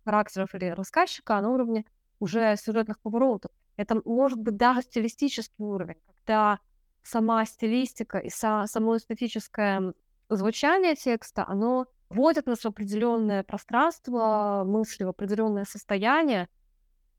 характеров 0.06 0.54
или 0.56 0.66
рассказчика, 0.66 1.38
а 1.38 1.42
на 1.42 1.50
уровне 1.50 1.86
уже 2.20 2.56
сюжетных 2.58 3.00
поворотов. 3.00 3.52
Это 3.78 4.02
может 4.06 4.40
быть 4.40 4.58
даже 4.58 4.82
стилистический 4.82 5.64
уровень, 5.64 5.98
когда 6.06 6.60
сама 7.04 7.46
стилистика 7.46 8.20
и 8.20 8.30
са- 8.30 8.68
само 8.68 8.98
эстетическое 8.98 9.94
звучание 10.30 10.96
текста, 10.96 11.46
оно 11.48 11.88
вводит 12.12 12.46
нас 12.46 12.60
в 12.60 12.66
определенное 12.66 13.44
пространство 13.44 14.64
мысли, 14.66 15.04
в 15.04 15.10
определенное 15.10 15.66
состояние, 15.66 16.50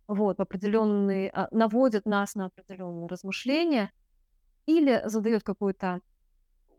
вот, 0.06 0.38
в 0.38 0.42
определенный, 0.42 1.28
а, 1.28 1.48
наводит 1.50 2.04
нас 2.06 2.34
на 2.34 2.46
определенные 2.46 3.06
размышления 3.06 3.92
или 4.66 5.02
задает 5.06 5.42
какой-то, 5.42 6.00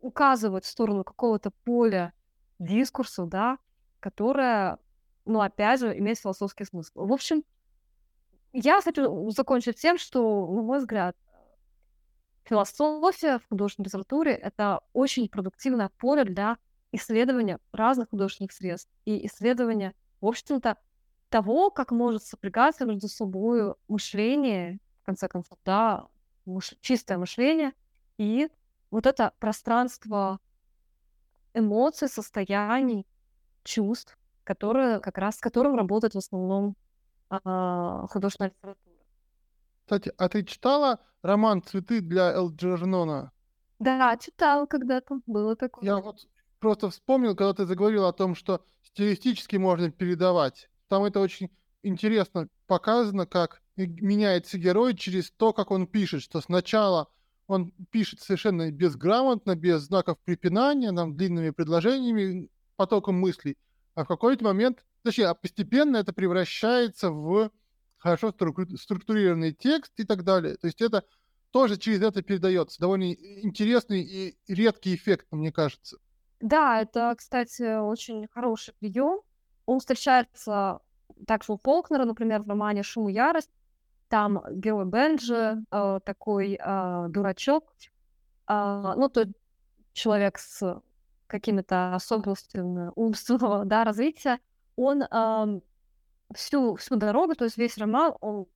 указывает 0.02 0.66
в 0.66 0.70
сторону 0.70 1.04
какого-то 1.04 1.52
поля 1.64 2.14
дискурсу, 2.60 3.26
да, 3.26 3.58
которое, 4.00 4.78
ну, 5.26 5.42
опять 5.42 5.80
же, 5.80 5.98
имеет 5.98 6.20
философский 6.20 6.66
смысл. 6.66 7.06
В 7.06 7.12
общем, 7.12 7.44
я 8.52 8.82
хочу 8.82 9.30
закончить 9.32 9.78
тем, 9.82 9.98
что, 9.98 10.46
на 10.48 10.62
мой 10.62 10.80
взгляд, 10.80 11.16
философия 12.44 13.40
в 13.40 13.48
художественной 13.50 13.86
литературе— 13.86 14.34
это 14.34 14.82
очень 14.94 15.30
продуктивное 15.30 15.90
поле 15.98 16.26
для 16.26 16.58
исследования 16.94 17.60
разных 17.72 18.10
художественных 18.10 18.54
средств 18.54 18.90
и 19.06 19.26
исследования, 19.28 19.94
в 20.22 20.28
общем-то, 20.28 20.78
того, 21.30 21.72
как 21.72 21.92
может 21.92 22.24
сопрягаться 22.24 22.86
между 22.86 23.08
собой 23.08 23.74
мышление, 23.88 24.80
в 25.02 25.06
конце 25.06 25.28
концов, 25.28 25.58
да, 25.66 26.08
мыш... 26.46 26.76
чистое 26.80 27.18
мышление 27.18 27.74
и 28.18 28.50
вот 28.92 29.08
это 29.08 29.34
пространство 29.40 30.40
эмоций, 31.56 32.08
состояний, 32.08 33.08
чувств, 33.64 34.18
которые 34.44 35.00
как 35.00 35.18
раз 35.18 35.38
с 35.38 35.40
которым 35.40 35.76
работает 35.76 36.14
в 36.14 36.20
основном 36.20 36.76
а, 37.30 38.06
художественная 38.08 38.52
литература. 38.52 38.96
Кстати, 39.86 40.14
а 40.18 40.30
ты 40.30 40.44
читала 40.44 41.00
роман 41.24 41.64
«Цветы 41.64 42.02
для 42.02 42.32
Элджернона»? 42.32 43.32
Да, 43.80 44.16
читала 44.18 44.66
когда-то, 44.66 45.20
было 45.26 45.56
такое. 45.56 45.84
Я 45.84 45.98
вот 45.98 46.28
просто 46.64 46.90
вспомнил, 46.90 47.36
когда 47.36 47.54
ты 47.54 47.66
заговорил 47.66 48.06
о 48.06 48.14
том, 48.14 48.36
что 48.36 48.64
стилистически 48.84 49.58
можно 49.58 49.92
передавать. 49.92 50.70
Там 50.88 51.04
это 51.04 51.20
очень 51.20 51.50
интересно 51.82 52.48
показано, 52.68 53.26
как 53.26 53.62
меняется 53.76 54.58
герой 54.58 54.96
через 54.96 55.30
то, 55.32 55.52
как 55.52 55.72
он 55.72 55.88
пишет, 55.88 56.22
что 56.22 56.40
сначала 56.40 57.10
он 57.48 57.74
пишет 57.92 58.22
совершенно 58.22 58.72
безграмотно, 58.72 59.58
без 59.58 59.82
знаков 59.82 60.18
препинания, 60.24 60.94
там, 60.94 61.18
длинными 61.18 61.50
предложениями, 61.50 62.50
потоком 62.78 63.16
мыслей, 63.16 63.58
а 63.94 64.06
в 64.06 64.08
какой-то 64.08 64.46
момент, 64.46 64.86
точнее, 65.02 65.28
а 65.28 65.34
постепенно 65.34 65.98
это 65.98 66.14
превращается 66.14 67.12
в 67.12 67.52
хорошо 67.98 68.34
структурированный 68.78 69.52
текст 69.52 69.92
и 69.98 70.06
так 70.06 70.24
далее. 70.24 70.56
То 70.56 70.68
есть 70.68 70.82
это 70.82 71.04
тоже 71.52 71.76
через 71.76 72.02
это 72.04 72.22
передается. 72.22 72.80
Довольно 72.80 73.12
интересный 73.12 74.02
и 74.02 74.38
редкий 74.48 74.96
эффект, 74.96 75.28
мне 75.32 75.52
кажется. 75.52 75.98
Да, 76.44 76.82
это, 76.82 77.16
кстати, 77.18 77.80
очень 77.80 78.28
хороший 78.28 78.74
прием. 78.74 79.22
Он 79.66 79.80
встречается 79.80 80.82
также 81.26 81.54
у 81.54 81.58
Фолкнера, 81.58 82.04
например, 82.04 82.42
в 82.42 82.50
романе 82.50 82.84
«Шум 82.84 83.08
и 83.08 83.14
ярость». 83.14 83.50
Там 84.10 84.44
герой 84.52 84.84
Бенджи 84.84 85.64
э, 85.72 86.00
такой 86.04 86.60
э, 86.60 87.06
дурачок, 87.08 87.64
э, 88.50 88.94
ну, 88.98 89.08
то 89.08 89.26
человек 89.94 90.38
с 90.38 90.82
какими-то 91.28 91.96
особенностями 91.96 92.92
умственного 92.96 93.64
да, 93.66 93.86
развития, 93.86 94.40
он 94.76 95.04
э, 95.04 95.62
всю, 96.36 96.76
всю 96.76 96.98
дорогу, 96.98 97.36
то 97.36 97.46
есть 97.46 97.58
весь 97.58 97.78
роман, 97.78 98.16
он 98.20 98.48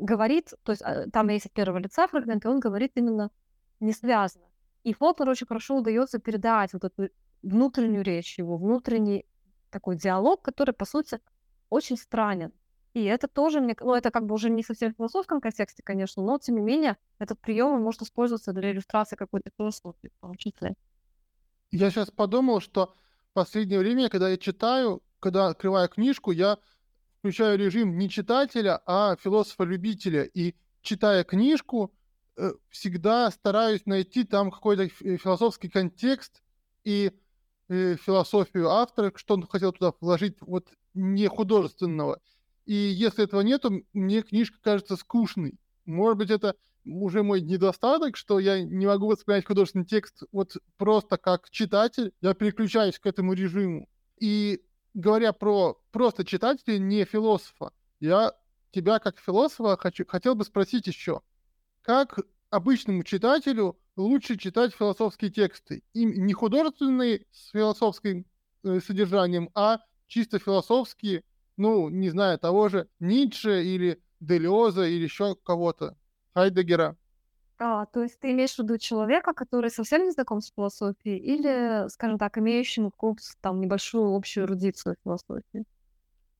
говорит, 0.00 0.54
то 0.64 0.72
есть 0.72 0.82
э, 0.84 1.06
там 1.12 1.28
есть 1.28 1.46
от 1.46 1.52
первого 1.52 1.78
лица 1.78 2.08
фрагменты, 2.08 2.48
он 2.48 2.58
говорит 2.58 2.90
именно 2.96 3.30
не 3.78 3.92
связано. 3.92 4.49
И 4.82 4.92
Фолкнер 4.92 5.28
очень 5.28 5.46
хорошо 5.46 5.76
удается 5.76 6.18
передать 6.18 6.72
вот 6.72 6.84
эту 6.84 7.10
внутреннюю 7.42 8.04
речь, 8.04 8.38
его 8.38 8.56
внутренний 8.56 9.26
такой 9.70 9.96
диалог, 9.96 10.42
который, 10.42 10.72
по 10.72 10.84
сути, 10.84 11.20
очень 11.68 11.96
странен. 11.96 12.52
И 12.92 13.04
это 13.04 13.28
тоже, 13.28 13.60
мне, 13.60 13.76
ну, 13.80 13.94
это 13.94 14.10
как 14.10 14.26
бы 14.26 14.34
уже 14.34 14.50
не 14.50 14.64
совсем 14.64 14.92
в 14.92 14.96
философском 14.96 15.40
контексте, 15.40 15.82
конечно, 15.82 16.22
но, 16.22 16.38
тем 16.38 16.56
не 16.56 16.62
менее, 16.62 16.96
этот 17.18 17.40
прием 17.40 17.80
может 17.80 18.02
использоваться 18.02 18.52
для 18.52 18.72
иллюстрации 18.72 19.16
какой-то 19.16 19.50
философии, 19.56 20.10
в 20.18 20.20
том 20.20 20.34
числе. 20.34 20.74
Я 21.70 21.90
сейчас 21.90 22.10
подумал, 22.10 22.60
что 22.60 22.94
в 23.30 23.34
последнее 23.34 23.78
время, 23.78 24.08
когда 24.08 24.28
я 24.28 24.36
читаю, 24.36 25.02
когда 25.20 25.46
открываю 25.46 25.88
книжку, 25.88 26.32
я 26.32 26.58
включаю 27.20 27.58
режим 27.58 27.96
не 27.96 28.08
читателя, 28.08 28.82
а 28.86 29.14
философа-любителя. 29.16 30.24
И 30.24 30.56
читая 30.82 31.22
книжку, 31.22 31.92
всегда 32.68 33.30
стараюсь 33.30 33.86
найти 33.86 34.24
там 34.24 34.50
какой-то 34.50 34.84
э, 34.84 35.16
философский 35.16 35.68
контекст 35.68 36.42
и 36.84 37.12
э, 37.68 37.96
философию 37.96 38.70
автора, 38.70 39.12
что 39.16 39.34
он 39.34 39.46
хотел 39.46 39.72
туда 39.72 39.92
вложить, 40.00 40.36
вот 40.40 40.68
не 40.94 41.26
художественного. 41.28 42.20
И 42.66 42.74
если 42.74 43.24
этого 43.24 43.40
нету, 43.40 43.84
мне 43.92 44.22
книжка 44.22 44.58
кажется 44.62 44.96
скучной. 44.96 45.58
Может 45.86 46.18
быть, 46.18 46.30
это 46.30 46.54
уже 46.84 47.22
мой 47.22 47.40
недостаток, 47.40 48.16
что 48.16 48.38
я 48.38 48.62
не 48.62 48.86
могу 48.86 49.08
воспринять 49.08 49.44
художественный 49.44 49.84
текст 49.84 50.22
вот 50.32 50.56
просто 50.76 51.16
как 51.16 51.50
читатель, 51.50 52.12
я 52.20 52.34
переключаюсь 52.34 52.98
к 52.98 53.06
этому 53.06 53.32
режиму. 53.32 53.88
И 54.18 54.62
говоря 54.94 55.32
про 55.32 55.78
просто 55.92 56.24
читателя, 56.24 56.78
не 56.78 57.04
философа, 57.04 57.72
я 58.00 58.32
тебя 58.70 58.98
как 58.98 59.18
философа 59.18 59.76
хочу, 59.76 60.04
хотел 60.06 60.34
бы 60.34 60.44
спросить 60.44 60.86
еще, 60.86 61.22
как 61.90 62.20
обычному 62.50 63.02
читателю 63.02 63.76
лучше 63.96 64.36
читать 64.36 64.72
философские 64.72 65.32
тексты. 65.32 65.82
И 65.92 66.04
не 66.04 66.32
художественные 66.32 67.26
с 67.32 67.50
философским 67.50 68.26
э, 68.62 68.78
содержанием, 68.78 69.50
а 69.56 69.80
чисто 70.06 70.38
философские, 70.38 71.24
ну, 71.56 71.88
не 71.88 72.10
знаю, 72.10 72.38
того 72.38 72.68
же 72.68 72.88
Ницше 73.00 73.64
или 73.64 74.00
Делеза 74.20 74.86
или 74.86 75.02
еще 75.02 75.34
кого-то, 75.34 75.96
Хайдегера. 76.32 76.96
А, 77.58 77.86
то 77.86 78.04
есть 78.04 78.20
ты 78.20 78.30
имеешь 78.30 78.54
в 78.54 78.60
виду 78.60 78.78
человека, 78.78 79.32
который 79.32 79.68
совсем 79.68 80.04
не 80.04 80.12
знаком 80.12 80.42
с 80.42 80.52
философией, 80.52 81.18
или, 81.18 81.88
скажем 81.88 82.18
так, 82.18 82.38
имеющим 82.38 82.92
курс, 82.92 83.36
там, 83.40 83.60
небольшую 83.60 84.14
общую 84.14 84.46
эрудицию 84.46 84.94
философии? 85.02 85.64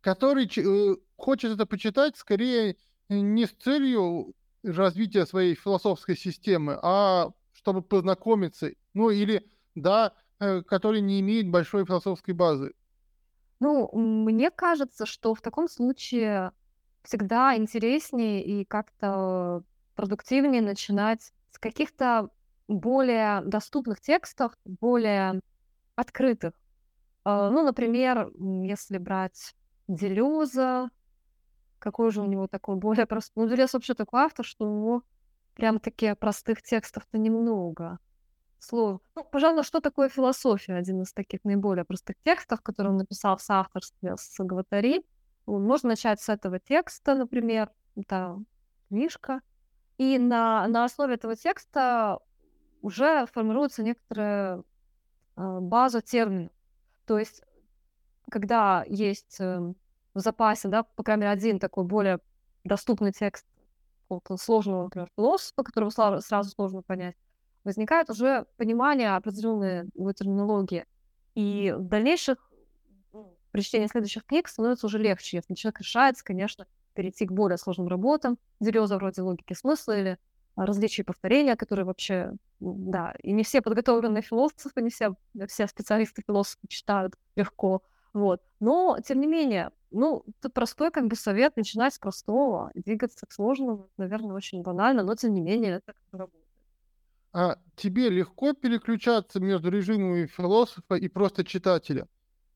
Который 0.01 0.46
э, 0.46 0.96
хочет 1.16 1.51
это 1.51 1.66
почитать 1.66 2.16
скорее 2.16 2.76
не 3.09 3.46
с 3.46 3.51
целью 3.51 4.32
развития 4.62 5.26
своей 5.26 5.54
философской 5.54 6.16
системы, 6.16 6.78
а 6.82 7.30
чтобы 7.52 7.82
познакомиться, 7.82 8.70
ну 8.94 9.11
или, 9.11 9.46
да, 9.74 10.14
э, 10.38 10.62
который 10.62 11.00
не 11.00 11.20
имеет 11.20 11.50
большой 11.50 11.84
философской 11.84 12.32
базы. 12.32 12.74
Ну, 13.61 13.90
мне 13.92 14.50
кажется, 14.50 15.04
что 15.04 15.34
в 15.34 15.42
таком 15.42 15.68
случае 15.68 16.52
всегда 17.02 17.56
интереснее 17.56 18.42
и 18.42 18.64
как-то 18.64 19.62
продуктивнее 19.94 20.62
начинать 20.62 21.32
с 21.50 21.58
каких-то 21.58 22.30
более 22.68 23.42
доступных 23.42 24.00
текстов, 24.00 24.56
более 24.64 25.40
открытых. 25.96 26.54
А, 27.24 27.50
ну, 27.50 27.62
например, 27.62 28.30
если 28.38 28.98
брать 28.98 29.54
Делюза, 29.88 30.90
какой 31.81 32.12
же 32.12 32.22
у 32.22 32.26
него 32.26 32.47
такой 32.47 32.76
более 32.76 33.07
простой... 33.07 33.45
Ну, 33.45 33.51
Дулес 33.51 33.72
вообще 33.72 33.95
такой 33.95 34.20
автор, 34.22 34.47
что 34.47 34.66
у 34.66 34.76
него 34.76 35.03
прям 35.55 35.81
таки 35.81 36.14
простых 36.14 36.62
текстов-то 36.62 37.18
немного. 37.18 37.99
сложно. 38.59 39.01
Ну, 39.16 39.24
пожалуй, 39.24 39.64
что 39.64 39.81
такое 39.81 40.09
философия? 40.09 40.74
Один 40.74 41.03
из 41.03 41.12
таких 41.12 41.45
наиболее 41.45 41.85
простых 41.85 42.16
текстов, 42.22 42.61
который 42.62 42.89
он 42.89 42.99
написал 42.99 43.37
в 43.37 43.43
соавторстве 43.43 44.14
с 44.16 44.37
Гватари. 44.39 45.05
Можно 45.47 45.91
начать 45.91 46.20
с 46.20 46.28
этого 46.28 46.61
текста, 46.61 47.14
например, 47.14 47.70
это 47.97 48.39
книжка, 48.89 49.41
и 49.99 50.18
на, 50.18 50.68
на 50.68 50.85
основе 50.85 51.14
этого 51.14 51.35
текста 51.37 52.18
уже 52.83 53.26
формируется 53.26 53.83
некоторая 53.83 54.62
э, 55.37 55.59
база 55.61 56.01
терминов. 56.01 56.53
То 57.07 57.18
есть, 57.18 57.43
когда 58.31 58.85
есть 58.87 59.37
э, 59.41 59.74
в 60.14 60.20
запасе, 60.20 60.68
да, 60.68 60.82
по 60.82 61.02
крайней 61.02 61.22
мере, 61.22 61.32
один 61.32 61.58
такой 61.58 61.84
более 61.84 62.20
доступный 62.64 63.12
текст 63.12 63.46
какого-то 64.02 64.36
сложного, 64.36 64.84
например, 64.84 65.08
философа, 65.16 65.62
которого 65.62 65.90
сразу 65.90 66.50
сложно 66.50 66.82
понять, 66.82 67.16
возникает 67.64 68.11
уже 68.11 68.46
понимание 68.56 69.14
определенной 69.14 69.88
его 69.94 70.12
терминологии. 70.12 70.84
И 71.34 71.72
в 71.76 71.84
дальнейших 71.84 72.50
ну, 73.12 73.36
при 73.52 73.61
чтении 73.61 73.86
следующих 73.86 74.24
книг 74.24 74.48
становится 74.48 74.86
уже 74.86 74.98
легче, 74.98 75.36
если 75.38 75.54
человек 75.54 75.80
решается, 75.80 76.24
конечно, 76.24 76.66
перейти 76.94 77.26
к 77.26 77.32
более 77.32 77.56
сложным 77.56 77.86
работам, 77.88 78.38
делеза 78.58 78.96
вроде 78.96 79.22
логики 79.22 79.52
смысла 79.52 79.98
или 79.98 80.18
различия 80.56 81.04
повторения, 81.04 81.56
которые 81.56 81.86
вообще, 81.86 82.32
да, 82.58 83.14
и 83.22 83.32
не 83.32 83.44
все 83.44 83.62
подготовленные 83.62 84.22
философы, 84.22 84.82
не 84.82 84.90
все, 84.90 85.14
все 85.48 85.66
специалисты 85.68 86.22
философы 86.26 86.66
читают 86.68 87.14
легко, 87.36 87.82
вот. 88.12 88.42
Но, 88.58 88.98
тем 89.04 89.20
не 89.20 89.26
менее, 89.26 89.70
ну, 89.91 90.24
это 90.38 90.51
простой 90.51 90.91
как 90.91 91.07
бы 91.07 91.16
совет, 91.16 91.57
начинать 91.57 91.95
с 91.95 91.99
простого, 91.99 92.70
двигаться 92.74 93.26
к 93.26 93.32
сложному, 93.32 93.91
наверное, 93.97 94.34
очень 94.34 94.62
банально, 94.62 95.03
но, 95.03 95.14
тем 95.14 95.34
не 95.34 95.41
менее, 95.41 95.76
это 95.76 95.93
как 95.93 96.03
бы 96.12 96.18
работает. 96.18 96.47
А 97.32 97.57
тебе 97.76 98.09
легко 98.09 98.53
переключаться 98.55 99.38
между 99.41 99.70
режимами 99.70 100.26
философа 100.26 100.95
и 100.95 101.09
просто 101.09 101.45
читателя? 101.45 102.09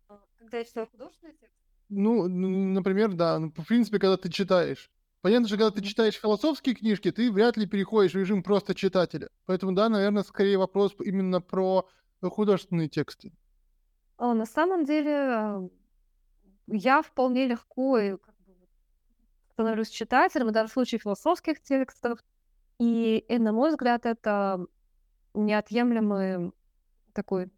А, 0.08 0.20
когда 0.38 0.58
я 0.58 0.64
читаю 0.64 0.88
художественный 0.90 1.34
текст? 1.34 1.54
Ну, 1.88 2.26
например, 2.26 3.12
да. 3.14 3.38
Ну, 3.38 3.52
в 3.56 3.66
принципе, 3.66 3.98
когда 3.98 4.16
ты 4.16 4.30
читаешь. 4.30 4.90
Понятно 5.20 5.48
же, 5.48 5.56
когда 5.56 5.70
ты 5.70 5.80
читаешь 5.80 6.20
философские 6.20 6.74
книжки, 6.74 7.10
ты 7.10 7.30
вряд 7.30 7.56
ли 7.56 7.66
переходишь 7.66 8.12
в 8.12 8.18
режим 8.18 8.42
просто 8.42 8.74
читателя. 8.74 9.28
Поэтому, 9.46 9.72
да, 9.72 9.88
наверное, 9.88 10.22
скорее 10.22 10.58
вопрос 10.58 10.94
именно 10.98 11.40
про 11.40 11.88
художественные 12.20 12.88
тексты. 12.88 13.32
О, 14.16 14.34
на 14.34 14.46
самом 14.46 14.84
деле, 14.84 15.70
я 16.66 17.02
вполне 17.02 17.46
легко 17.46 17.98
бы, 17.98 18.18
становлюсь 19.52 19.88
читателем, 19.88 20.52
даже 20.52 20.68
в 20.68 20.72
случае 20.72 20.98
философских 20.98 21.62
текстов. 21.62 22.18
И, 22.78 23.18
и, 23.28 23.38
на 23.38 23.52
мой 23.52 23.70
взгляд, 23.70 24.04
это 24.04 24.66
неотъемлемый 25.34 26.52
такой 27.12 27.50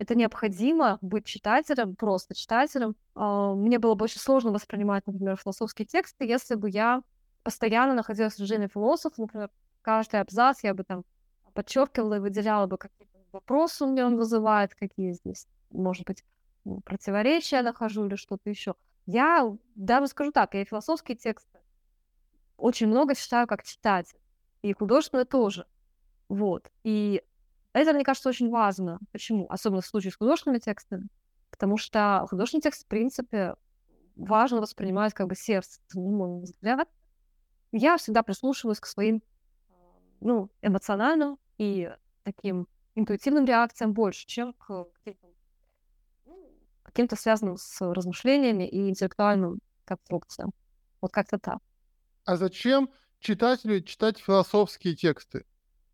это 0.00 0.14
необходимо 0.14 0.98
быть 1.02 1.26
читателем, 1.26 1.94
просто 1.94 2.34
читателем. 2.34 2.96
А, 3.14 3.54
мне 3.54 3.78
было 3.78 3.94
бы 3.94 4.04
очень 4.04 4.18
сложно 4.18 4.50
воспринимать, 4.50 5.06
например, 5.06 5.36
философские 5.36 5.84
тексты, 5.84 6.24
если 6.24 6.54
бы 6.54 6.70
я 6.70 7.02
постоянно 7.42 7.92
находилась 7.92 8.36
в 8.36 8.40
режиме 8.40 8.68
философа, 8.68 9.20
например, 9.20 9.50
каждый 9.82 10.20
абзац 10.20 10.60
я 10.62 10.72
бы 10.72 10.84
там 10.84 11.04
подчеркивала 11.52 12.14
и 12.14 12.18
выделяла 12.20 12.66
бы, 12.66 12.78
какие 12.78 13.06
вопросы 13.30 13.84
у 13.84 13.88
меня 13.88 14.06
он 14.06 14.16
вызывает, 14.16 14.74
какие 14.74 15.12
здесь, 15.12 15.46
может 15.70 16.06
быть, 16.06 16.24
противоречия 16.84 17.62
нахожу 17.62 18.06
или 18.06 18.16
что-то 18.16 18.50
еще. 18.50 18.74
Я 19.06 19.56
даже 19.74 20.06
скажу 20.08 20.30
так, 20.32 20.54
я 20.54 20.64
философские 20.64 21.16
тексты 21.16 21.60
очень 22.60 22.86
много 22.86 23.14
читаю 23.14 23.46
как 23.46 23.64
читатель, 23.64 24.18
и 24.62 24.72
художественные 24.72 25.24
тоже. 25.24 25.66
Вот. 26.28 26.70
И 26.84 27.22
это, 27.72 27.92
мне 27.92 28.04
кажется, 28.04 28.28
очень 28.28 28.50
важно. 28.50 29.00
Почему? 29.12 29.46
Особенно 29.48 29.80
в 29.80 29.86
случае 29.86 30.12
с 30.12 30.16
художественными 30.16 30.60
текстами. 30.60 31.08
Потому 31.50 31.76
что 31.76 32.26
художественный 32.28 32.62
текст, 32.62 32.84
в 32.84 32.86
принципе, 32.86 33.54
важно 34.16 34.60
воспринимать 34.60 35.14
как 35.14 35.26
бы 35.26 35.34
сердце, 35.34 35.80
на 35.94 36.00
мой 36.00 36.42
взгляд. 36.42 36.88
Я 37.72 37.96
всегда 37.96 38.22
прислушиваюсь 38.22 38.80
к 38.80 38.86
своим 38.86 39.22
ну, 40.20 40.50
эмоциональным 40.60 41.38
и 41.56 41.90
таким 42.24 42.68
интуитивным 42.94 43.44
реакциям 43.46 43.92
больше, 43.92 44.26
чем 44.26 44.52
к 44.54 44.86
каким-то, 45.04 45.26
ну, 45.26 45.29
каким-то 46.90 47.16
связанным 47.16 47.56
с 47.56 47.80
размышлениями 47.80 48.68
и 48.68 48.88
интеллектуальным 48.88 49.60
конструкциям. 49.84 50.52
Вот 51.00 51.12
как-то 51.12 51.38
так. 51.38 51.58
А 52.24 52.36
зачем 52.36 52.90
читателю 53.18 53.80
читать 53.82 54.18
философские 54.18 54.94
тексты? 54.94 55.44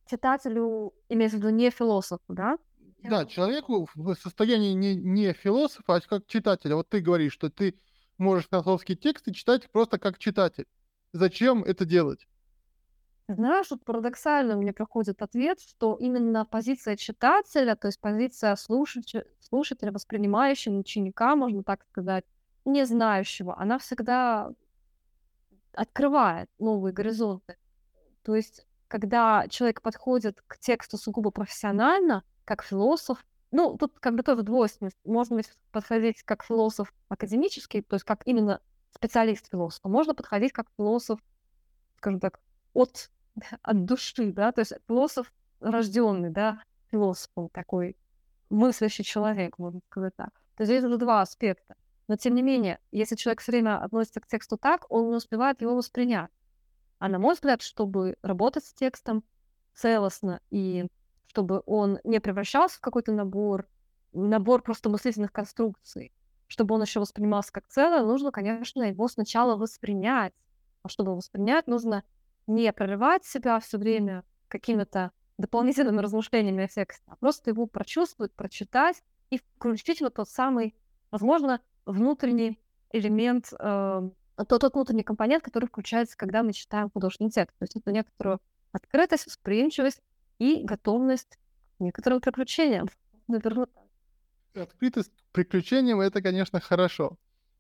читателю, 0.07 0.95
имеется 1.09 1.37
в 1.37 1.41
виду 1.41 1.51
не 1.51 1.71
философу, 1.71 2.25
да? 2.29 2.59
Да, 3.03 3.25
человеку 3.27 3.89
в 3.95 4.15
состоянии 4.15 4.73
не, 4.73 4.97
не 4.97 5.33
философа, 5.33 5.97
а 5.97 6.01
как 6.01 6.27
читателя. 6.27 6.75
Вот 6.75 6.89
ты 6.89 7.01
говоришь, 7.01 7.33
что 7.33 7.51
ты 7.51 7.79
можешь 8.19 8.49
философские 8.49 8.97
тексты 8.97 9.33
читать 9.33 9.71
просто 9.71 9.99
как 9.99 10.19
читатель. 10.19 10.67
Зачем 11.13 11.63
это 11.63 11.85
делать? 11.85 12.27
Знаешь, 13.29 13.71
вот 13.71 13.85
парадоксально 13.85 14.57
мне 14.57 14.73
приходит 14.73 15.21
ответ, 15.21 15.61
что 15.61 15.97
именно 15.97 16.45
позиция 16.45 16.97
читателя, 16.97 17.75
то 17.75 17.89
есть 17.89 18.01
позиция 18.01 18.55
слушателя, 18.55 19.27
слушателя 19.41 19.91
воспринимающего 19.91 20.77
ученика, 20.77 21.35
можно 21.35 21.65
так 21.65 21.85
сказать, 21.91 22.25
не 22.65 22.85
знающего, 22.87 23.59
она 23.59 23.79
всегда 23.79 24.53
открывает 25.73 26.49
новые 26.59 26.93
горизонты. 26.93 27.57
То 28.23 28.37
есть 28.37 28.67
когда 28.89 29.47
человек 29.49 29.83
подходит 29.83 30.43
к 30.47 30.59
тексту 30.59 30.97
сугубо 30.97 31.31
профессионально, 31.31 32.23
как 32.45 32.63
философ, 32.63 33.25
ну, 33.51 33.77
тут 33.77 33.99
как 33.99 34.15
бы 34.15 34.23
тоже 34.23 34.43
двойственность. 34.43 34.97
Можно 35.05 35.37
ведь 35.37 35.53
подходить 35.73 36.23
как 36.23 36.45
философ 36.45 36.93
академический, 37.09 37.83
то 37.83 37.97
есть 37.97 38.05
как 38.05 38.23
именно 38.25 38.61
специалист 38.95 39.51
философа. 39.51 39.89
Можно 39.89 40.15
подходить 40.15 40.53
как 40.53 40.67
философ, 40.77 41.21
скажем 41.97 42.21
так, 42.21 42.41
от, 42.73 43.11
от 43.63 43.85
души, 43.85 44.33
да, 44.33 44.53
то 44.53 44.61
есть 44.61 44.73
философ 44.87 45.33
рожденный, 45.61 46.31
да, 46.31 46.63
философом 46.91 47.49
такой, 47.51 47.97
мыслящий 48.51 49.05
человек, 49.05 49.59
можно 49.59 49.81
сказать 49.91 50.15
так. 50.17 50.31
То 50.57 50.63
есть 50.63 50.73
здесь 50.73 50.85
уже 50.85 50.97
два 50.97 51.23
аспекта. 51.23 51.75
Но 52.09 52.17
тем 52.17 52.35
не 52.35 52.43
менее, 52.43 52.79
если 52.93 53.17
человек 53.17 53.41
все 53.41 53.53
время 53.53 53.83
относится 53.83 54.21
к 54.21 54.27
тексту 54.27 54.57
так, 54.57 54.87
он 54.89 55.11
не 55.11 55.17
успевает 55.17 55.61
его 55.61 55.75
воспринять. 55.75 56.31
А 56.99 57.09
на 57.09 57.19
мой 57.19 57.35
взгляд, 57.35 57.63
чтобы 57.63 58.17
работать 58.23 58.65
с 58.65 58.73
текстом 58.73 59.25
целостно 59.75 60.41
и 60.51 60.87
чтобы 61.27 61.63
он 61.67 61.99
не 62.05 62.21
превращался 62.21 62.79
в 62.79 62.81
какой-то 62.81 63.13
набор, 63.13 63.69
набор 64.13 64.63
просто 64.63 64.89
мыслительных 64.89 65.33
конструкций, 65.33 66.13
чтобы 66.47 66.75
он 66.77 66.83
еще 66.83 67.01
воспринимался 67.01 67.53
как 67.53 67.67
целое, 67.67 68.03
нужно, 68.03 68.31
конечно, 68.31 68.85
его 68.85 69.09
сначала 69.09 69.57
воспринять. 69.57 70.33
А 70.83 70.89
чтобы 70.89 71.15
воспринять, 71.17 71.67
нужно 71.67 72.05
не 72.47 72.73
прерывать 72.73 73.25
себя 73.25 73.59
все 73.61 73.79
время 73.79 74.25
какими-то 74.49 75.13
дополнительными 75.39 76.01
размышлениями 76.01 76.67
текста, 76.67 77.05
а 77.07 77.17
просто 77.17 77.51
его 77.51 77.67
прочувствовать, 77.67 78.33
прочитать 78.33 79.03
и 79.31 79.39
включить 79.39 80.01
вот 80.01 80.15
тот 80.15 80.29
самый, 80.29 80.75
возможно, 81.11 81.61
внутренний 81.85 82.59
элемент 82.93 83.53
э, 83.53 84.11
то 84.45 84.59
тот 84.59 84.75
внутренний 84.75 85.03
компонент, 85.03 85.43
который 85.43 85.67
включается, 85.67 86.17
когда 86.17 86.43
мы 86.43 86.53
читаем 86.53 86.91
художественный 86.91 87.31
текст. 87.31 87.57
То 87.59 87.63
есть 87.65 87.77
это 87.77 87.91
некоторую 87.91 88.41
открытость, 88.73 89.27
восприимчивость 89.27 90.03
и 90.39 90.63
готовность 90.63 91.39
к 91.77 91.81
некоторым 91.81 92.21
приключениям. 92.21 92.89
Наверное. 93.29 93.69
Открытость 94.55 95.11
к 95.11 95.33
приключениям— 95.33 96.01
это, 96.03 96.23
конечно, 96.23 96.61
хорошо. 96.61 97.19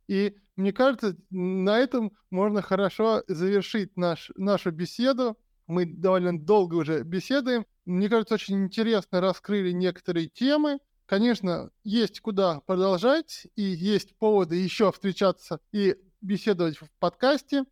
И 0.09 0.37
мне 0.57 0.73
кажется, 0.73 1.17
на 1.31 1.79
этом 1.79 2.13
можно 2.31 2.63
хорошо 2.63 3.23
завершить 3.29 3.97
наш, 3.97 4.31
нашу 4.37 4.71
беседу. 4.71 5.39
Мы 5.67 5.85
довольно 5.85 6.39
долго 6.39 6.77
уже 6.77 7.03
беседуем. 7.03 7.67
Мне 7.85 8.09
кажется, 8.09 8.35
очень 8.35 8.65
интересно 8.65 9.21
раскрыли 9.21 9.73
некоторые 9.73 10.29
темы. 10.29 10.79
Конечно, 11.07 11.71
есть 11.85 12.21
куда 12.21 12.61
продолжать, 12.61 13.47
и 13.55 13.63
есть 13.63 14.17
поводы 14.17 14.57
еще 14.57 14.91
встречаться 14.91 15.61
и 15.73 15.97
беседовать 16.21 16.79
в 16.79 16.91
подкасте, 16.99 17.65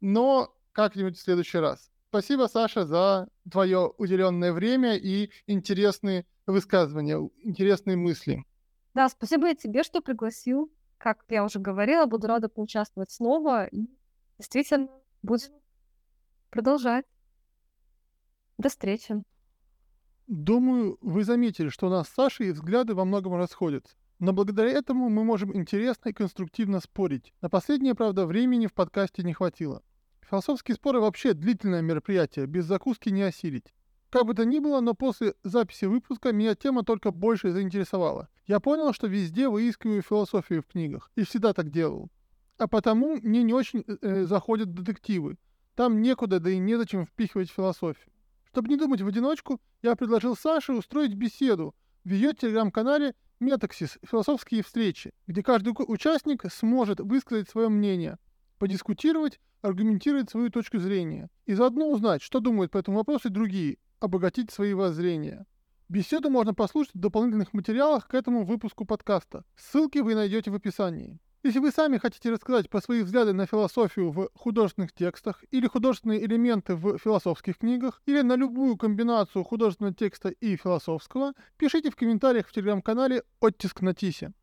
но 0.00 0.52
как-нибудь 0.72 1.16
в 1.16 1.22
следующий 1.22 1.58
раз. 1.58 1.90
Спасибо, 2.08 2.48
Саша, 2.52 2.86
за 2.86 3.28
твое 3.50 3.92
уделенное 3.98 4.52
время 4.52 4.96
и 4.96 5.30
интересные 5.46 6.26
высказывания, 6.46 7.18
интересные 7.42 7.96
мысли. 7.96 8.44
Да, 8.94 9.08
спасибо 9.08 9.50
и 9.50 9.54
тебе, 9.54 9.82
что 9.82 10.00
пригласил. 10.00 10.72
Как 10.98 11.24
я 11.28 11.44
уже 11.44 11.58
говорила, 11.58 12.06
буду 12.06 12.26
рада 12.26 12.48
поучаствовать 12.48 13.10
снова. 13.10 13.66
И 13.66 13.88
действительно, 14.38 14.88
будем 15.22 15.50
продолжать. 16.50 17.04
До 18.58 18.68
встречи. 18.68 19.22
Думаю, 20.26 20.98
вы 21.02 21.24
заметили, 21.24 21.68
что 21.68 21.86
у 21.86 21.90
нас 21.90 22.08
с 22.08 22.14
Сашей 22.14 22.52
взгляды 22.52 22.94
во 22.94 23.04
многом 23.04 23.36
расходятся. 23.36 23.94
Но 24.18 24.32
благодаря 24.32 24.70
этому 24.70 25.10
мы 25.10 25.24
можем 25.24 25.54
интересно 25.54 26.08
и 26.08 26.12
конструктивно 26.12 26.80
спорить. 26.80 27.34
На 27.42 27.50
последнее, 27.50 27.94
правда, 27.94 28.26
времени 28.26 28.66
в 28.66 28.72
подкасте 28.72 29.22
не 29.22 29.34
хватило. 29.34 29.82
Философские 30.22 30.74
споры 30.74 31.00
вообще 31.00 31.34
длительное 31.34 31.82
мероприятие, 31.82 32.46
без 32.46 32.64
закуски 32.64 33.10
не 33.10 33.22
осилить. 33.22 33.74
Как 34.10 34.24
бы 34.24 34.34
то 34.34 34.44
ни 34.44 34.60
было, 34.60 34.80
но 34.80 34.94
после 34.94 35.34
записи 35.42 35.84
выпуска 35.86 36.32
меня 36.32 36.54
тема 36.54 36.84
только 36.84 37.10
больше 37.10 37.50
заинтересовала. 37.50 38.28
Я 38.46 38.60
понял, 38.60 38.92
что 38.92 39.08
везде 39.08 39.48
выискиваю 39.48 40.02
философию 40.02 40.62
в 40.62 40.66
книгах, 40.66 41.10
и 41.16 41.24
всегда 41.24 41.52
так 41.52 41.70
делал. 41.70 42.10
А 42.58 42.68
потому 42.68 43.16
мне 43.16 43.42
не 43.42 43.52
очень 43.52 43.84
э, 43.86 44.24
заходят 44.24 44.72
детективы. 44.72 45.36
Там 45.74 46.00
некуда, 46.00 46.40
да 46.40 46.50
и 46.50 46.58
незачем 46.58 47.04
впихивать 47.04 47.50
философию. 47.50 48.10
Чтобы 48.50 48.68
не 48.68 48.76
думать 48.76 49.02
в 49.02 49.06
одиночку, 49.06 49.60
я 49.82 49.94
предложил 49.96 50.36
Саше 50.36 50.72
устроить 50.72 51.14
беседу 51.14 51.74
в 52.04 52.10
ее 52.10 52.32
телеграм-канале 52.32 53.14
Метаксис 53.40 53.98
«Философские 54.02 54.62
встречи», 54.62 55.12
где 55.26 55.42
каждый 55.42 55.74
участник 55.76 56.50
сможет 56.50 57.00
высказать 57.00 57.50
свое 57.50 57.68
мнение, 57.68 58.18
подискутировать, 58.58 59.40
аргументировать 59.62 60.30
свою 60.30 60.50
точку 60.50 60.78
зрения 60.78 61.28
и 61.44 61.54
заодно 61.54 61.90
узнать, 61.90 62.22
что 62.22 62.40
думают 62.40 62.72
по 62.72 62.78
этому 62.78 62.98
вопросу 62.98 63.28
и 63.28 63.32
другие, 63.32 63.78
обогатить 64.00 64.50
свои 64.50 64.74
воззрения. 64.74 65.46
Беседу 65.88 66.30
можно 66.30 66.52
послушать 66.52 66.94
в 66.94 66.98
дополнительных 66.98 67.52
материалах 67.52 68.08
к 68.08 68.14
этому 68.14 68.44
выпуску 68.44 68.84
подкаста. 68.84 69.44
Ссылки 69.56 69.98
вы 69.98 70.14
найдете 70.14 70.50
в 70.50 70.54
описании. 70.54 71.20
Если 71.46 71.60
вы 71.60 71.70
сами 71.70 71.98
хотите 71.98 72.32
рассказать 72.32 72.68
про 72.68 72.80
свои 72.80 73.02
взгляды 73.02 73.32
на 73.32 73.46
философию 73.46 74.10
в 74.10 74.30
художественных 74.34 74.92
текстах 74.92 75.44
или 75.52 75.68
художественные 75.68 76.24
элементы 76.24 76.74
в 76.74 76.98
философских 76.98 77.58
книгах, 77.58 78.02
или 78.04 78.22
на 78.22 78.34
любую 78.34 78.76
комбинацию 78.76 79.44
художественного 79.44 79.94
текста 79.94 80.30
и 80.30 80.56
философского, 80.56 81.34
пишите 81.56 81.92
в 81.92 81.94
комментариях 81.94 82.48
в 82.48 82.52
телеграм-канале 82.52 83.22
«Оттиск 83.38 83.80
на 83.80 83.94
Тисе». 83.94 84.32